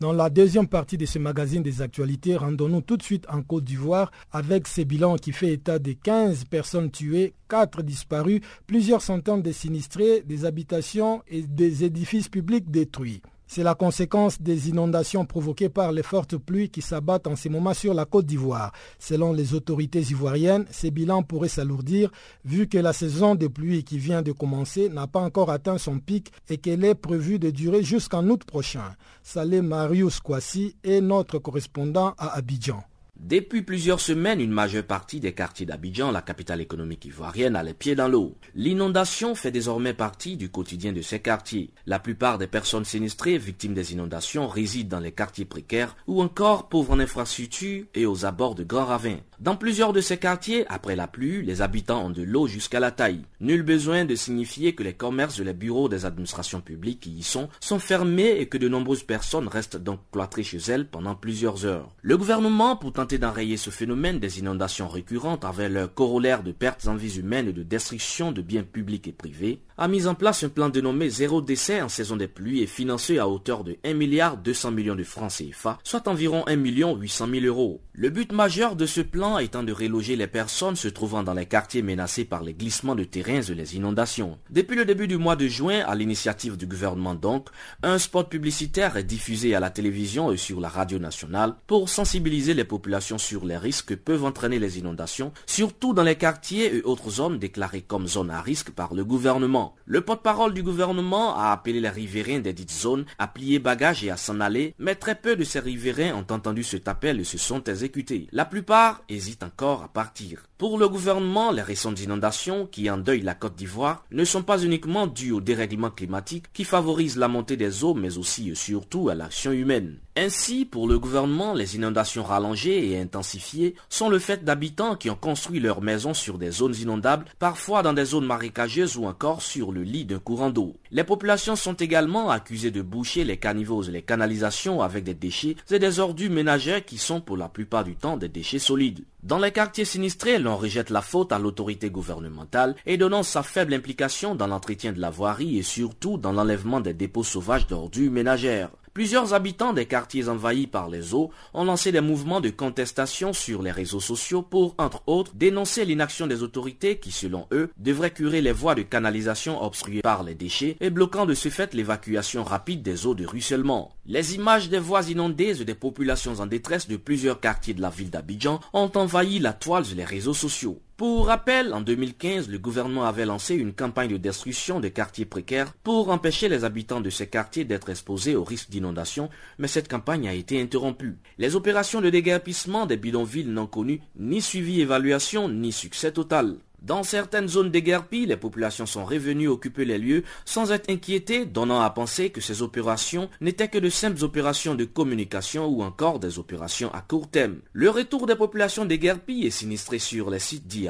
Dans 0.00 0.12
la 0.12 0.28
deuxième 0.28 0.66
partie 0.66 0.98
de 0.98 1.06
ce 1.06 1.20
magazine 1.20 1.62
des 1.62 1.82
actualités, 1.82 2.36
rendons-nous 2.36 2.80
tout 2.80 2.96
de 2.96 3.04
suite 3.04 3.26
en 3.30 3.42
Côte 3.42 3.62
d'Ivoire 3.62 4.10
avec 4.32 4.66
ce 4.66 4.80
bilan 4.80 5.14
qui 5.14 5.30
fait 5.30 5.52
état 5.52 5.78
de 5.78 5.92
15 5.92 6.46
personnes 6.46 6.90
tuées, 6.90 7.34
4 7.48 7.82
disparues, 7.82 8.40
plusieurs 8.66 9.02
centaines 9.02 9.42
de 9.42 9.52
sinistrés, 9.52 10.22
des 10.26 10.44
habitations 10.46 11.22
et 11.28 11.42
des 11.42 11.84
édifices 11.84 12.28
publics 12.28 12.68
détruits. 12.72 13.22
C'est 13.52 13.64
la 13.64 13.74
conséquence 13.74 14.40
des 14.40 14.68
inondations 14.68 15.26
provoquées 15.26 15.68
par 15.68 15.90
les 15.90 16.04
fortes 16.04 16.36
pluies 16.36 16.70
qui 16.70 16.82
s'abattent 16.82 17.26
en 17.26 17.34
ces 17.34 17.48
moments 17.48 17.74
sur 17.74 17.94
la 17.94 18.04
côte 18.04 18.24
d'Ivoire. 18.24 18.70
Selon 19.00 19.32
les 19.32 19.54
autorités 19.54 20.02
ivoiriennes, 20.02 20.66
ces 20.70 20.92
bilans 20.92 21.24
pourraient 21.24 21.48
s'alourdir 21.48 22.12
vu 22.44 22.68
que 22.68 22.78
la 22.78 22.92
saison 22.92 23.34
de 23.34 23.48
pluie 23.48 23.82
qui 23.82 23.98
vient 23.98 24.22
de 24.22 24.30
commencer 24.30 24.88
n'a 24.88 25.08
pas 25.08 25.18
encore 25.18 25.50
atteint 25.50 25.78
son 25.78 25.98
pic 25.98 26.30
et 26.48 26.58
qu'elle 26.58 26.84
est 26.84 26.94
prévue 26.94 27.40
de 27.40 27.50
durer 27.50 27.82
jusqu'en 27.82 28.24
août 28.28 28.44
prochain. 28.44 28.94
Salé 29.24 29.62
Marius 29.62 30.20
Kwasi 30.20 30.76
est 30.84 31.00
notre 31.00 31.40
correspondant 31.40 32.14
à 32.18 32.36
Abidjan. 32.36 32.84
Depuis 33.22 33.60
plusieurs 33.60 34.00
semaines, 34.00 34.40
une 34.40 34.50
majeure 34.50 34.82
partie 34.82 35.20
des 35.20 35.32
quartiers 35.32 35.66
d'Abidjan, 35.66 36.10
la 36.10 36.22
capitale 36.22 36.62
économique 36.62 37.04
ivoirienne, 37.04 37.54
a 37.54 37.62
les 37.62 37.74
pieds 37.74 37.94
dans 37.94 38.08
l'eau. 38.08 38.34
L'inondation 38.54 39.34
fait 39.34 39.50
désormais 39.50 39.92
partie 39.92 40.38
du 40.38 40.48
quotidien 40.48 40.94
de 40.94 41.02
ces 41.02 41.20
quartiers. 41.20 41.70
La 41.84 41.98
plupart 41.98 42.38
des 42.38 42.46
personnes 42.46 42.86
sinistrées 42.86 43.36
victimes 43.36 43.74
des 43.74 43.92
inondations 43.92 44.48
résident 44.48 44.96
dans 44.96 45.00
les 45.00 45.12
quartiers 45.12 45.44
précaires 45.44 45.96
ou 46.06 46.22
encore 46.22 46.70
pauvres 46.70 46.94
en 46.94 46.98
infrastructures 46.98 47.84
et 47.94 48.06
aux 48.06 48.24
abords 48.24 48.54
de 48.54 48.64
grands 48.64 48.86
ravins. 48.86 49.18
Dans 49.38 49.56
plusieurs 49.56 49.92
de 49.92 50.00
ces 50.00 50.16
quartiers, 50.16 50.66
après 50.68 50.96
la 50.96 51.06
pluie, 51.06 51.44
les 51.44 51.60
habitants 51.60 52.06
ont 52.06 52.10
de 52.10 52.22
l'eau 52.22 52.46
jusqu'à 52.46 52.80
la 52.80 52.90
taille. 52.90 53.24
Nul 53.40 53.62
besoin 53.62 54.06
de 54.06 54.14
signifier 54.14 54.74
que 54.74 54.82
les 54.82 54.94
commerces 54.94 55.38
et 55.38 55.44
les 55.44 55.54
bureaux 55.54 55.90
des 55.90 56.06
administrations 56.06 56.60
publiques 56.62 57.00
qui 57.00 57.10
y 57.10 57.22
sont 57.22 57.48
sont 57.60 57.78
fermés 57.78 58.38
et 58.38 58.46
que 58.46 58.58
de 58.58 58.68
nombreuses 58.68 59.02
personnes 59.02 59.48
restent 59.48 59.78
donc 59.78 60.00
cloîtrées 60.10 60.42
chez 60.42 60.58
elles 60.68 60.88
pendant 60.88 61.14
plusieurs 61.14 61.66
heures. 61.66 61.94
Le 62.02 62.16
gouvernement, 62.16 62.76
pour 62.76 62.92
d'enrayer 63.18 63.56
ce 63.56 63.70
phénomène 63.70 64.18
des 64.18 64.38
inondations 64.38 64.88
récurrentes 64.88 65.44
avec 65.44 65.70
leur 65.70 65.92
corollaire 65.92 66.42
de 66.42 66.52
pertes 66.52 66.86
en 66.86 66.94
vies 66.94 67.18
humaines 67.18 67.48
et 67.48 67.52
de 67.52 67.62
destruction 67.62 68.32
de 68.32 68.42
biens 68.42 68.62
publics 68.62 69.08
et 69.08 69.12
privés, 69.12 69.60
a 69.78 69.88
mis 69.88 70.06
en 70.06 70.14
place 70.14 70.44
un 70.44 70.50
plan 70.50 70.68
dénommé 70.68 71.08
Zéro 71.08 71.40
décès 71.40 71.80
en 71.80 71.88
saison 71.88 72.16
des 72.16 72.28
pluies 72.28 72.60
et 72.60 72.66
financé 72.66 73.18
à 73.18 73.28
hauteur 73.28 73.64
de 73.64 73.78
1 73.82 73.94
milliard 73.94 74.36
200 74.36 74.72
millions 74.72 74.94
de 74.94 75.04
francs 75.04 75.32
CFA, 75.32 75.78
soit 75.84 76.06
environ 76.06 76.44
1 76.46 76.56
million 76.56 76.96
800 76.96 77.28
000 77.32 77.46
euros. 77.46 77.80
Le 77.92 78.10
but 78.10 78.32
majeur 78.32 78.76
de 78.76 78.84
ce 78.84 79.00
plan 79.00 79.38
étant 79.38 79.62
de 79.62 79.72
reloger 79.72 80.16
les 80.16 80.26
personnes 80.26 80.76
se 80.76 80.88
trouvant 80.88 81.22
dans 81.22 81.34
les 81.34 81.46
quartiers 81.46 81.82
menacés 81.82 82.26
par 82.26 82.42
les 82.42 82.52
glissements 82.52 82.94
de 82.94 83.04
terrains 83.04 83.40
et 83.40 83.54
les 83.54 83.76
inondations. 83.76 84.38
Depuis 84.50 84.76
le 84.76 84.84
début 84.84 85.08
du 85.08 85.16
mois 85.16 85.36
de 85.36 85.48
juin, 85.48 85.82
à 85.86 85.94
l'initiative 85.94 86.58
du 86.58 86.66
gouvernement 86.66 87.14
donc, 87.14 87.48
un 87.82 87.98
spot 87.98 88.28
publicitaire 88.28 88.98
est 88.98 89.04
diffusé 89.04 89.54
à 89.54 89.60
la 89.60 89.70
télévision 89.70 90.30
et 90.30 90.36
sur 90.36 90.60
la 90.60 90.68
radio 90.68 90.98
nationale 90.98 91.54
pour 91.66 91.88
sensibiliser 91.88 92.52
les 92.52 92.64
populations 92.64 92.99
sur 93.00 93.44
les 93.44 93.56
risques 93.56 93.86
que 93.86 93.94
peuvent 93.94 94.24
entraîner 94.24 94.58
les 94.58 94.78
inondations, 94.78 95.32
surtout 95.46 95.94
dans 95.94 96.02
les 96.02 96.16
quartiers 96.16 96.76
et 96.76 96.82
autres 96.82 97.10
zones 97.10 97.38
déclarées 97.38 97.82
comme 97.82 98.06
zones 98.06 98.30
à 98.30 98.40
risque 98.40 98.70
par 98.70 98.94
le 98.94 99.04
gouvernement. 99.04 99.74
Le 99.86 100.00
porte-parole 100.00 100.54
du 100.54 100.62
gouvernement 100.62 101.36
a 101.36 101.52
appelé 101.52 101.80
les 101.80 101.88
riverains 101.88 102.40
des 102.40 102.52
dites 102.52 102.72
zones 102.72 103.06
à 103.18 103.28
plier 103.28 103.58
bagages 103.58 104.04
et 104.04 104.10
à 104.10 104.16
s'en 104.16 104.40
aller, 104.40 104.74
mais 104.78 104.94
très 104.94 105.14
peu 105.14 105.36
de 105.36 105.44
ces 105.44 105.60
riverains 105.60 106.14
ont 106.14 106.32
entendu 106.32 106.62
cet 106.62 106.88
appel 106.88 107.20
et 107.20 107.24
se 107.24 107.38
sont 107.38 107.64
exécutés. 107.64 108.28
La 108.32 108.44
plupart 108.44 109.02
hésitent 109.08 109.42
encore 109.42 109.82
à 109.82 109.88
partir. 109.88 110.49
Pour 110.60 110.76
le 110.76 110.90
gouvernement, 110.90 111.52
les 111.52 111.62
récentes 111.62 112.02
inondations 112.02 112.66
qui 112.66 112.90
endeuillent 112.90 113.22
la 113.22 113.32
Côte 113.34 113.56
d'Ivoire 113.56 114.04
ne 114.10 114.26
sont 114.26 114.42
pas 114.42 114.62
uniquement 114.62 115.06
dues 115.06 115.32
au 115.32 115.40
dérèglement 115.40 115.88
climatique 115.88 116.52
qui 116.52 116.64
favorise 116.64 117.16
la 117.16 117.28
montée 117.28 117.56
des 117.56 117.82
eaux, 117.82 117.94
mais 117.94 118.18
aussi 118.18 118.50
et 118.50 118.54
surtout 118.54 119.08
à 119.08 119.14
l'action 119.14 119.52
humaine. 119.52 119.96
Ainsi, 120.18 120.66
pour 120.66 120.86
le 120.86 120.98
gouvernement, 120.98 121.54
les 121.54 121.76
inondations 121.76 122.24
rallongées 122.24 122.90
et 122.90 123.00
intensifiées 123.00 123.74
sont 123.88 124.10
le 124.10 124.18
fait 124.18 124.44
d'habitants 124.44 124.96
qui 124.96 125.08
ont 125.08 125.16
construit 125.16 125.60
leurs 125.60 125.80
maisons 125.80 126.12
sur 126.12 126.36
des 126.36 126.50
zones 126.50 126.76
inondables, 126.76 127.24
parfois 127.38 127.82
dans 127.82 127.94
des 127.94 128.04
zones 128.04 128.26
marécageuses 128.26 128.98
ou 128.98 129.06
encore 129.06 129.40
sur 129.40 129.72
le 129.72 129.82
lit 129.82 130.04
d'un 130.04 130.18
courant 130.18 130.50
d'eau. 130.50 130.76
Les 130.92 131.04
populations 131.04 131.54
sont 131.54 131.74
également 131.74 132.30
accusées 132.30 132.72
de 132.72 132.82
boucher 132.82 133.22
les 133.22 133.36
caniveaux 133.36 133.84
et 133.84 133.92
les 133.92 134.02
canalisations 134.02 134.82
avec 134.82 135.04
des 135.04 135.14
déchets 135.14 135.54
et 135.70 135.78
des 135.78 136.00
ordures 136.00 136.32
ménagères 136.32 136.84
qui 136.84 136.98
sont 136.98 137.20
pour 137.20 137.36
la 137.36 137.48
plupart 137.48 137.84
du 137.84 137.94
temps 137.94 138.16
des 138.16 138.28
déchets 138.28 138.58
solides. 138.58 139.04
Dans 139.22 139.38
les 139.38 139.52
quartiers 139.52 139.84
sinistrés, 139.84 140.40
l'on 140.40 140.56
rejette 140.56 140.90
la 140.90 141.02
faute 141.02 141.30
à 141.30 141.38
l'autorité 141.38 141.90
gouvernementale 141.90 142.74
et 142.86 142.96
donnant 142.96 143.22
sa 143.22 143.44
faible 143.44 143.74
implication 143.74 144.34
dans 144.34 144.48
l'entretien 144.48 144.92
de 144.92 145.00
la 145.00 145.10
voirie 145.10 145.58
et 145.58 145.62
surtout 145.62 146.18
dans 146.18 146.32
l'enlèvement 146.32 146.80
des 146.80 146.94
dépôts 146.94 147.22
sauvages 147.22 147.68
d'ordures 147.68 148.10
ménagères. 148.10 148.70
Plusieurs 148.92 149.34
habitants 149.34 149.72
des 149.72 149.86
quartiers 149.86 150.28
envahis 150.28 150.66
par 150.66 150.88
les 150.88 151.14
eaux 151.14 151.30
ont 151.54 151.62
lancé 151.62 151.92
des 151.92 152.00
mouvements 152.00 152.40
de 152.40 152.50
contestation 152.50 153.32
sur 153.32 153.62
les 153.62 153.70
réseaux 153.70 154.00
sociaux 154.00 154.42
pour, 154.42 154.74
entre 154.78 155.02
autres, 155.06 155.32
dénoncer 155.36 155.84
l'inaction 155.84 156.26
des 156.26 156.42
autorités 156.42 156.98
qui, 156.98 157.12
selon 157.12 157.46
eux, 157.52 157.70
devraient 157.78 158.10
curer 158.10 158.40
les 158.40 158.50
voies 158.50 158.74
de 158.74 158.82
canalisation 158.82 159.62
obstruées 159.62 160.02
par 160.02 160.24
les 160.24 160.34
déchets 160.34 160.76
et 160.80 160.90
bloquant 160.90 161.24
de 161.24 161.34
ce 161.34 161.50
fait 161.50 161.72
l'évacuation 161.72 162.42
rapide 162.42 162.82
des 162.82 163.06
eaux 163.06 163.14
de 163.14 163.24
ruissellement. 163.24 163.94
Les 164.06 164.34
images 164.34 164.68
des 164.68 164.80
voies 164.80 165.08
inondées 165.08 165.60
et 165.60 165.64
des 165.64 165.74
populations 165.74 166.40
en 166.40 166.46
détresse 166.46 166.88
de 166.88 166.96
plusieurs 166.96 167.38
quartiers 167.38 167.74
de 167.74 167.82
la 167.82 167.90
ville 167.90 168.10
d'Abidjan 168.10 168.58
ont 168.72 168.90
envahi 168.96 169.38
la 169.38 169.52
toile 169.52 169.84
et 169.92 169.94
les 169.94 170.04
réseaux 170.04 170.34
sociaux. 170.34 170.80
Pour 171.00 171.28
rappel, 171.28 171.72
en 171.72 171.80
2015, 171.80 172.50
le 172.50 172.58
gouvernement 172.58 173.06
avait 173.06 173.24
lancé 173.24 173.54
une 173.54 173.72
campagne 173.72 174.10
de 174.10 174.18
destruction 174.18 174.80
des 174.80 174.90
quartiers 174.90 175.24
précaires 175.24 175.72
pour 175.82 176.10
empêcher 176.10 176.50
les 176.50 176.62
habitants 176.62 177.00
de 177.00 177.08
ces 177.08 177.26
quartiers 177.26 177.64
d'être 177.64 177.88
exposés 177.88 178.36
au 178.36 178.44
risque 178.44 178.68
d'inondation, 178.68 179.30
mais 179.58 179.66
cette 179.66 179.88
campagne 179.88 180.28
a 180.28 180.34
été 180.34 180.60
interrompue. 180.60 181.16
Les 181.38 181.56
opérations 181.56 182.02
de 182.02 182.10
déguerpissement 182.10 182.84
des 182.84 182.98
bidonvilles 182.98 183.46
n'ont 183.46 183.66
connu 183.66 184.02
ni 184.18 184.42
suivi 184.42 184.82
évaluation 184.82 185.48
ni 185.48 185.72
succès 185.72 186.12
total. 186.12 186.56
Dans 186.82 187.02
certaines 187.02 187.48
zones 187.48 187.70
déguerpies, 187.70 188.24
les 188.24 188.38
populations 188.38 188.86
sont 188.86 189.04
revenues 189.04 189.48
occuper 189.48 189.84
les 189.84 189.98
lieux 189.98 190.24
sans 190.46 190.72
être 190.72 190.90
inquiétées, 190.90 191.44
donnant 191.44 191.82
à 191.82 191.90
penser 191.90 192.30
que 192.30 192.40
ces 192.40 192.62
opérations 192.62 193.28
n'étaient 193.42 193.68
que 193.68 193.78
de 193.78 193.90
simples 193.90 194.24
opérations 194.24 194.74
de 194.74 194.86
communication 194.86 195.66
ou 195.66 195.82
encore 195.82 196.20
des 196.20 196.38
opérations 196.38 196.92
à 196.94 197.02
court 197.02 197.28
terme. 197.28 197.56
Le 197.72 197.90
retour 197.90 198.26
des 198.26 198.34
populations 198.34 198.86
déguerpies 198.86 199.46
est 199.46 199.50
sinistré 199.50 199.98
sur 199.98 200.30
les 200.30 200.38
sites 200.38 200.66
dits 200.66 200.88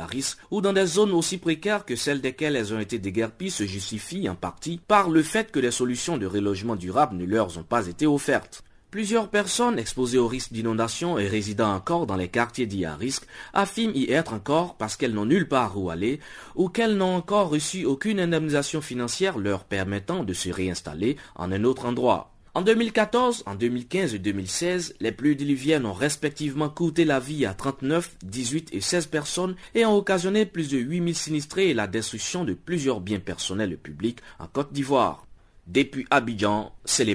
ou 0.50 0.60
dans 0.60 0.72
des 0.72 0.86
zones 0.86 1.12
aussi 1.12 1.38
précaires 1.38 1.84
que 1.84 1.96
celles 1.96 2.20
desquelles 2.20 2.56
elles 2.56 2.72
ont 2.72 2.80
été 2.80 2.98
déguerpies 2.98 3.50
se 3.50 3.64
justifie 3.64 4.28
en 4.28 4.36
partie 4.36 4.80
par 4.86 5.10
le 5.10 5.22
fait 5.22 5.50
que 5.50 5.60
des 5.60 5.70
solutions 5.72 6.18
de 6.18 6.26
relogement 6.26 6.76
durable 6.76 7.16
ne 7.16 7.24
leur 7.24 7.58
ont 7.58 7.64
pas 7.64 7.88
été 7.88 8.06
offertes. 8.06 8.62
Plusieurs 8.90 9.28
personnes 9.28 9.78
exposées 9.78 10.18
au 10.18 10.26
risque 10.26 10.52
d'inondation 10.52 11.16
et 11.16 11.28
résidant 11.28 11.72
encore 11.72 12.06
dans 12.06 12.16
les 12.16 12.26
quartiers 12.26 12.66
dits 12.66 12.84
à 12.84 12.96
risque 12.96 13.24
affirment 13.52 13.94
y 13.94 14.10
être 14.10 14.32
encore 14.32 14.76
parce 14.76 14.96
qu'elles 14.96 15.14
n'ont 15.14 15.26
nulle 15.26 15.46
part 15.46 15.78
où 15.78 15.90
aller 15.90 16.18
ou 16.56 16.68
qu'elles 16.68 16.96
n'ont 16.96 17.14
encore 17.14 17.50
reçu 17.50 17.84
aucune 17.84 18.18
indemnisation 18.18 18.80
financière 18.80 19.38
leur 19.38 19.62
permettant 19.62 20.24
de 20.24 20.32
se 20.32 20.50
réinstaller 20.50 21.16
en 21.36 21.52
un 21.52 21.62
autre 21.62 21.86
endroit. 21.86 22.32
En 22.52 22.62
2014, 22.62 23.44
en 23.46 23.54
2015 23.54 24.14
et 24.16 24.18
2016, 24.18 24.96
les 24.98 25.12
pluies 25.12 25.36
diluviennes 25.36 25.86
ont 25.86 25.92
respectivement 25.92 26.68
coûté 26.68 27.04
la 27.04 27.20
vie 27.20 27.46
à 27.46 27.54
39, 27.54 28.16
18 28.24 28.70
et 28.72 28.80
16 28.80 29.06
personnes 29.06 29.54
et 29.76 29.86
ont 29.86 29.94
occasionné 29.94 30.46
plus 30.46 30.68
de 30.68 30.78
8000 30.78 31.14
sinistrés 31.14 31.70
et 31.70 31.74
la 31.74 31.86
destruction 31.86 32.44
de 32.44 32.54
plusieurs 32.54 33.00
biens 33.00 33.20
personnels 33.20 33.72
et 33.72 33.76
publics 33.76 34.18
en 34.40 34.48
Côte 34.48 34.72
d'Ivoire. 34.72 35.28
Depuis 35.68 36.08
Abidjan, 36.10 36.72
c'est 36.84 37.04
les 37.04 37.14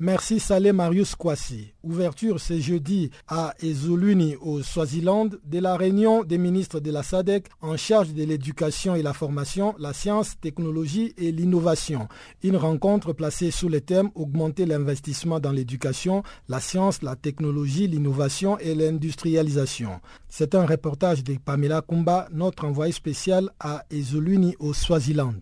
Merci 0.00 0.38
Salé 0.38 0.70
Marius 0.70 1.16
Kwasi. 1.16 1.74
Ouverture 1.82 2.38
ce 2.38 2.60
jeudi 2.60 3.10
à 3.26 3.52
Ezuluni 3.60 4.36
au 4.36 4.62
Swaziland 4.62 5.28
de 5.44 5.58
la 5.58 5.76
réunion 5.76 6.22
des 6.22 6.38
ministres 6.38 6.78
de 6.78 6.92
la 6.92 7.02
SADC 7.02 7.48
en 7.62 7.76
charge 7.76 8.14
de 8.14 8.22
l'éducation 8.22 8.94
et 8.94 9.02
la 9.02 9.12
formation, 9.12 9.74
la 9.76 9.92
science, 9.92 10.38
technologie 10.40 11.14
et 11.18 11.32
l'innovation. 11.32 12.06
Une 12.44 12.56
rencontre 12.56 13.12
placée 13.12 13.50
sous 13.50 13.68
le 13.68 13.80
thème 13.80 14.10
Augmenter 14.14 14.66
l'investissement 14.66 15.40
dans 15.40 15.50
l'éducation, 15.50 16.22
la 16.48 16.60
science, 16.60 17.02
la 17.02 17.16
technologie, 17.16 17.88
l'innovation 17.88 18.56
et 18.58 18.76
l'industrialisation. 18.76 20.00
C'est 20.28 20.54
un 20.54 20.64
reportage 20.64 21.24
de 21.24 21.34
Pamela 21.44 21.82
Kumba, 21.82 22.28
notre 22.30 22.66
envoyé 22.66 22.92
spécial 22.92 23.50
à 23.58 23.84
Ezuluni 23.90 24.54
au 24.60 24.72
Swaziland. 24.72 25.40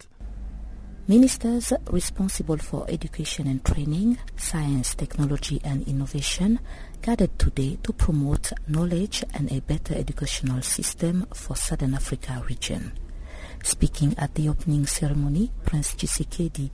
Ministers 1.08 1.72
responsible 1.88 2.56
for 2.56 2.84
education 2.88 3.46
and 3.46 3.64
training, 3.64 4.18
science, 4.36 4.96
technology 4.96 5.60
and 5.62 5.86
innovation 5.86 6.58
gathered 7.00 7.38
today 7.38 7.78
to 7.84 7.92
promote 7.92 8.52
knowledge 8.66 9.22
and 9.32 9.52
a 9.52 9.60
better 9.60 9.94
educational 9.94 10.62
system 10.62 11.24
for 11.32 11.54
Southern 11.54 11.94
Africa 11.94 12.42
region. 12.48 12.90
Speaking 13.62 14.16
at 14.18 14.34
the 14.34 14.48
opening 14.48 14.84
ceremony, 14.84 15.52
Prince 15.64 15.94
Chisekedi, 15.94 16.70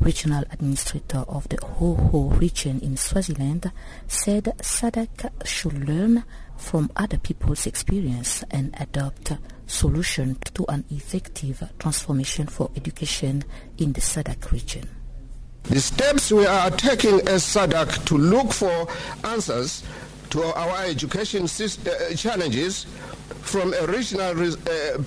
regional 0.00 0.42
administrator 0.50 1.24
of 1.28 1.48
the 1.48 1.64
Ho 1.64 1.94
Ho 1.94 2.30
region 2.30 2.80
in 2.80 2.96
Swaziland, 2.96 3.70
said 4.08 4.52
SADC 4.58 5.46
should 5.46 5.86
learn 5.88 6.24
from 6.56 6.90
other 6.96 7.18
people's 7.18 7.68
experience 7.68 8.42
and 8.50 8.74
adopt 8.80 9.36
solution 9.66 10.36
to 10.54 10.64
an 10.68 10.84
effective 10.90 11.62
transformation 11.78 12.46
for 12.46 12.70
education 12.76 13.44
in 13.78 13.92
the 13.92 14.00
SADC 14.00 14.52
region. 14.52 14.88
The 15.64 15.80
steps 15.80 16.30
we 16.30 16.46
are 16.46 16.70
taking 16.70 17.20
as 17.28 17.42
SADC 17.42 18.04
to 18.06 18.16
look 18.16 18.52
for 18.52 18.86
answers 19.24 19.82
to 20.30 20.42
our 20.44 20.84
education 20.84 21.44
uh, 21.44 22.14
challenges 22.14 22.84
from 23.42 23.74
a 23.74 23.86
regional 23.86 24.52
uh, 24.52 24.56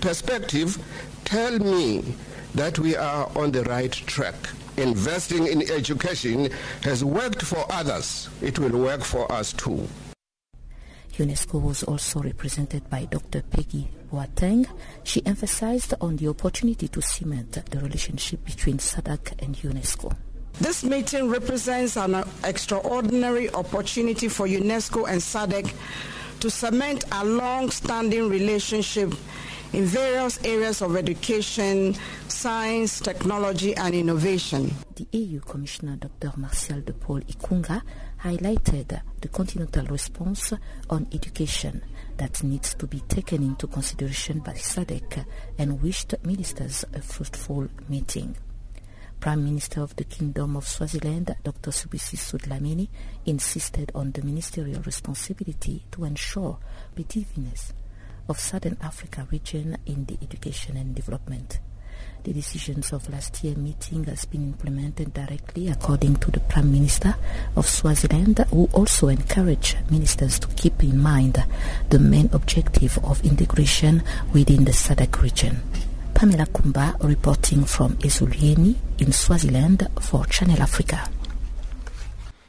perspective 0.02 0.78
tell 1.24 1.58
me 1.60 2.04
that 2.56 2.80
we 2.80 2.96
are 2.96 3.30
on 3.38 3.52
the 3.52 3.64
right 3.64 3.92
track. 3.92 4.36
Investing 4.78 5.48
in 5.48 5.70
education 5.72 6.50
has 6.84 7.04
worked 7.04 7.42
for 7.42 7.66
others. 7.70 8.30
It 8.42 8.60
will 8.60 8.78
work 8.82 9.04
for 9.04 9.32
us 9.32 9.54
too. 9.54 9.88
UNESCO 11.14 11.62
was 11.62 11.84
also 11.84 12.22
represented 12.22 12.90
by 12.90 13.06
Dr. 13.06 13.42
Peggy 13.42 13.90
Boateng. 14.12 14.68
She 15.04 15.26
emphasized 15.26 15.94
on 16.02 16.16
the 16.18 16.28
opportunity 16.28 16.88
to 16.88 17.02
cement 17.02 17.52
the 17.70 17.80
relationship 17.80 18.44
between 18.46 18.78
SADC 18.78 19.42
and 19.44 19.56
UNESCO. 19.58 20.16
This 20.60 20.84
meeting 20.84 21.30
represents 21.30 21.96
an 21.96 22.24
extraordinary 22.44 23.50
opportunity 23.54 24.28
for 24.28 24.48
UNESCO 24.48 25.08
and 25.08 25.22
SADC 25.22 25.74
to 26.42 26.50
cement 26.50 27.04
a 27.12 27.26
long-standing 27.26 28.30
relationship 28.30 29.14
in 29.74 29.86
various 29.86 30.44
areas 30.44 30.82
of 30.82 30.96
education, 30.96 31.96
science, 32.28 33.00
technology 33.00 33.76
and 33.76 33.94
innovation. 33.94 34.74
The 34.96 35.08
EU 35.12 35.40
Commissioner 35.42 35.98
Dr. 35.98 36.34
Martial 36.38 36.82
de 36.82 36.94
Paul 36.94 37.22
Ikunga 37.22 37.82
highlighted 38.24 39.02
the 39.22 39.28
continental 39.28 39.86
response 39.86 40.54
on 40.90 41.08
education 41.14 41.84
that 42.18 42.44
needs 42.44 42.74
to 42.76 42.88
be 42.88 43.00
taken 43.02 43.44
into 43.44 43.68
consideration 43.68 44.40
by 44.40 44.54
SADC 44.54 45.26
and 45.58 45.82
wished 45.82 46.16
ministers 46.24 46.84
a 46.94 47.02
fruitful 47.02 47.68
meeting. 47.88 48.36
Prime 49.20 49.44
Minister 49.44 49.82
of 49.82 49.96
the 49.98 50.06
Kingdom 50.06 50.56
of 50.56 50.66
Swaziland, 50.68 51.36
Dr. 51.44 51.72
Subisi 51.72 52.18
Sudlamini, 52.18 52.88
insisted 53.26 53.92
on 53.94 54.12
the 54.12 54.22
ministerial 54.22 54.82
responsibility 54.82 55.84
to 55.92 56.06
ensure 56.06 56.58
competitiveness 56.96 57.74
of 58.30 58.40
Southern 58.40 58.78
Africa 58.82 59.28
region 59.32 59.78
in 59.86 60.06
the 60.06 60.18
education 60.22 60.78
and 60.78 60.96
development. 60.96 61.60
The 62.24 62.34
decisions 62.34 62.94
of 62.94 63.10
last 63.10 63.44
year 63.44 63.56
meeting 63.56 64.04
has 64.06 64.26
been 64.26 64.44
implemented 64.44 65.14
directly 65.14 65.70
according 65.70 66.18
to 66.18 66.32
the 66.32 66.40
Prime 66.42 66.72
Minister 66.72 67.16
of 67.56 67.68
Swaziland 67.68 68.46
who 68.52 68.70
also 68.74 69.08
encouraged 69.08 69.78
ministers 69.90 70.38
to 70.40 70.48
keep 70.50 70.84
in 70.84 71.00
mind 71.00 71.44
the 71.90 72.00
main 72.00 72.30
objective 72.32 72.98
of 73.04 73.24
integration 73.26 74.04
within 74.34 74.66
the 74.66 74.72
SADC 74.72 75.22
region. 75.22 75.62
Pamela 76.14 76.46
Kumba 76.46 77.02
reporting 77.02 77.64
from 77.64 77.96
Ezulieni 77.98 78.76
in 79.00 79.12
Swaziland 79.14 79.88
for 80.02 80.26
Channel 80.26 80.62
Africa. 80.62 81.10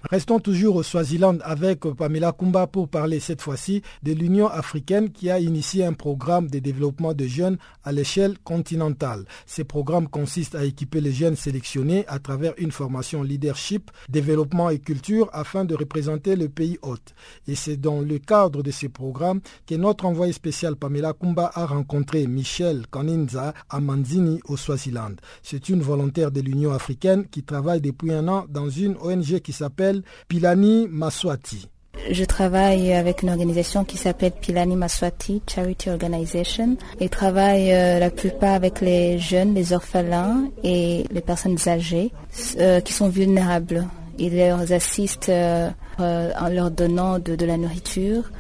Restons 0.08 0.40
toujours 0.40 0.76
au 0.76 0.82
Swaziland 0.82 1.36
avec 1.42 1.80
Pamela 1.80 2.32
Kumba 2.32 2.66
pour 2.66 2.88
parler 2.88 3.20
cette 3.20 3.42
fois-ci 3.42 3.82
de 4.02 4.12
l'Union 4.12 4.48
africaine 4.48 5.10
qui 5.10 5.28
a 5.28 5.38
initié 5.38 5.84
un 5.84 5.92
programme 5.92 6.48
de 6.48 6.58
développement 6.58 7.12
de 7.12 7.26
jeunes 7.26 7.58
à 7.84 7.92
l'échelle 7.92 8.38
continentale. 8.42 9.26
Ce 9.46 9.60
programme 9.60 10.08
consiste 10.08 10.54
à 10.54 10.64
équiper 10.64 11.02
les 11.02 11.12
jeunes 11.12 11.36
sélectionnés 11.36 12.06
à 12.08 12.18
travers 12.18 12.54
une 12.56 12.72
formation 12.72 13.22
leadership, 13.22 13.90
développement 14.08 14.70
et 14.70 14.78
culture 14.78 15.28
afin 15.34 15.66
de 15.66 15.74
représenter 15.74 16.34
le 16.34 16.48
pays 16.48 16.78
hôte. 16.80 17.14
Et 17.46 17.54
c'est 17.54 17.76
dans 17.76 18.00
le 18.00 18.18
cadre 18.18 18.62
de 18.62 18.70
ce 18.70 18.86
programme 18.86 19.40
que 19.66 19.74
notre 19.74 20.06
envoyé 20.06 20.32
spécial 20.32 20.76
Pamela 20.76 21.12
Kumba 21.12 21.50
a 21.54 21.66
rencontré 21.66 22.26
Michel 22.26 22.86
Kaninza 22.90 23.52
à 23.68 23.80
Manzini 23.80 24.40
au 24.48 24.56
Swaziland. 24.56 25.16
C'est 25.42 25.68
une 25.68 25.82
volontaire 25.82 26.30
de 26.30 26.40
l'Union 26.40 26.72
africaine 26.72 27.26
qui 27.30 27.42
travaille 27.42 27.82
depuis 27.82 28.12
un 28.12 28.28
an 28.28 28.46
dans 28.48 28.70
une 28.70 28.96
ONG 29.02 29.40
qui 29.40 29.52
s'appelle 29.52 29.89
Pilani 30.28 30.88
Maswati. 30.88 31.68
Je 32.08 32.24
travaille 32.24 32.92
avec 32.92 33.22
une 33.22 33.30
organisation 33.30 33.84
qui 33.84 33.96
s'appelle 33.96 34.32
Pilani 34.32 34.74
Maswati 34.74 35.42
Charity 35.46 35.90
Organization 35.90 36.76
et 36.98 37.08
travaille 37.08 37.72
euh, 37.72 37.98
la 37.98 38.10
plupart 38.10 38.54
avec 38.54 38.80
les 38.80 39.18
jeunes, 39.18 39.54
les 39.54 39.72
orphelins 39.72 40.48
et 40.64 41.04
les 41.10 41.20
personnes 41.20 41.58
âgées 41.66 42.10
euh, 42.58 42.80
qui 42.80 42.92
sont 42.92 43.08
vulnérables. 43.08 43.86
Il 44.18 44.36
leur 44.36 44.60
assiste 44.72 45.28
euh, 45.28 45.70
en 45.98 46.48
leur 46.48 46.70
donnant 46.70 47.18
de, 47.18 47.44
la 47.44 47.56
nourriture, 47.56 48.30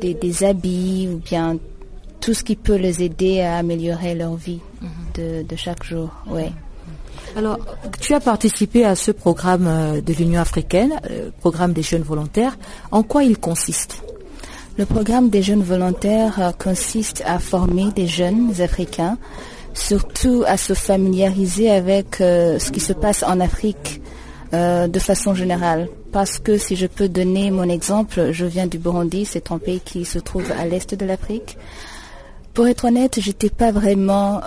des, 0.00 0.44
habits 0.44 1.08
ou 1.12 1.18
bien 1.18 1.58
tout 2.20 2.34
ce 2.34 2.44
qui 2.44 2.56
peut 2.56 2.76
les 2.76 3.02
aider 3.02 3.40
à 3.40 3.56
améliorer 3.56 4.14
leur 4.14 4.34
vie 4.34 4.60
de, 5.14 5.44
chaque 5.56 5.84
jour. 5.84 6.10
Alors, 7.36 7.58
tu 8.00 8.14
as 8.14 8.20
participé 8.20 8.84
à 8.84 8.94
ce 8.94 9.10
programme 9.10 9.66
euh, 9.66 10.00
de 10.00 10.12
l'Union 10.12 10.40
africaine, 10.40 10.94
le 11.08 11.14
euh, 11.14 11.30
programme 11.40 11.72
des 11.72 11.82
jeunes 11.82 12.02
volontaires. 12.02 12.56
En 12.90 13.02
quoi 13.02 13.24
il 13.24 13.38
consiste? 13.38 14.02
Le 14.76 14.86
programme 14.86 15.28
des 15.28 15.42
jeunes 15.42 15.62
volontaires 15.62 16.40
euh, 16.40 16.52
consiste 16.52 17.22
à 17.26 17.38
former 17.38 17.92
des 17.94 18.06
jeunes 18.06 18.60
africains, 18.60 19.18
surtout 19.74 20.44
à 20.46 20.56
se 20.56 20.74
familiariser 20.74 21.70
avec 21.70 22.16
ce 22.18 22.70
qui 22.72 22.80
se 22.80 22.92
passe 22.92 23.22
en 23.22 23.38
Afrique 23.38 24.00
de 24.52 24.98
façon 24.98 25.34
générale. 25.34 25.88
Parce 26.10 26.40
que 26.40 26.58
si 26.58 26.74
je 26.74 26.86
peux 26.86 27.08
donner 27.08 27.52
mon 27.52 27.68
exemple, 27.68 28.32
je 28.32 28.44
viens 28.44 28.66
du 28.66 28.78
Burundi, 28.78 29.24
c'est 29.24 29.52
un 29.52 29.58
pays 29.58 29.78
qui 29.78 30.04
se 30.04 30.18
trouve 30.18 30.50
à 30.58 30.64
l'est 30.64 30.94
de 30.94 31.06
l'Afrique. 31.06 31.58
Pour 32.54 32.66
être 32.66 32.86
honnête, 32.86 33.20
j'étais 33.20 33.50
pas 33.50 33.70
vraiment 33.70 34.40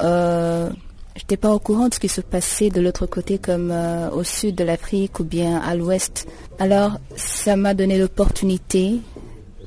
je 1.15 1.21
n'étais 1.21 1.37
pas 1.37 1.49
au 1.53 1.59
courant 1.59 1.89
de 1.89 1.93
ce 1.93 1.99
qui 1.99 2.07
se 2.07 2.21
passait 2.21 2.69
de 2.69 2.81
l'autre 2.81 3.05
côté, 3.05 3.37
comme 3.37 3.71
euh, 3.71 4.09
au 4.11 4.23
sud 4.23 4.55
de 4.55 4.63
l'Afrique 4.63 5.19
ou 5.19 5.23
bien 5.23 5.59
à 5.59 5.75
l'ouest. 5.75 6.27
Alors, 6.59 6.99
ça 7.15 7.55
m'a 7.55 7.73
donné 7.73 7.97
l'opportunité 7.97 8.99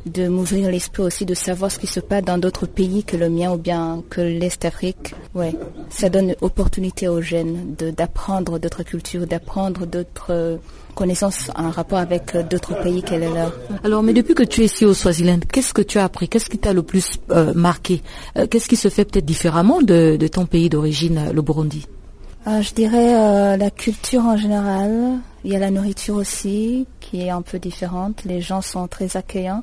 de 0.06 0.28
m'ouvrir 0.28 0.70
l'esprit 0.70 1.02
aussi, 1.02 1.24
de 1.24 1.34
savoir 1.34 1.70
ce 1.70 1.78
qui 1.78 1.86
se 1.86 2.00
passe 2.00 2.24
dans 2.24 2.38
d'autres 2.38 2.66
pays 2.66 3.04
que 3.04 3.16
le 3.16 3.28
mien 3.28 3.52
ou 3.52 3.56
bien 3.56 4.02
que 4.10 4.20
l'Est 4.20 4.64
Afrique. 4.64 5.14
Ouais, 5.34 5.54
ça 5.90 6.08
donne 6.08 6.34
opportunité 6.40 7.08
aux 7.08 7.20
jeunes 7.22 7.74
d'apprendre 7.96 8.58
d'autres 8.58 8.82
cultures, 8.82 9.26
d'apprendre 9.26 9.86
d'autres 9.86 10.58
connaissances 10.94 11.50
en 11.56 11.70
rapport 11.70 11.98
avec 11.98 12.36
d'autres 12.48 12.80
pays 12.82 13.02
qu'elle 13.02 13.24
est 13.24 13.32
là. 13.32 13.50
Alors, 13.82 14.02
mais 14.02 14.12
depuis 14.12 14.34
que 14.34 14.42
tu 14.42 14.62
es 14.62 14.64
ici 14.66 14.84
au 14.84 14.94
Swaziland, 14.94 15.40
qu'est-ce 15.52 15.74
que 15.74 15.82
tu 15.82 15.98
as 15.98 16.04
appris? 16.04 16.28
Qu'est-ce 16.28 16.48
qui 16.48 16.58
t'a 16.58 16.72
le 16.72 16.82
plus 16.82 17.18
euh, 17.30 17.52
marqué? 17.54 18.02
Euh, 18.36 18.46
Qu'est-ce 18.46 18.68
qui 18.68 18.76
se 18.76 18.88
fait 18.88 19.04
peut-être 19.04 19.24
différemment 19.24 19.82
de, 19.82 20.16
ton 20.28 20.46
pays 20.46 20.68
d'origine, 20.68 21.30
le 21.32 21.42
Burundi? 21.42 21.86
Euh, 22.46 22.62
Je 22.62 22.72
dirais 22.74 23.56
la 23.56 23.70
culture 23.70 24.22
en 24.24 24.36
général. 24.36 25.18
Il 25.44 25.52
y 25.52 25.56
a 25.56 25.58
la 25.58 25.70
nourriture 25.70 26.16
aussi 26.16 26.86
qui 27.00 27.20
est 27.22 27.30
un 27.30 27.42
peu 27.42 27.58
différente. 27.58 28.24
Les 28.24 28.40
gens 28.40 28.62
sont 28.62 28.86
très 28.88 29.16
accueillants. 29.16 29.62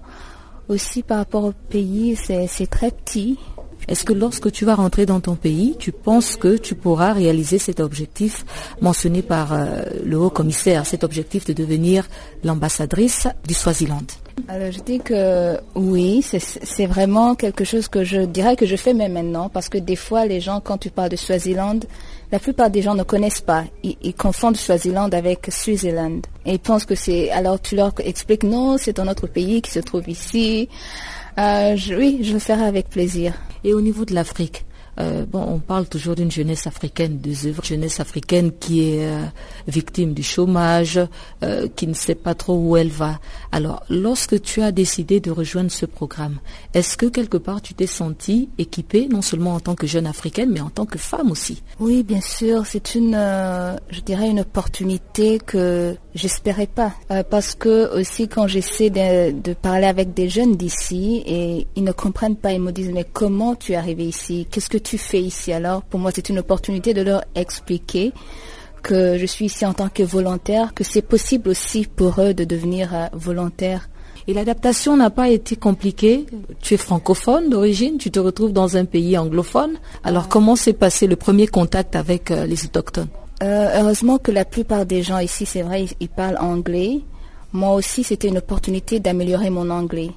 Aussi 0.72 1.04
par 1.04 1.18
rapport 1.18 1.44
au 1.44 1.52
pays, 1.52 2.16
c'est 2.16 2.70
très 2.70 2.92
petit. 2.92 3.38
Est-ce 3.90 4.06
que 4.06 4.14
lorsque 4.14 4.50
tu 4.54 4.64
vas 4.64 4.76
rentrer 4.76 5.06
dans 5.06 5.20
ton 5.20 5.36
pays, 5.36 5.76
tu 5.78 5.92
penses 5.92 6.38
que 6.38 6.56
tu 6.56 6.76
pourras 6.76 7.12
réaliser 7.12 7.58
cet 7.58 7.82
objectif 7.82 8.46
mentionné 8.80 9.22
par 9.22 9.52
euh, 9.52 9.82
le 10.06 10.18
haut 10.18 10.30
commissaire, 10.30 10.86
cet 10.86 11.04
objectif 11.04 11.44
de 11.44 11.52
devenir 11.52 12.08
l'ambassadrice 12.46 13.28
du 13.46 13.54
Swaziland? 13.54 14.08
Alors 14.48 14.72
je 14.72 14.80
dis 14.80 15.00
que 15.00 15.58
oui, 15.76 16.24
c'est 16.24 16.86
vraiment 16.86 17.36
quelque 17.36 17.66
chose 17.66 17.90
que 17.90 18.06
je 18.06 18.22
dirais 18.22 18.56
que 18.56 18.66
je 18.66 18.78
fais 18.78 18.94
même 18.94 19.12
maintenant 19.12 19.50
parce 19.50 19.68
que 19.68 19.78
des 19.78 19.98
fois 19.98 20.26
les 20.26 20.40
gens 20.40 20.62
quand 20.62 20.78
tu 20.78 20.90
parles 20.90 21.10
de 21.10 21.18
Swaziland, 21.18 21.80
la 22.32 22.40
plupart 22.40 22.70
des 22.70 22.82
gens 22.82 22.96
ne 22.96 23.04
connaissent 23.04 23.42
pas. 23.42 23.66
Ils, 23.84 24.14
confondent 24.14 24.58
Swaziland 24.58 25.10
avec 25.10 25.48
Switzerland 25.50 26.26
et 26.46 26.54
ils 26.54 26.60
pensent 26.60 26.86
que 26.86 26.96
c'est 26.96 27.30
alors 27.32 27.60
tu 27.62 27.76
leur 27.76 27.94
expliques 28.00 28.44
non, 28.44 28.78
c'est 28.78 29.00
un 29.00 29.08
autre 29.08 29.28
pays 29.28 29.62
qui 29.62 29.72
se 29.72 29.80
trouve 29.80 30.08
ici. 30.08 30.70
Euh, 31.38 31.76
oui, 31.98 32.20
je 32.24 32.34
le 32.34 32.40
ferai 32.40 32.64
avec 32.64 32.90
plaisir. 32.90 33.34
Et 33.64 33.74
au 33.74 33.82
niveau 33.82 34.06
de 34.06 34.14
l'Afrique, 34.14 34.66
euh, 35.00 35.26
bon, 35.26 35.44
on 35.48 35.60
parle 35.60 35.88
toujours 35.88 36.16
d'une 36.16 36.32
jeunesse 36.32 36.68
africaine, 36.68 37.20
des 37.20 37.48
œuvres, 37.48 37.64
jeunesse 37.64 38.00
africaine 38.00 38.52
qui 38.52 38.90
est 38.90 39.06
euh, 39.06 39.24
victime 39.68 40.14
du 40.14 40.24
chômage, 40.24 41.00
euh, 41.44 41.68
qui 41.76 41.88
ne 41.88 41.94
sait 41.94 42.16
pas 42.16 42.36
trop 42.36 42.56
où 42.56 42.78
elle 42.78 42.90
va. 42.90 43.20
Alors, 43.52 43.84
lorsque 43.90 44.42
tu 44.42 44.62
as 44.62 44.72
décidé 44.72 45.20
de 45.20 45.32
rejoindre 45.32 45.72
ce 45.72 45.86
programme, 45.86 46.40
est-ce 46.74 46.98
que 46.98 47.06
quelque 47.06 47.38
part 47.38 47.62
tu 47.62 47.74
t'es 47.74 47.88
sentie 47.88 48.50
équipée, 48.58 49.08
non 49.10 49.22
seulement 49.22 49.56
en 49.56 49.60
tant 49.60 49.76
que 49.76 49.88
jeune 49.88 50.08
africaine, 50.08 50.52
mais 50.52 50.62
en 50.62 50.70
tant 50.70 50.86
que 50.86 50.98
femme 50.98 51.32
aussi? 51.32 51.64
Oui, 51.80 52.04
bien 52.04 52.22
sûr, 52.22 52.66
c'est 52.66 52.96
une, 52.96 53.14
je 53.14 54.02
dirais, 54.02 54.30
une 54.30 54.42
opportunité 54.42 55.40
que 55.40 55.96
j'espérais 56.16 56.68
pas, 56.68 56.94
parce 57.30 57.56
que 57.56 57.94
aussi 57.98 58.28
quand 58.28 58.48
j'essaie 58.48 58.90
de, 58.90 59.32
de, 59.32 59.54
parler 59.54 59.88
avec 59.88 60.14
des 60.14 60.30
jeunes 60.30 60.56
d'ici 60.56 61.24
et 61.26 61.68
ils 61.76 61.84
ne 61.84 61.92
comprennent 61.92 62.36
pas, 62.36 62.52
ils 62.52 62.62
me 62.62 62.72
disent 62.72 62.92
mais 62.92 63.06
comment 63.12 63.56
tu 63.56 63.74
es 63.74 63.76
arrivé 63.76 64.06
ici? 64.06 64.48
Qu'est-ce 64.50 64.70
que 64.70 64.78
tu 64.78 64.98
fais 64.98 65.22
ici 65.22 65.54
Alors, 65.54 65.84
pour 65.84 66.00
moi, 66.00 66.12
c'est 66.14 66.30
une 66.30 66.40
opportunité 66.40 66.94
de 66.94 67.02
leur 67.02 67.24
expliquer 67.36 68.14
que 68.82 69.18
je 69.18 69.26
suis 69.26 69.46
ici 69.46 69.66
en 69.66 69.74
tant 69.74 69.90
que 69.90 70.04
volontaire, 70.04 70.74
que 70.74 70.84
c'est 70.84 71.02
possible 71.02 71.50
aussi 71.50 71.86
pour 71.86 72.20
eux 72.20 72.34
de 72.34 72.44
devenir 72.44 72.94
euh, 72.94 73.06
volontaire. 73.14 73.90
Et 74.28 74.34
l'adaptation 74.34 74.98
n'a 74.98 75.10
pas 75.10 75.30
été 75.30 75.56
compliquée. 75.56 76.26
Tu 76.62 76.76
es 76.76 76.78
francophone 76.78 77.50
d'origine, 77.50 77.98
tu 77.98 78.12
te 78.12 78.20
retrouves 78.20 78.54
dans 78.54 78.78
un 78.78 78.86
pays 78.86 79.18
anglophone. 79.18 79.78
Alors 80.04 80.28
comment 80.28 80.56
s'est 80.56 80.74
passé 80.74 81.08
le 81.08 81.16
premier 81.16 81.48
contact 81.48 81.96
avec 81.96 82.30
euh, 82.30 82.46
les 82.46 82.66
autochtones? 82.66 83.08
Euh, 83.42 83.70
Heureusement 83.80 84.18
que 84.18 84.32
la 84.32 84.46
plupart 84.46 84.86
des 84.86 85.02
gens 85.04 85.20
ici, 85.20 85.46
c'est 85.46 85.62
vrai, 85.62 85.86
ils 86.00 86.10
parlent 86.10 86.38
anglais. 86.40 87.02
Moi 87.54 87.74
aussi, 87.74 88.04
c'était 88.04 88.30
une 88.30 88.38
opportunité 88.38 89.00
d'améliorer 89.00 89.50
mon 89.50 89.70
anglais. 89.70 90.12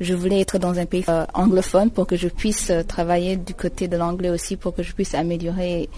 Je 0.00 0.14
voulais 0.14 0.40
être 0.40 0.58
dans 0.58 0.78
un 0.78 0.86
pays 0.86 1.04
euh, 1.08 1.26
anglophone 1.34 1.90
pour 1.90 2.06
que 2.06 2.16
je 2.16 2.28
puisse 2.28 2.70
euh, 2.70 2.82
travailler 2.82 3.36
du 3.36 3.54
côté 3.54 3.86
de 3.88 3.96
l'anglais 3.96 4.30
aussi, 4.30 4.56
pour 4.56 4.74
que 4.74 4.82
je 4.82 4.92
puisse 4.92 5.14
améliorer 5.14 5.88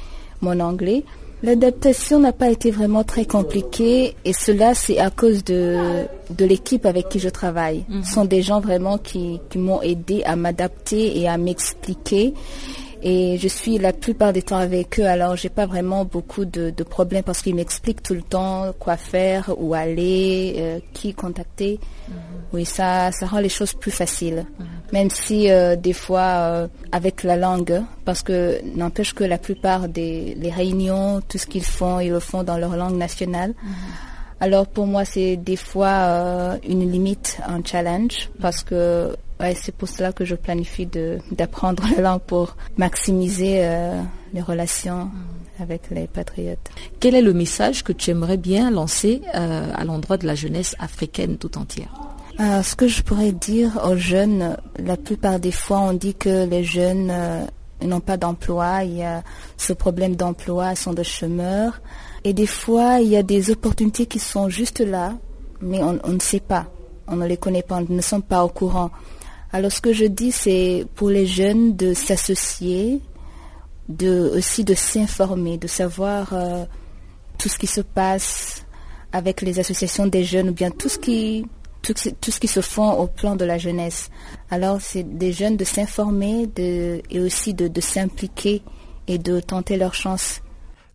mon 0.40 0.58
anglais. 0.60 1.04
L'adaptation 1.44 2.20
n'a 2.20 2.32
pas 2.32 2.50
été 2.50 2.70
vraiment 2.70 3.02
très 3.02 3.24
compliquée 3.24 4.14
et 4.24 4.32
cela 4.32 4.74
c'est 4.74 4.98
à 4.98 5.10
cause 5.10 5.42
de, 5.42 6.04
de 6.30 6.44
l'équipe 6.44 6.86
avec 6.86 7.08
qui 7.08 7.18
je 7.18 7.28
travaille. 7.28 7.84
Ce 7.88 7.94
mhm. 7.94 8.04
sont 8.04 8.24
des 8.24 8.42
gens 8.42 8.60
vraiment 8.60 8.96
qui, 8.96 9.40
qui 9.50 9.58
m'ont 9.58 9.82
aidé 9.82 10.22
à 10.24 10.36
m'adapter 10.36 11.18
et 11.18 11.28
à 11.28 11.38
m'expliquer 11.38 12.32
et 13.04 13.36
je 13.36 13.48
suis 13.48 13.78
la 13.78 13.92
plupart 13.92 14.32
des 14.32 14.42
temps 14.42 14.58
avec 14.58 15.00
eux, 15.00 15.06
alors 15.06 15.34
j'ai 15.34 15.48
pas 15.48 15.66
vraiment 15.66 16.04
beaucoup 16.04 16.44
de, 16.44 16.70
problèmes 16.84 17.24
parce 17.24 17.42
qu'ils 17.42 17.54
m'expliquent 17.56 18.02
tout 18.02 18.14
le 18.14 18.22
temps 18.22 18.72
quoi 18.78 18.96
faire, 18.96 19.50
où 19.58 19.74
aller, 19.74 20.54
euh, 20.58 20.78
qui 20.92 21.12
contacter. 21.12 21.80
Mhm. 22.08 22.14
Oui, 22.52 22.64
ça, 22.64 23.10
ça 23.10 23.26
rend 23.26 23.40
les 23.40 23.48
choses 23.48 23.72
plus 23.72 23.90
faciles. 23.90 24.44
Mhm. 24.58 24.66
Même 24.92 25.10
si 25.10 25.50
euh, 25.50 25.74
des 25.74 25.92
fois 25.92 26.20
euh, 26.20 26.68
avec 26.92 27.24
la 27.24 27.36
langue, 27.36 27.82
parce 28.04 28.22
que 28.22 28.60
n'empêche 28.76 29.14
que 29.14 29.24
la 29.24 29.38
plupart 29.38 29.88
des 29.88 30.36
les 30.38 30.50
réunions, 30.50 31.20
tout 31.28 31.38
ce 31.38 31.46
qu'ils 31.46 31.64
font, 31.64 31.98
ils 31.98 32.10
le 32.10 32.20
font 32.20 32.44
dans 32.44 32.58
leur 32.58 32.76
langue 32.76 32.96
nationale. 32.96 33.50
Mhm. 33.50 33.72
Alors 34.38 34.66
pour 34.66 34.86
moi, 34.86 35.04
c'est 35.04 35.36
des 35.36 35.56
fois 35.56 36.58
une 36.68 36.90
limite, 36.90 37.38
un 37.46 37.62
challenge, 37.64 38.28
parce 38.40 38.62
que 38.62 39.16
c'est 39.56 39.74
pour 39.74 39.88
cela 39.88 40.12
que 40.12 40.24
je 40.24 40.34
planifie 40.34 40.88
d'apprendre 41.30 41.84
la 41.96 42.02
langue 42.02 42.20
pour 42.20 42.56
maximiser 42.76 43.64
euh, 43.64 44.00
les 44.32 44.40
relations 44.40 45.10
avec 45.58 45.90
les 45.90 46.06
patriotes. 46.06 46.70
Quel 47.00 47.14
est 47.14 47.22
le 47.22 47.32
message 47.32 47.82
que 47.82 47.92
tu 47.92 48.10
aimerais 48.10 48.36
bien 48.36 48.70
lancer 48.70 49.22
euh, 49.34 49.72
à 49.74 49.84
l'endroit 49.84 50.16
de 50.16 50.26
la 50.26 50.34
jeunesse 50.34 50.74
africaine 50.78 51.36
tout 51.38 51.58
entière? 51.58 51.92
Euh, 52.40 52.62
Ce 52.62 52.74
que 52.76 52.88
je 52.88 53.02
pourrais 53.02 53.32
dire 53.32 53.80
aux 53.84 53.96
jeunes, 53.96 54.56
la 54.78 54.96
plupart 54.96 55.38
des 55.38 55.52
fois 55.52 55.80
on 55.80 55.92
dit 55.92 56.14
que 56.14 56.46
les 56.46 56.64
jeunes 56.64 57.12
n'ont 57.86 58.00
pas 58.00 58.16
d'emploi, 58.16 58.84
il 58.84 58.98
y 58.98 59.02
a 59.02 59.22
ce 59.56 59.72
problème 59.72 60.16
d'emploi, 60.16 60.74
sont 60.74 60.92
des 60.92 61.04
chômeurs. 61.04 61.80
Et 62.24 62.32
des 62.32 62.46
fois, 62.46 63.00
il 63.00 63.08
y 63.08 63.16
a 63.16 63.22
des 63.22 63.50
opportunités 63.50 64.06
qui 64.06 64.18
sont 64.20 64.48
juste 64.48 64.80
là, 64.80 65.14
mais 65.60 65.82
on, 65.82 65.98
on 66.04 66.12
ne 66.12 66.20
sait 66.20 66.40
pas, 66.40 66.66
on 67.08 67.16
ne 67.16 67.26
les 67.26 67.36
connaît 67.36 67.62
pas, 67.62 67.76
on 67.76 67.86
ne 67.92 68.00
sommes 68.00 68.22
pas 68.22 68.44
au 68.44 68.48
courant. 68.48 68.90
Alors 69.52 69.70
ce 69.70 69.80
que 69.80 69.92
je 69.92 70.06
dis, 70.06 70.32
c'est 70.32 70.86
pour 70.94 71.10
les 71.10 71.26
jeunes 71.26 71.76
de 71.76 71.92
s'associer, 71.92 73.00
aussi 74.34 74.64
de 74.64 74.74
s'informer, 74.74 75.58
de 75.58 75.66
savoir 75.66 76.32
euh, 76.32 76.64
tout 77.38 77.48
ce 77.50 77.58
qui 77.58 77.66
se 77.66 77.82
passe 77.82 78.64
avec 79.12 79.42
les 79.42 79.58
associations 79.58 80.06
des 80.06 80.24
jeunes 80.24 80.48
ou 80.48 80.52
bien 80.54 80.70
tout 80.70 80.88
ce 80.88 80.98
qui 80.98 81.44
tout, 81.82 81.94
ce 81.96 82.38
qui 82.38 82.46
se 82.46 82.60
fait 82.60 82.80
au 82.80 83.08
plan 83.08 83.34
de 83.34 83.44
la 83.44 83.58
jeunesse. 83.58 84.08
Alors 84.50 84.80
c'est 84.80 85.02
des 85.02 85.32
jeunes 85.32 85.56
de 85.56 85.64
s'informer 85.64 86.48
et 86.56 87.20
aussi 87.20 87.54
de, 87.54 87.66
de 87.66 87.80
s'impliquer 87.80 88.62
et 89.08 89.18
de 89.18 89.40
tenter 89.40 89.76
leur 89.76 89.92
chance. 89.92 90.40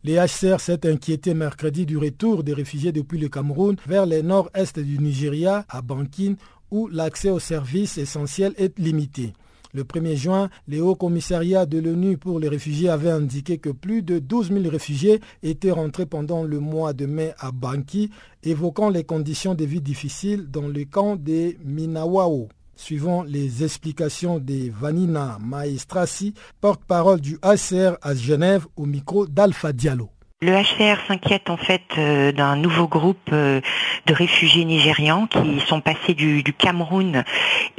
Les 0.04 0.16
HCR 0.16 0.62
s'est 0.62 0.90
inquiété 0.90 1.34
mercredi 1.34 1.86
du 1.86 1.98
retour 1.98 2.44
des 2.44 2.54
réfugiés 2.54 2.94
depuis 2.94 3.20
le 3.20 3.28
Cameroun 3.28 3.76
vers 3.86 4.06
le 4.06 4.22
nord-est 4.22 4.80
du 4.80 5.00
Nigeria, 5.00 5.66
à 5.68 5.82
Bankin, 5.82 6.36
où 6.72 6.88
l'accès 6.88 7.30
aux 7.30 7.40
services 7.40 7.98
essentiels 7.98 8.54
est 8.58 8.78
limité. 8.80 9.34
Le 9.74 9.84
1er 9.84 10.16
juin, 10.16 10.50
le 10.68 10.82
Haut 10.82 10.96
Commissariat 10.96 11.66
de 11.66 11.78
l'ONU 11.78 12.18
pour 12.18 12.40
les 12.40 12.48
réfugiés 12.48 12.90
avait 12.90 13.12
indiqué 13.12 13.58
que 13.58 13.70
plus 13.70 14.02
de 14.02 14.18
12 14.18 14.52
000 14.52 14.70
réfugiés 14.70 15.20
étaient 15.44 15.72
rentrés 15.72 16.06
pendant 16.06 16.44
le 16.44 16.60
mois 16.60 16.94
de 16.94 17.06
mai 17.06 17.34
à 17.38 17.52
Banki, 17.52 18.10
évoquant 18.44 18.90
les 18.90 19.04
conditions 19.04 19.56
de 19.56 19.66
vie 19.66 19.82
difficiles 19.82 20.50
dans 20.50 20.68
le 20.68 20.86
camp 20.86 21.16
des 21.16 21.58
Minawao. 21.64 22.48
Suivant 22.76 23.24
les 23.24 23.64
explications 23.64 24.40
de 24.40 24.72
Vanina 24.72 25.38
Maestrassi, 25.42 26.34
porte-parole 26.62 27.20
du 27.20 27.38
HCR 27.44 27.98
à 28.02 28.16
Genève 28.16 28.68
au 28.76 28.86
micro 28.86 29.28
d'Alpha 29.28 29.74
Diallo. 29.74 30.10
Le 30.40 30.52
HCR 30.52 31.00
s'inquiète 31.08 31.50
en 31.50 31.58
fait 31.58 31.82
euh, 31.98 32.32
d'un 32.32 32.58
nouveau 32.58 32.88
groupe 32.88 33.18
euh, 33.34 33.60
de 34.06 34.14
réfugiés 34.14 34.66
nigérians 34.66 35.26
qui 35.26 35.60
sont 35.66 35.82
passés 35.82 36.14
du, 36.14 36.44
Cameroun 36.56 37.24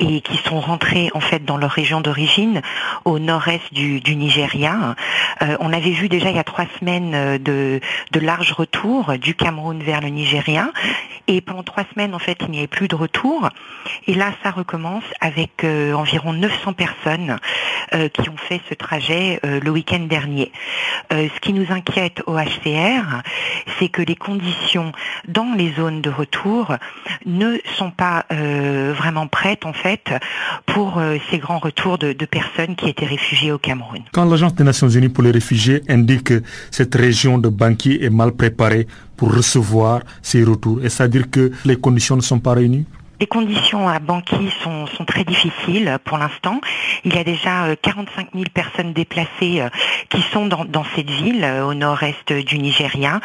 et 0.01 0.21
qui 0.23 0.37
sont 0.39 0.59
rentrés 0.59 1.09
en 1.15 1.21
fait 1.21 1.45
dans 1.45 1.57
leur 1.57 1.71
région 1.71 2.01
d'origine 2.01 2.61
au 3.05 3.21
nord-est 3.21 3.73
du, 3.73 4.17
Nigeria. 4.17 4.97
Euh, 5.41 5.57
on 5.61 5.73
avait 5.73 5.93
vu 5.93 6.09
déjà 6.09 6.31
il 6.31 6.37
y 6.37 6.41
a 6.41 6.45
trois 6.45 6.65
semaines 6.81 7.39
de, 7.39 7.79
de 8.11 8.21
larges 8.21 8.51
retours 8.51 9.17
du 9.19 9.37
Cameroun 9.37 9.81
vers 9.81 10.01
le 10.01 10.09
Nigeria 10.09 10.73
et 11.29 11.41
pendant 11.41 11.63
trois 11.63 11.85
semaines 11.95 12.13
en 12.13 12.19
fait 12.19 12.39
il 12.41 12.51
n'y 12.51 12.59
avait 12.59 12.67
plus 12.67 12.89
de 12.89 12.97
retour 12.97 13.51
et 14.09 14.15
là 14.15 14.33
ça 14.43 14.51
recommence 14.51 15.05
avec 15.21 15.65
environ 15.65 16.33
900 16.33 16.73
personnes 16.73 17.37
qui 17.93 18.29
ont 18.29 18.37
fait 18.37 18.61
ce 18.69 18.75
trajet 18.75 19.39
le 19.45 19.71
week-end 19.71 20.01
dernier. 20.01 20.51
ce 21.11 21.41
qui 21.41 21.53
nous 21.53 21.71
inquiète 21.71 22.23
au 22.27 22.37
c'est 23.79 23.89
que 23.89 24.03
les 24.03 24.17
conditions 24.17 24.93
dans 25.27 25.55
les 25.57 25.73
zones 25.73 26.01
de 26.01 26.11
retour 26.11 26.75
ne 27.27 27.59
sont 27.77 27.91
pas 27.91 28.27
euh, 28.33 28.93
vraiment 28.97 29.27
prêtes 29.27 29.67
en 29.67 29.73
fait 29.73 30.11
pour 30.67 30.99
euh, 30.99 31.17
ces 31.31 31.39
grands 31.39 31.59
retours 31.59 31.99
de, 31.99 32.13
personnes 32.25 32.77
qui 32.77 32.89
étaient 32.89 33.07
réfugiées 33.07 33.53
au 33.53 33.59
Cameroun. 33.59 34.03
Quand 34.13 34.25
l'Agence 34.25 34.55
des 34.55 34.65
Nations 34.65 34.89
Unies 34.89 35.09
pour 35.09 35.25
les 35.25 35.31
réfugiés 35.31 35.83
indique 35.89 36.25
que 36.25 36.43
cette 36.71 36.95
région 36.95 37.39
de 37.39 37.49
Banqui 37.49 37.99
est 38.03 38.11
mal 38.11 38.33
préparée 38.33 38.87
pour 39.17 39.35
recevoir 39.35 40.01
ces 40.23 40.45
retours, 40.45 40.85
est-ce 40.85 41.03
à 41.03 41.09
dire 41.09 41.31
que 41.31 41.53
les 41.65 41.77
conditions 41.77 42.17
ne 42.17 42.21
sont 42.21 42.39
pas 42.39 42.53
réunies? 42.53 42.85
Les 43.21 43.27
conditions 43.27 43.89
à 43.89 43.99
Banqui 43.99 44.51
sont, 44.63 44.87
très 45.07 45.25
difficiles 45.25 45.99
pour 46.05 46.19
l'instant. 46.19 46.61
Il 47.05 47.15
y 47.15 47.19
a 47.19 47.25
déjà 47.25 47.75
45 47.81 48.27
euh, 48.27 48.31
000 48.35 48.45
personnes 48.53 48.93
déplacées 48.93 49.61
euh, 49.61 49.69
qui 50.09 50.21
sont 50.23 50.47
dans, 50.47 50.85
cette 50.95 51.11
ville 51.11 51.43
euh, 51.43 51.65
au 51.65 51.75
nord-est 51.75 52.33
du 52.33 52.59
Nigeria 52.59 53.21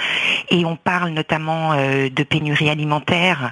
et 0.50 0.66
on 0.66 0.76
parle 0.76 1.10
notamment 1.10 1.76
de 1.76 2.24
pénurie 2.24 2.70
alimentaire, 2.70 3.52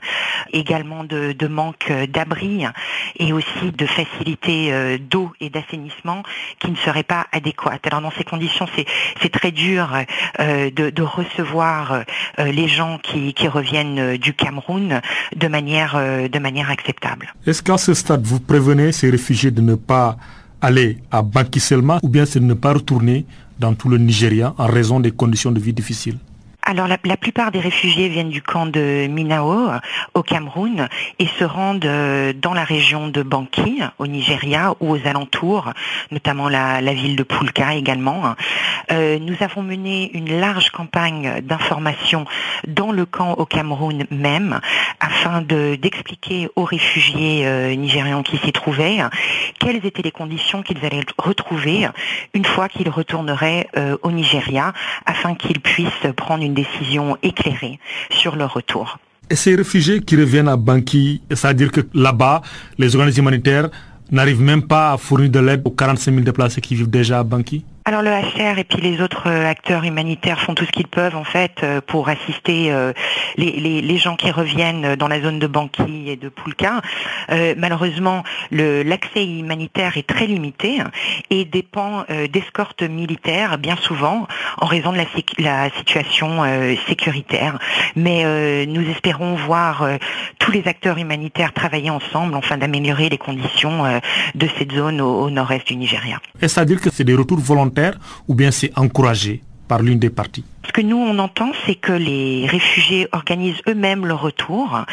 également 0.54 1.04
de, 1.04 1.48
manque 1.48 1.92
d'abri 2.10 2.66
et 3.18 3.34
aussi 3.34 3.72
de 3.72 3.86
facilités 3.86 4.98
d'eau 5.00 5.32
et 5.40 5.50
d'assainissement 5.50 6.24
qui 6.60 6.72
ne 6.72 6.76
seraient 6.78 7.04
pas 7.04 7.28
adéquates. 7.32 7.86
Alors 7.88 8.02
dans 8.02 8.12
ces 8.12 8.24
conditions, 8.24 8.68
c'est 9.22 9.32
très 9.32 9.52
dur 9.52 9.90
de, 10.40 11.02
recevoir 11.02 12.04
les 12.38 12.68
gens 12.68 13.00
qui 13.00 13.48
reviennent 13.48 14.18
du 14.18 14.34
Cameroun 14.34 15.02
de 15.36 15.48
manière 15.48 15.98
de 16.32 16.40
manière 16.40 16.70
acceptable. 16.70 17.34
Est-ce 17.46 17.62
qu'à 17.62 17.78
ce 17.78 17.94
stade, 17.94 18.26
vous 18.26 18.40
prévenez 18.40 18.92
ces 18.92 19.10
réfugiés 19.10 19.52
de 19.52 19.62
ne 19.62 19.76
pas 19.76 20.18
aller 20.62 20.98
à 21.12 21.22
Baki 21.22 21.60
Selma 21.60 22.00
ou 22.04 22.10
bien 22.10 22.24
de 22.24 22.40
ne 22.40 22.54
pas 22.54 22.74
retourner 22.74 23.26
dans 23.60 23.74
tout 23.74 23.90
le 23.90 23.98
Nigeria 23.98 24.54
en 24.58 24.68
raison 24.68 25.00
des 25.00 25.12
conditions 25.12 25.52
de 25.52 25.60
vie 25.60 25.74
difficiles? 25.74 26.18
Alors 26.64 26.88
la, 26.88 26.98
plupart 27.18 27.52
des 27.52 27.60
réfugiés 27.60 28.08
viennent 28.08 28.30
du 28.30 28.42
camp 28.42 28.66
de 28.66 29.08
Minao 29.08 29.72
au 30.14 30.24
Cameroun 30.24 30.88
et 31.20 31.28
se 31.40 31.44
rendent 31.44 31.86
euh, 31.86 32.34
dans 32.34 32.54
la 32.54 32.64
région 32.64 33.08
de 33.08 33.24
Banki 33.24 33.80
au 33.98 34.08
Nigeria 34.08 34.76
ou 34.80 34.92
aux 34.92 35.08
alentours, 35.08 35.72
notamment 36.12 36.50
la, 36.50 36.82
ville 36.94 37.16
de 37.16 37.24
Pulka 37.24 37.74
également. 37.74 38.36
Euh, 38.92 39.18
nous 39.20 39.36
avons 39.42 39.64
mené 39.64 40.12
une 40.14 40.40
large 40.40 40.70
campagne 40.70 41.42
d'information 41.42 42.26
dans 42.68 42.92
le 42.92 43.06
camp 43.06 43.34
au 43.34 43.46
Cameroun 43.46 44.06
même 44.12 44.60
afin 45.00 45.42
d'expliquer 45.42 46.50
aux 46.56 46.64
réfugiés 46.64 47.46
euh, 47.46 47.74
nigérians 47.76 48.24
qui 48.24 48.38
s'y 48.38 48.52
trouvaient 48.52 49.00
quelles 49.60 49.86
étaient 49.86 50.02
les 50.02 50.12
conditions 50.12 50.62
qu'ils 50.62 50.86
allaient 50.86 51.06
retrouver 51.18 51.88
une 52.34 52.46
fois 52.46 52.68
qu'ils 52.70 52.90
retourneraient 52.90 53.68
au 54.04 54.12
Nigeria 54.12 54.74
afin 55.06 55.36
qu'ils 55.36 55.60
puissent 55.60 56.08
prendre 56.16 56.44
une 56.44 56.51
décision 56.54 57.18
éclairée 57.24 57.80
sur 58.10 58.36
leur 58.36 58.54
retour. 58.54 58.98
Et 59.30 59.36
ces 59.36 59.56
réfugiés 59.56 60.02
qui 60.02 60.16
reviennent 60.18 60.50
à 60.50 60.58
Banqui, 60.58 61.22
c'est-à-dire 61.30 61.72
que 61.72 61.82
là-bas, 61.94 62.42
les 62.78 62.96
organismes 62.96 63.22
humanitaires 63.22 63.70
n'arrivent 64.12 64.42
même 64.42 64.64
pas 64.64 64.92
à 64.92 64.98
fournir 64.98 65.30
de 65.30 65.40
l'aide 65.40 65.62
aux 65.64 65.72
45 65.72 66.12
000 66.12 66.24
déplacés 66.24 66.60
qui 66.62 66.76
vivent 66.76 66.90
déjà 66.90 67.20
à 67.20 67.24
Banqui 67.24 67.64
alors 67.86 68.04
le 68.04 68.12
HR 68.12 68.60
et 68.60 68.64
puis 68.64 68.80
les 68.80 69.02
autres 69.02 69.28
euh, 69.28 69.50
acteurs 69.50 69.84
humanitaires 69.84 70.40
font 70.40 70.54
tout 70.54 70.66
ce 70.66 70.72
qu'ils 70.72 70.88
peuvent 70.88 71.16
en 71.16 71.24
fait 71.24 71.64
euh, 71.64 71.82
pour 71.82 72.10
assister 72.10 72.72
euh, 72.72 72.94
les, 73.38 73.98
gens 73.98 74.16
qui 74.16 74.30
reviennent 74.30 74.96
dans 74.96 75.08
la 75.08 75.20
zone 75.20 75.40
de 75.40 75.48
Banqui 75.48 76.10
et 76.10 76.16
de 76.16 76.30
Poulka. 76.30 76.82
malheureusement, 77.58 78.24
l'accès 78.52 79.26
humanitaire 79.26 79.98
est 79.98 80.08
très 80.08 80.26
limité 80.26 80.80
et 81.30 81.46
dépend 81.46 82.04
d'escortes 82.32 82.82
militaires 82.82 83.60
bien 83.60 83.76
souvent 83.76 84.28
en 84.58 84.66
raison 84.66 84.92
de 84.92 84.98
la, 84.98 85.06
la 85.38 85.70
situation 85.78 86.42
sécuritaire. 86.88 87.60
Mais 87.96 88.66
nous 88.66 88.90
espérons 88.90 89.36
voir 89.36 89.88
tous 90.40 90.52
les 90.52 90.68
acteurs 90.68 90.98
humanitaires 90.98 91.54
travailler 91.54 91.92
ensemble 91.92 92.36
afin 92.36 92.58
d'améliorer 92.58 93.10
les 93.10 93.20
conditions 93.20 93.84
de 94.34 94.48
cette 94.58 94.72
zone 94.72 95.00
au, 95.00 95.26
au 95.26 95.30
nord-est 95.30 95.68
du 95.68 95.76
Nigeria. 95.76 96.20
Est-ce 96.42 96.60
à 96.60 96.66
dire 96.66 96.82
que 96.82 96.90
c'est 96.90 97.04
des 97.04 97.16
retours 97.16 97.40
volontaires 97.40 97.71
ou 98.28 98.36
bien 98.36 98.52
c'est 98.52 98.72
encouragé 98.78 99.42
par 99.68 99.82
l'une 99.82 100.00
des 100.00 100.10
parties? 100.10 100.44
Ce 100.72 100.74
que 100.74 100.82
nous 100.82 100.98
on 100.98 101.18
entend, 101.20 101.52
c'est 101.66 101.76
que 101.76 101.92
les 101.92 102.46
réfugiés 102.48 103.08
organisent 103.12 103.62
eux-mêmes 103.68 104.06
leur 104.06 104.22
retour 104.22 104.86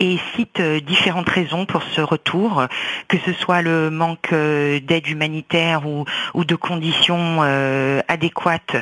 et 0.00 0.16
citent 0.34 0.60
euh, 0.60 0.80
différentes 0.80 1.28
raisons 1.28 1.66
pour 1.66 1.82
ce 1.82 2.00
retour, 2.00 2.64
que 3.08 3.16
ce 3.26 3.32
soit 3.32 3.60
le 3.62 3.90
manque 3.90 4.32
euh, 4.32 4.80
d'aide 4.80 5.08
humanitaire 5.08 5.82
ou, 5.86 6.44
de 6.44 6.54
conditions 6.54 7.40
euh, 7.42 8.00
adéquates 8.08 8.76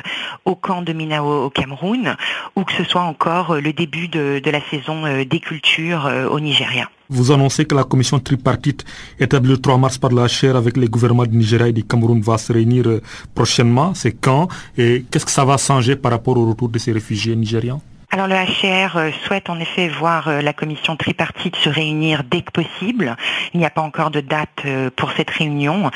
au 0.45 0.55
camp 0.55 0.83
de 0.83 0.93
Minao 0.93 1.45
au 1.45 1.49
Cameroun, 1.49 2.15
ou 2.55 2.63
que 2.63 2.73
ce 2.73 2.83
soit 2.83 3.01
encore 3.01 3.55
le 3.55 3.73
début 3.73 4.07
de, 4.07 4.39
de 4.41 4.51
la 4.51 4.61
saison 4.69 5.03
des 5.25 5.39
cultures 5.39 6.09
au 6.31 6.39
Nigeria. 6.39 6.89
Vous 7.09 7.31
annoncez 7.31 7.65
que 7.65 7.73
la 7.73 7.85
commission 7.85 8.19
tripartite 8.19 8.83
établie 9.19 9.51
le 9.51 9.57
3 9.57 9.77
mars 9.77 9.97
par 9.97 10.11
la 10.11 10.27
chaire 10.27 10.57
avec 10.57 10.75
les 10.75 10.87
gouvernements 10.87 11.25
du 11.25 11.37
Nigeria 11.37 11.67
et 11.67 11.73
du 11.73 11.83
Cameroun 11.83 12.19
va 12.21 12.37
se 12.37 12.51
réunir 12.51 12.85
euh, 12.87 13.01
prochainement. 13.33 13.93
C'est 13.93 14.11
quand 14.11 14.49
Et 14.77 15.05
qu'est-ce 15.09 15.25
que 15.25 15.31
ça 15.31 15.45
va 15.45 15.57
changer 15.57 15.95
par 15.95 16.11
rapport 16.11 16.37
au 16.37 16.45
retour 16.49 16.67
de 16.69 16.77
ces 16.79 16.91
réfugiés 16.91 17.35
nigérians? 17.35 17.81
Alors 18.09 18.27
le 18.27 18.35
HCR 18.35 18.95
euh, 18.95 19.11
souhaite 19.25 19.49
en 19.49 19.59
effet 19.59 19.89
voir 19.89 20.29
euh, 20.29 20.41
la 20.41 20.53
commission 20.53 20.95
tripartite 20.95 21.57
se 21.57 21.67
réunir 21.67 22.23
dès 22.23 22.41
que 22.41 22.51
possible. 22.51 23.17
Il 23.53 23.59
n'y 23.59 23.65
a 23.65 23.69
pas 23.69 23.81
encore 23.81 24.11
de 24.11 24.21
date 24.21 24.61
euh, 24.65 24.89
pour 24.95 25.11
cette 25.11 25.29
réunion. 25.29 25.91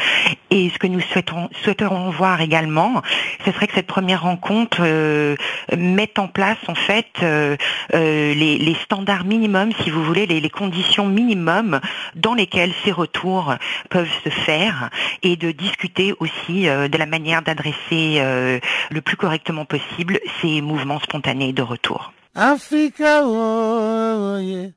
Et 0.49 0.69
ce 0.69 0.77
que 0.77 0.87
nous 0.87 0.99
souhaiterons, 0.99 1.49
souhaiterons 1.63 2.09
voir 2.09 2.41
également, 2.41 3.01
ce 3.45 3.51
serait 3.53 3.67
que 3.67 3.75
cette 3.75 3.87
première 3.87 4.23
rencontre 4.23 4.81
mette 5.75 6.19
en 6.19 6.27
place 6.27 6.57
en 6.67 6.75
fait 6.75 7.07
les, 7.93 8.77
standards 8.83 9.23
minimums, 9.23 9.71
si 9.81 9.89
vous 9.89 10.03
voulez, 10.03 10.25
les, 10.25 10.41
les 10.41 10.49
conditions 10.49 11.07
minimums 11.07 11.79
dans 12.15 12.33
lesquelles 12.33 12.73
ces 12.83 12.91
retours 12.91 13.55
peuvent 13.89 14.11
se 14.25 14.29
faire 14.29 14.89
et 15.23 15.37
de 15.37 15.51
discuter 15.51 16.13
aussi 16.19 16.63
de 16.63 16.97
la 16.97 17.05
manière 17.05 17.41
d'adresser 17.41 18.21
le 18.89 19.01
plus 19.01 19.15
correctement 19.15 19.63
possible 19.63 20.19
ces 20.41 20.59
mouvements 20.61 20.99
spontanés 20.99 21.53
de 21.53 21.61
retour. 21.61 22.00
Africa, 22.33 23.21
oh, 23.25 24.37
yeah. 24.37 24.69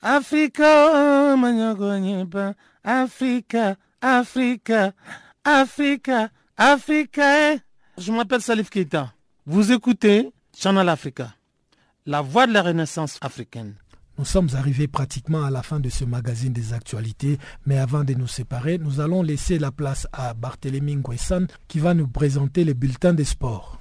Africa, 0.00 0.90
oh, 0.92 2.54
Africa, 2.82 3.76
Africa, 4.00 4.92
Africa, 5.44 6.30
Africa. 6.56 7.52
Eh. 7.52 7.58
Je 7.98 8.10
m'appelle 8.10 8.40
Salif 8.40 8.70
Keita. 8.70 9.12
Vous 9.46 9.70
écoutez 9.70 10.32
Channel 10.56 10.88
Africa, 10.88 11.34
la 12.06 12.22
voix 12.22 12.46
de 12.46 12.52
la 12.52 12.62
renaissance 12.62 13.18
africaine. 13.20 13.74
Nous 14.16 14.24
sommes 14.24 14.48
arrivés 14.54 14.88
pratiquement 14.88 15.44
à 15.44 15.50
la 15.50 15.62
fin 15.62 15.80
de 15.80 15.90
ce 15.90 16.04
magazine 16.04 16.52
des 16.52 16.72
actualités, 16.72 17.38
mais 17.66 17.78
avant 17.78 18.04
de 18.04 18.14
nous 18.14 18.28
séparer, 18.28 18.78
nous 18.78 19.00
allons 19.00 19.22
laisser 19.22 19.58
la 19.58 19.72
place 19.72 20.06
à 20.12 20.32
Barthélémy 20.34 20.96
Nguessan 20.96 21.46
qui 21.68 21.80
va 21.80 21.94
nous 21.94 22.08
présenter 22.08 22.64
les 22.64 22.74
bulletins 22.74 23.12
des 23.12 23.24
sports. 23.24 23.78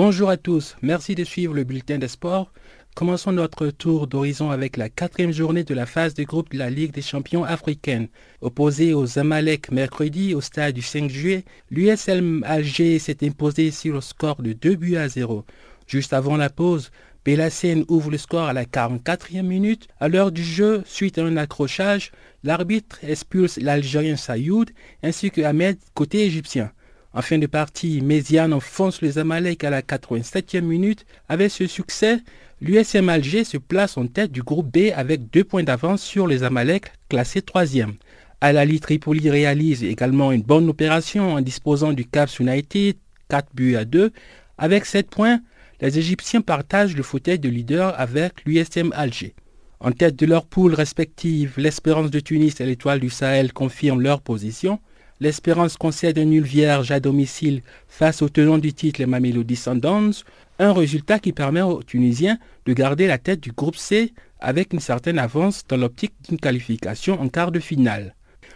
Bonjour 0.00 0.30
à 0.30 0.36
tous, 0.36 0.76
merci 0.80 1.16
de 1.16 1.24
suivre 1.24 1.54
le 1.54 1.64
bulletin 1.64 1.98
des 1.98 2.06
sports. 2.06 2.52
Commençons 2.94 3.32
notre 3.32 3.66
tour 3.70 4.06
d'horizon 4.06 4.52
avec 4.52 4.76
la 4.76 4.88
quatrième 4.88 5.32
journée 5.32 5.64
de 5.64 5.74
la 5.74 5.86
phase 5.86 6.14
de 6.14 6.22
groupe 6.22 6.52
de 6.52 6.58
la 6.58 6.70
Ligue 6.70 6.92
des 6.92 7.02
champions 7.02 7.42
africaine. 7.42 8.06
Opposé 8.40 8.94
aux 8.94 9.06
Zamalek 9.06 9.72
mercredi 9.72 10.36
au 10.36 10.40
stade 10.40 10.76
du 10.76 10.82
5 10.82 11.10
juillet, 11.10 11.44
l'USL 11.72 12.42
Alger 12.44 13.00
s'est 13.00 13.26
imposé 13.26 13.72
sur 13.72 13.94
le 13.94 14.00
score 14.00 14.40
de 14.40 14.52
2 14.52 14.76
buts 14.76 14.96
à 14.96 15.08
0. 15.08 15.44
Juste 15.88 16.12
avant 16.12 16.36
la 16.36 16.48
pause, 16.48 16.92
Belacène 17.24 17.84
ouvre 17.88 18.12
le 18.12 18.18
score 18.18 18.46
à 18.46 18.52
la 18.52 18.66
44e 18.66 19.42
minute. 19.42 19.88
À 19.98 20.06
l'heure 20.06 20.30
du 20.30 20.44
jeu, 20.44 20.84
suite 20.86 21.18
à 21.18 21.24
un 21.24 21.36
accrochage, 21.36 22.12
l'arbitre 22.44 23.00
expulse 23.02 23.56
l'Algérien 23.56 24.14
Sayoud 24.14 24.70
ainsi 25.02 25.32
que 25.32 25.40
Ahmed 25.40 25.76
côté 25.94 26.24
égyptien. 26.24 26.70
En 27.14 27.22
fin 27.22 27.38
de 27.38 27.46
partie, 27.46 28.02
Méziane 28.02 28.52
enfonce 28.52 29.00
les 29.00 29.18
Amalek 29.18 29.64
à 29.64 29.70
la 29.70 29.80
87e 29.80 30.60
minute. 30.60 31.06
Avec 31.28 31.50
ce 31.50 31.66
succès, 31.66 32.18
l'USM 32.60 33.08
Alger 33.08 33.44
se 33.44 33.56
place 33.56 33.96
en 33.96 34.06
tête 34.06 34.30
du 34.30 34.42
groupe 34.42 34.70
B 34.70 34.92
avec 34.94 35.30
deux 35.30 35.44
points 35.44 35.62
d'avance 35.62 36.02
sur 36.02 36.26
les 36.26 36.42
Amalek, 36.42 36.92
classés 37.08 37.40
troisième. 37.40 37.94
Al-Ali 38.42 38.78
Tripoli 38.78 39.30
réalise 39.30 39.84
également 39.84 40.32
une 40.32 40.42
bonne 40.42 40.68
opération 40.68 41.32
en 41.32 41.40
disposant 41.40 41.94
du 41.94 42.04
Caps 42.04 42.38
United, 42.40 42.96
4 43.28 43.48
buts 43.54 43.76
à 43.76 43.86
2. 43.86 44.12
Avec 44.58 44.84
7 44.84 45.08
points, 45.08 45.40
les 45.80 45.98
Égyptiens 45.98 46.42
partagent 46.42 46.96
le 46.96 47.02
fauteuil 47.02 47.38
de 47.38 47.48
leader 47.48 47.98
avec 47.98 48.44
l'USM 48.44 48.92
Alger. 48.94 49.34
En 49.80 49.92
tête 49.92 50.16
de 50.16 50.26
leurs 50.26 50.44
poules 50.44 50.74
respectives, 50.74 51.54
l'Espérance 51.56 52.10
de 52.10 52.20
Tunis 52.20 52.60
et 52.60 52.66
l'Étoile 52.66 53.00
du 53.00 53.10
Sahel 53.10 53.52
confirment 53.52 54.02
leur 54.02 54.20
position. 54.20 54.78
L'Espérance 55.20 55.76
concède 55.76 56.16
un 56.18 56.26
nul 56.26 56.44
vierge 56.44 56.92
à 56.92 57.00
domicile 57.00 57.62
face 57.88 58.22
au 58.22 58.28
tenant 58.28 58.58
du 58.58 58.72
titre, 58.72 59.00
les 59.00 59.06
Mamelody 59.06 59.56
Sundowns, 59.56 60.12
un 60.60 60.72
résultat 60.72 61.18
qui 61.18 61.32
permet 61.32 61.60
aux 61.60 61.82
Tunisiens 61.82 62.38
de 62.66 62.72
garder 62.72 63.08
la 63.08 63.18
tête 63.18 63.40
du 63.40 63.50
groupe 63.50 63.74
C 63.74 64.14
avec 64.38 64.72
une 64.72 64.78
certaine 64.78 65.18
avance 65.18 65.64
dans 65.68 65.76
l'optique 65.76 66.14
d'une 66.28 66.38
qualification 66.38 67.20
en 67.20 67.28
quart 67.28 67.50
de 67.50 67.58
finale. 67.58 68.14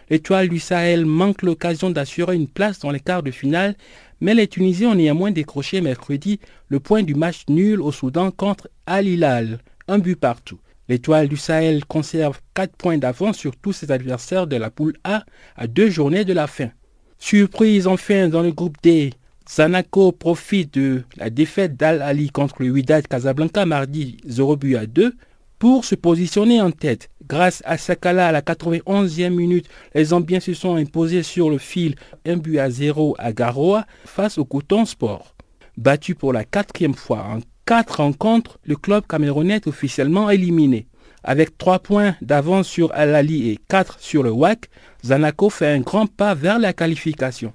L'Étoile 0.09 0.47
du 0.47 0.59
Sahel 0.59 1.05
manque 1.05 1.41
l'occasion 1.41 1.89
d'assurer 1.89 2.35
une 2.35 2.47
place 2.47 2.79
dans 2.79 2.91
les 2.91 3.01
quarts 3.01 3.23
de 3.23 3.31
finale, 3.31 3.75
mais 4.21 4.33
les 4.33 4.47
Tunisiens 4.47 4.91
ont 4.91 4.95
néanmoins 4.95 5.31
décroché 5.31 5.81
mercredi 5.81 6.39
le 6.69 6.79
point 6.79 7.03
du 7.03 7.13
match 7.13 7.43
nul 7.49 7.81
au 7.81 7.91
Soudan 7.91 8.31
contre 8.31 8.69
Al 8.85 9.05
Hilal, 9.05 9.59
un 9.89 9.99
but 9.99 10.15
partout. 10.15 10.59
L'étoile 10.93 11.27
du 11.27 11.37
Sahel 11.37 11.85
conserve 11.85 12.39
4 12.53 12.75
points 12.75 12.99
d'avance 12.99 13.35
sur 13.35 13.55
tous 13.55 13.73
ses 13.73 13.91
adversaires 13.91 14.45
de 14.45 14.57
la 14.57 14.69
poule 14.69 14.93
A 15.03 15.23
à 15.55 15.65
deux 15.65 15.89
journées 15.89 16.23
de 16.23 16.33
la 16.33 16.45
fin. 16.45 16.69
Surprise 17.17 17.87
enfin 17.87 18.29
dans 18.29 18.43
le 18.43 18.51
groupe 18.51 18.77
D, 18.83 19.09
Zanaco 19.49 20.11
profite 20.11 20.75
de 20.75 21.01
la 21.17 21.31
défaite 21.31 21.75
d'Al-Ali 21.77 22.29
contre 22.29 22.61
le 22.61 22.69
Wydad 22.69 23.07
Casablanca 23.07 23.65
mardi 23.65 24.17
0 24.27 24.55
but 24.55 24.75
à 24.75 24.85
2 24.85 25.15
pour 25.57 25.83
se 25.83 25.95
positionner 25.95 26.61
en 26.61 26.69
tête. 26.69 27.09
Grâce 27.27 27.63
à 27.65 27.79
Sakala 27.79 28.27
à 28.27 28.31
la 28.31 28.41
91e 28.43 29.31
minute, 29.31 29.67
les 29.95 30.05
Zambiens 30.05 30.41
se 30.41 30.53
sont 30.53 30.75
imposés 30.75 31.23
sur 31.23 31.49
le 31.49 31.57
fil 31.57 31.95
1 32.27 32.37
but 32.37 32.59
à 32.59 32.69
0 32.69 33.15
à 33.17 33.33
Garoua 33.33 33.87
face 34.05 34.37
au 34.37 34.45
Coton 34.45 34.85
Sport. 34.85 35.33
Battu 35.75 36.13
pour 36.13 36.33
la 36.33 36.43
quatrième 36.43 36.93
fois 36.93 37.23
en 37.23 37.39
quatre 37.65 37.97
rencontres, 37.97 38.59
le 38.65 38.75
club 38.75 39.05
camerounais 39.07 39.55
est 39.55 39.67
officiellement 39.67 40.29
éliminé. 40.29 40.87
Avec 41.23 41.57
trois 41.57 41.79
points 41.79 42.15
d'avance 42.21 42.67
sur 42.67 42.91
Al-Ali 42.93 43.49
et 43.49 43.59
quatre 43.69 43.99
sur 43.99 44.23
le 44.23 44.31
WAC, 44.31 44.69
Zanaco 45.05 45.49
fait 45.49 45.67
un 45.67 45.79
grand 45.79 46.07
pas 46.07 46.33
vers 46.33 46.59
la 46.59 46.73
qualification. 46.73 47.53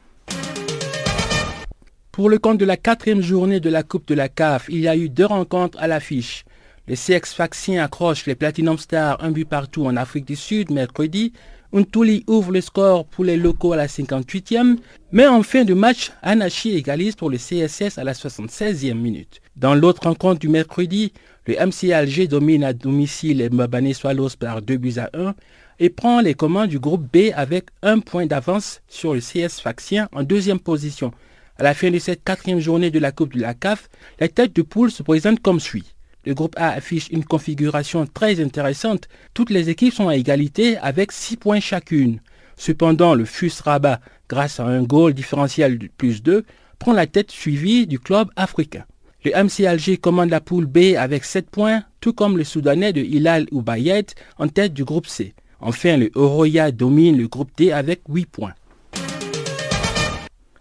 Pour 2.12 2.30
le 2.30 2.38
compte 2.38 2.59
de 2.59 2.64
la 2.64 2.76
quatrième 2.76 3.20
journée 3.20 3.61
de 3.61 3.70
la 3.70 3.82
Coupe 3.82 4.09
de 4.09 4.14
la 4.14 4.28
CAF, 4.28 4.66
il 4.70 4.80
y 4.80 4.88
a 4.88 4.96
eu 4.96 5.09
deux 5.09 5.26
rencontres 5.26 5.78
à 5.80 5.86
l'affiche. 5.86 6.44
Les 6.88 6.96
CX 6.96 7.34
Faxiens 7.34 7.84
accrochent 7.84 8.26
les 8.26 8.34
Platinum 8.34 8.78
Stars 8.78 9.22
un 9.22 9.30
but 9.30 9.44
partout 9.44 9.84
en 9.84 9.96
Afrique 9.96 10.24
du 10.24 10.34
Sud 10.34 10.70
mercredi. 10.70 11.34
Untuli 11.74 12.24
ouvre 12.26 12.50
le 12.50 12.62
score 12.62 13.04
pour 13.04 13.24
les 13.24 13.36
locaux 13.36 13.74
à 13.74 13.76
la 13.76 13.86
58e, 13.86 14.78
mais 15.12 15.26
en 15.26 15.42
fin 15.42 15.64
de 15.64 15.74
match, 15.74 16.11
Anachi 16.22 16.74
égalise 16.74 17.14
pour 17.14 17.28
le 17.28 17.36
CSS 17.36 17.98
à 17.98 18.04
la 18.04 18.14
76e 18.14 18.94
minute. 18.94 19.42
Dans 19.59 19.74
l'autre 19.74 20.04
rencontre 20.04 20.38
du 20.38 20.48
mercredi, 20.48 21.12
le 21.48 21.54
MC 21.54 21.90
Alger 21.90 22.28
domine 22.28 22.62
à 22.62 22.72
domicile 22.72 23.38
les 23.38 23.50
Mbabane 23.50 23.92
Swallows 23.92 24.28
par 24.38 24.62
2 24.62 24.76
buts 24.76 24.98
à 24.98 25.11
1 25.14 25.34
et 25.80 25.90
prend 25.90 26.20
les 26.20 26.34
commandes 26.34 26.68
du 26.68 26.78
groupe 26.78 27.12
B 27.12 27.32
avec 27.34 27.64
un 27.82 27.98
point 27.98 28.26
d'avance 28.26 28.82
sur 28.86 29.14
le 29.14 29.20
CS 29.20 29.61
Faxien 29.61 30.09
en 30.12 30.22
deuxième 30.22 30.61
position. 30.61 31.12
À 31.59 31.64
la 31.64 31.74
fin 31.74 31.90
de 31.90 31.98
cette 31.98 32.22
quatrième 32.22 32.61
journée 32.61 32.92
de 32.92 33.00
la 33.00 33.11
Coupe 33.11 33.34
de 33.34 33.40
la 33.40 33.52
CAF, 33.52 33.88
la 34.20 34.28
tête 34.28 34.54
de 34.54 34.62
poule 34.62 34.92
se 34.92 35.02
présente 35.02 35.40
comme 35.40 35.59
suit. 35.59 35.92
Le 36.24 36.34
groupe 36.34 36.54
A 36.56 36.68
affiche 36.68 37.09
une 37.11 37.24
configuration 37.24 38.06
très 38.06 38.40
intéressante. 38.40 39.09
Toutes 39.34 39.50
les 39.50 39.70
équipes 39.70 39.92
sont 39.92 40.06
à 40.06 40.14
égalité 40.14 40.78
avec 40.78 41.11
6 41.11 41.36
points 41.36 41.59
chacune. 41.59 42.20
Cependant, 42.56 43.12
le 43.12 43.24
FUS 43.24 43.61
Rabat, 43.64 44.00
grâce 44.28 44.61
à 44.61 44.66
un 44.66 44.84
goal 44.84 45.14
différentiel 45.14 45.78
de 45.78 45.88
plus 45.88 46.22
2, 46.22 46.44
prend 46.78 46.92
la 46.92 47.09
tête 47.09 47.32
suivie 47.32 47.88
du 47.88 47.98
club 47.98 48.28
africain. 48.36 48.84
Le 49.24 49.32
MC 49.32 49.66
Alger 49.66 49.96
commande 49.96 50.30
la 50.30 50.40
poule 50.40 50.66
B 50.66 50.94
avec 50.96 51.24
7 51.24 51.50
points, 51.50 51.82
tout 52.00 52.12
comme 52.12 52.38
le 52.38 52.44
Soudanais 52.44 52.92
de 52.92 53.00
Hilal 53.00 53.46
Oubayed 53.50 54.06
en 54.38 54.46
tête 54.46 54.72
du 54.72 54.84
groupe 54.84 55.08
C. 55.08 55.34
Enfin, 55.60 55.96
le 55.96 56.12
Oroya 56.14 56.70
domine 56.70 57.18
le 57.18 57.26
groupe 57.26 57.50
D 57.56 57.72
avec 57.72 58.02
8 58.08 58.26
points. 58.26 58.54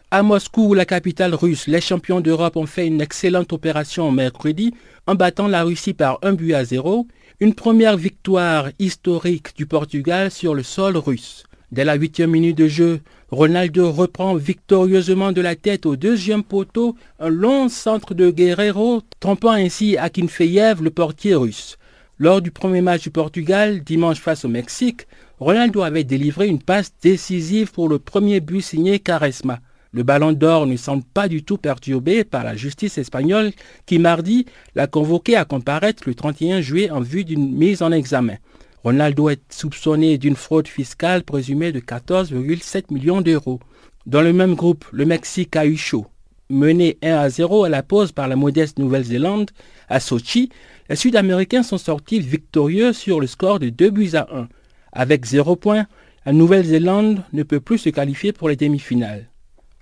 À 0.09 0.23
Moscou, 0.23 0.73
la 0.73 0.85
capitale 0.85 1.35
russe, 1.35 1.67
les 1.67 1.81
champions 1.81 2.19
d'Europe 2.19 2.55
ont 2.55 2.65
fait 2.65 2.87
une 2.87 2.99
excellente 2.99 3.53
opération 3.53 4.11
mercredi 4.11 4.73
en 5.05 5.13
battant 5.13 5.47
la 5.47 5.63
Russie 5.63 5.93
par 5.93 6.17
un 6.23 6.33
but 6.33 6.55
à 6.55 6.65
zéro, 6.65 7.07
une 7.39 7.53
première 7.53 7.95
victoire 7.95 8.69
historique 8.79 9.55
du 9.55 9.67
Portugal 9.67 10.31
sur 10.31 10.55
le 10.55 10.63
sol 10.63 10.97
russe. 10.97 11.43
Dès 11.73 11.83
la 11.83 11.95
huitième 11.95 12.31
minute 12.31 12.57
de 12.57 12.69
jeu, 12.69 13.01
Ronaldo 13.29 13.91
reprend 13.91 14.35
victorieusement 14.35 15.33
de 15.33 15.41
la 15.41 15.57
tête 15.57 15.85
au 15.85 15.97
deuxième 15.97 16.43
poteau 16.43 16.95
un 17.19 17.27
long 17.27 17.67
centre 17.67 18.13
de 18.13 18.31
Guerrero, 18.31 19.01
trompant 19.19 19.51
ainsi 19.51 19.97
Akinfeyev, 19.97 20.81
le 20.81 20.91
portier 20.91 21.35
russe. 21.35 21.77
Lors 22.19 22.41
du 22.41 22.51
premier 22.51 22.79
match 22.79 23.03
du 23.03 23.09
Portugal, 23.11 23.83
dimanche 23.83 24.21
face 24.21 24.45
au 24.45 24.47
Mexique, 24.47 25.07
Ronaldo 25.39 25.81
avait 25.81 26.05
délivré 26.05 26.47
une 26.47 26.61
passe 26.61 26.93
décisive 27.01 27.73
pour 27.73 27.89
le 27.89 27.99
premier 27.99 28.39
but 28.39 28.61
signé 28.61 28.99
Caresma. 28.99 29.59
Le 29.91 30.03
ballon 30.03 30.31
d'or 30.31 30.67
ne 30.67 30.77
semble 30.77 31.03
pas 31.13 31.27
du 31.27 31.43
tout 31.43 31.57
perturbé 31.57 32.23
par 32.23 32.45
la 32.45 32.55
justice 32.55 32.97
espagnole 32.97 33.51
qui 33.85 33.99
mardi 33.99 34.45
l'a 34.73 34.87
convoqué 34.87 35.35
à 35.35 35.43
comparaître 35.43 36.03
le 36.05 36.15
31 36.15 36.61
juillet 36.61 36.91
en 36.91 37.01
vue 37.01 37.25
d'une 37.25 37.51
mise 37.51 37.81
en 37.81 37.91
examen. 37.91 38.37
Ronaldo 38.83 39.29
est 39.29 39.41
soupçonné 39.51 40.17
d'une 40.17 40.35
fraude 40.35 40.67
fiscale 40.67 41.23
présumée 41.23 41.71
de 41.71 41.79
14,7 41.79 42.93
millions 42.93 43.21
d'euros. 43.21 43.59
Dans 44.05 44.21
le 44.21 44.33
même 44.33 44.55
groupe, 44.55 44.85
le 44.91 45.05
Mexique 45.05 45.55
a 45.55 45.65
eu 45.65 45.75
chaud. 45.75 46.05
Mené 46.49 46.97
1 47.01 47.15
à 47.15 47.29
0 47.29 47.65
à 47.65 47.69
la 47.69 47.83
pause 47.83 48.11
par 48.11 48.27
la 48.27 48.35
modeste 48.35 48.79
Nouvelle-Zélande, 48.79 49.51
à 49.89 49.99
Sochi, 49.99 50.49
les 50.89 50.95
Sud-Américains 50.95 51.63
sont 51.63 51.77
sortis 51.77 52.19
victorieux 52.19 52.93
sur 52.93 53.19
le 53.19 53.27
score 53.27 53.59
de 53.59 53.69
2 53.69 53.89
buts 53.89 54.11
à 54.13 54.27
1. 54.31 54.47
Avec 54.93 55.25
0 55.25 55.55
points, 55.57 55.87
la 56.25 56.31
Nouvelle-Zélande 56.31 57.23
ne 57.33 57.43
peut 57.43 57.59
plus 57.59 57.79
se 57.79 57.89
qualifier 57.89 58.31
pour 58.31 58.47
les 58.47 58.55
demi-finales. 58.55 59.27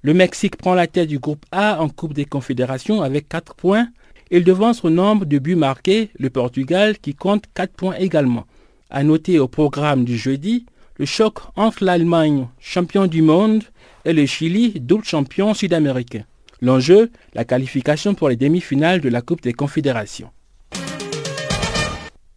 Le 0.01 0.13
Mexique 0.13 0.57
prend 0.57 0.73
la 0.73 0.87
tête 0.87 1.09
du 1.09 1.19
groupe 1.19 1.45
A 1.51 1.81
en 1.81 1.89
Coupe 1.89 2.13
des 2.13 2.25
Confédérations 2.25 3.01
avec 3.01 3.27
4 3.27 3.55
points. 3.55 3.89
Il 4.31 4.43
devance 4.43 4.83
au 4.83 4.89
nombre 4.89 5.25
de 5.25 5.37
buts 5.37 5.55
marqués 5.55 6.09
le 6.17 6.29
Portugal 6.29 6.97
qui 6.97 7.13
compte 7.13 7.43
4 7.53 7.73
points 7.73 7.95
également. 7.97 8.45
À 8.91 9.03
noter 9.03 9.39
au 9.39 9.47
programme 9.47 10.05
du 10.05 10.15
jeudi, 10.15 10.67
le 10.97 11.05
choc 11.05 11.39
entre 11.55 11.83
l'Allemagne, 11.83 12.47
champion 12.59 13.07
du 13.07 13.23
monde, 13.23 13.63
et 14.05 14.13
le 14.13 14.27
Chili, 14.27 14.79
double 14.79 15.03
champion 15.03 15.55
sud-américain. 15.55 16.23
L'enjeu, 16.61 17.09
la 17.33 17.45
qualification 17.45 18.13
pour 18.13 18.29
les 18.29 18.35
demi-finales 18.35 19.01
de 19.01 19.09
la 19.09 19.21
Coupe 19.21 19.41
des 19.41 19.53
Confédérations. 19.53 20.29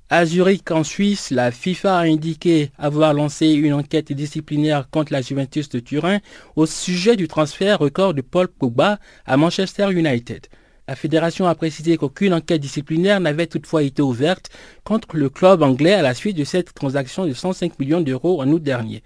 À 0.09 0.25
Zurich, 0.25 0.71
en 0.71 0.85
Suisse, 0.85 1.31
la 1.31 1.51
FIFA 1.51 1.99
a 1.99 2.03
indiqué 2.05 2.71
avoir 2.79 3.13
lancé 3.13 3.53
une 3.53 3.75
enquête 3.75 4.11
disciplinaire 4.11 4.89
contre 4.89 5.13
la 5.13 5.21
Juventus 5.21 5.69
de 5.69 5.81
Turin 5.81 6.21
au 6.57 6.65
sujet 6.65 7.15
du 7.15 7.29
transfert 7.29 7.79
record 7.79 8.15
de 8.15 8.23
Paul 8.23 8.49
Pogba 8.49 8.99
à 9.27 9.37
Manchester 9.37 9.93
United. 9.93 10.47
La 10.89 10.97
fédération 10.97 11.47
a 11.47 11.55
précisé 11.55 11.99
qu'aucune 11.99 12.33
enquête 12.33 12.63
disciplinaire 12.63 13.21
n'avait 13.21 13.47
toutefois 13.47 13.83
été 13.83 14.01
ouverte 14.01 14.49
contre 14.85 15.19
le 15.19 15.29
club 15.29 15.63
anglais 15.63 15.93
à 15.93 16.01
la 16.01 16.15
suite 16.15 16.39
de 16.39 16.45
cette 16.45 16.73
transaction 16.73 17.27
de 17.27 17.35
105 17.35 17.79
millions 17.79 18.01
d'euros 18.01 18.41
en 18.41 18.49
août 18.49 18.63
dernier. 18.63 19.03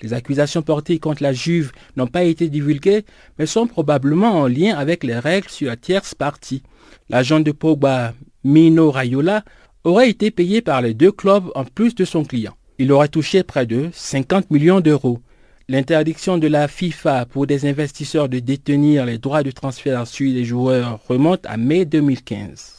Les 0.00 0.14
accusations 0.14 0.62
portées 0.62 0.98
contre 0.98 1.22
la 1.22 1.34
Juve 1.34 1.72
n'ont 1.96 2.06
pas 2.06 2.22
été 2.22 2.48
divulguées, 2.48 3.04
mais 3.38 3.44
sont 3.44 3.66
probablement 3.66 4.40
en 4.40 4.46
lien 4.46 4.74
avec 4.74 5.04
les 5.04 5.18
règles 5.18 5.50
sur 5.50 5.68
la 5.68 5.76
tierce 5.76 6.14
partie. 6.14 6.62
L'agent 7.10 7.40
de 7.40 7.52
Pogba, 7.52 8.14
Mino 8.42 8.90
Raiola, 8.90 9.44
aurait 9.84 10.08
été 10.08 10.30
payé 10.30 10.62
par 10.62 10.80
les 10.80 10.94
deux 10.94 11.12
clubs 11.12 11.50
en 11.54 11.64
plus 11.66 11.94
de 11.94 12.06
son 12.06 12.24
client. 12.24 12.56
Il 12.78 12.90
aurait 12.90 13.08
touché 13.08 13.42
près 13.42 13.66
de 13.66 13.90
50 13.92 14.50
millions 14.50 14.80
d'euros. 14.80 15.20
L'interdiction 15.70 16.38
de 16.38 16.46
la 16.46 16.66
FIFA 16.66 17.26
pour 17.26 17.46
des 17.46 17.68
investisseurs 17.68 18.30
de 18.30 18.38
détenir 18.38 19.04
les 19.04 19.18
droits 19.18 19.42
de 19.42 19.50
transfert 19.50 20.06
sur 20.06 20.32
les 20.32 20.46
joueurs 20.46 20.98
remonte 21.06 21.44
à 21.44 21.58
mai 21.58 21.84
2015. 21.84 22.78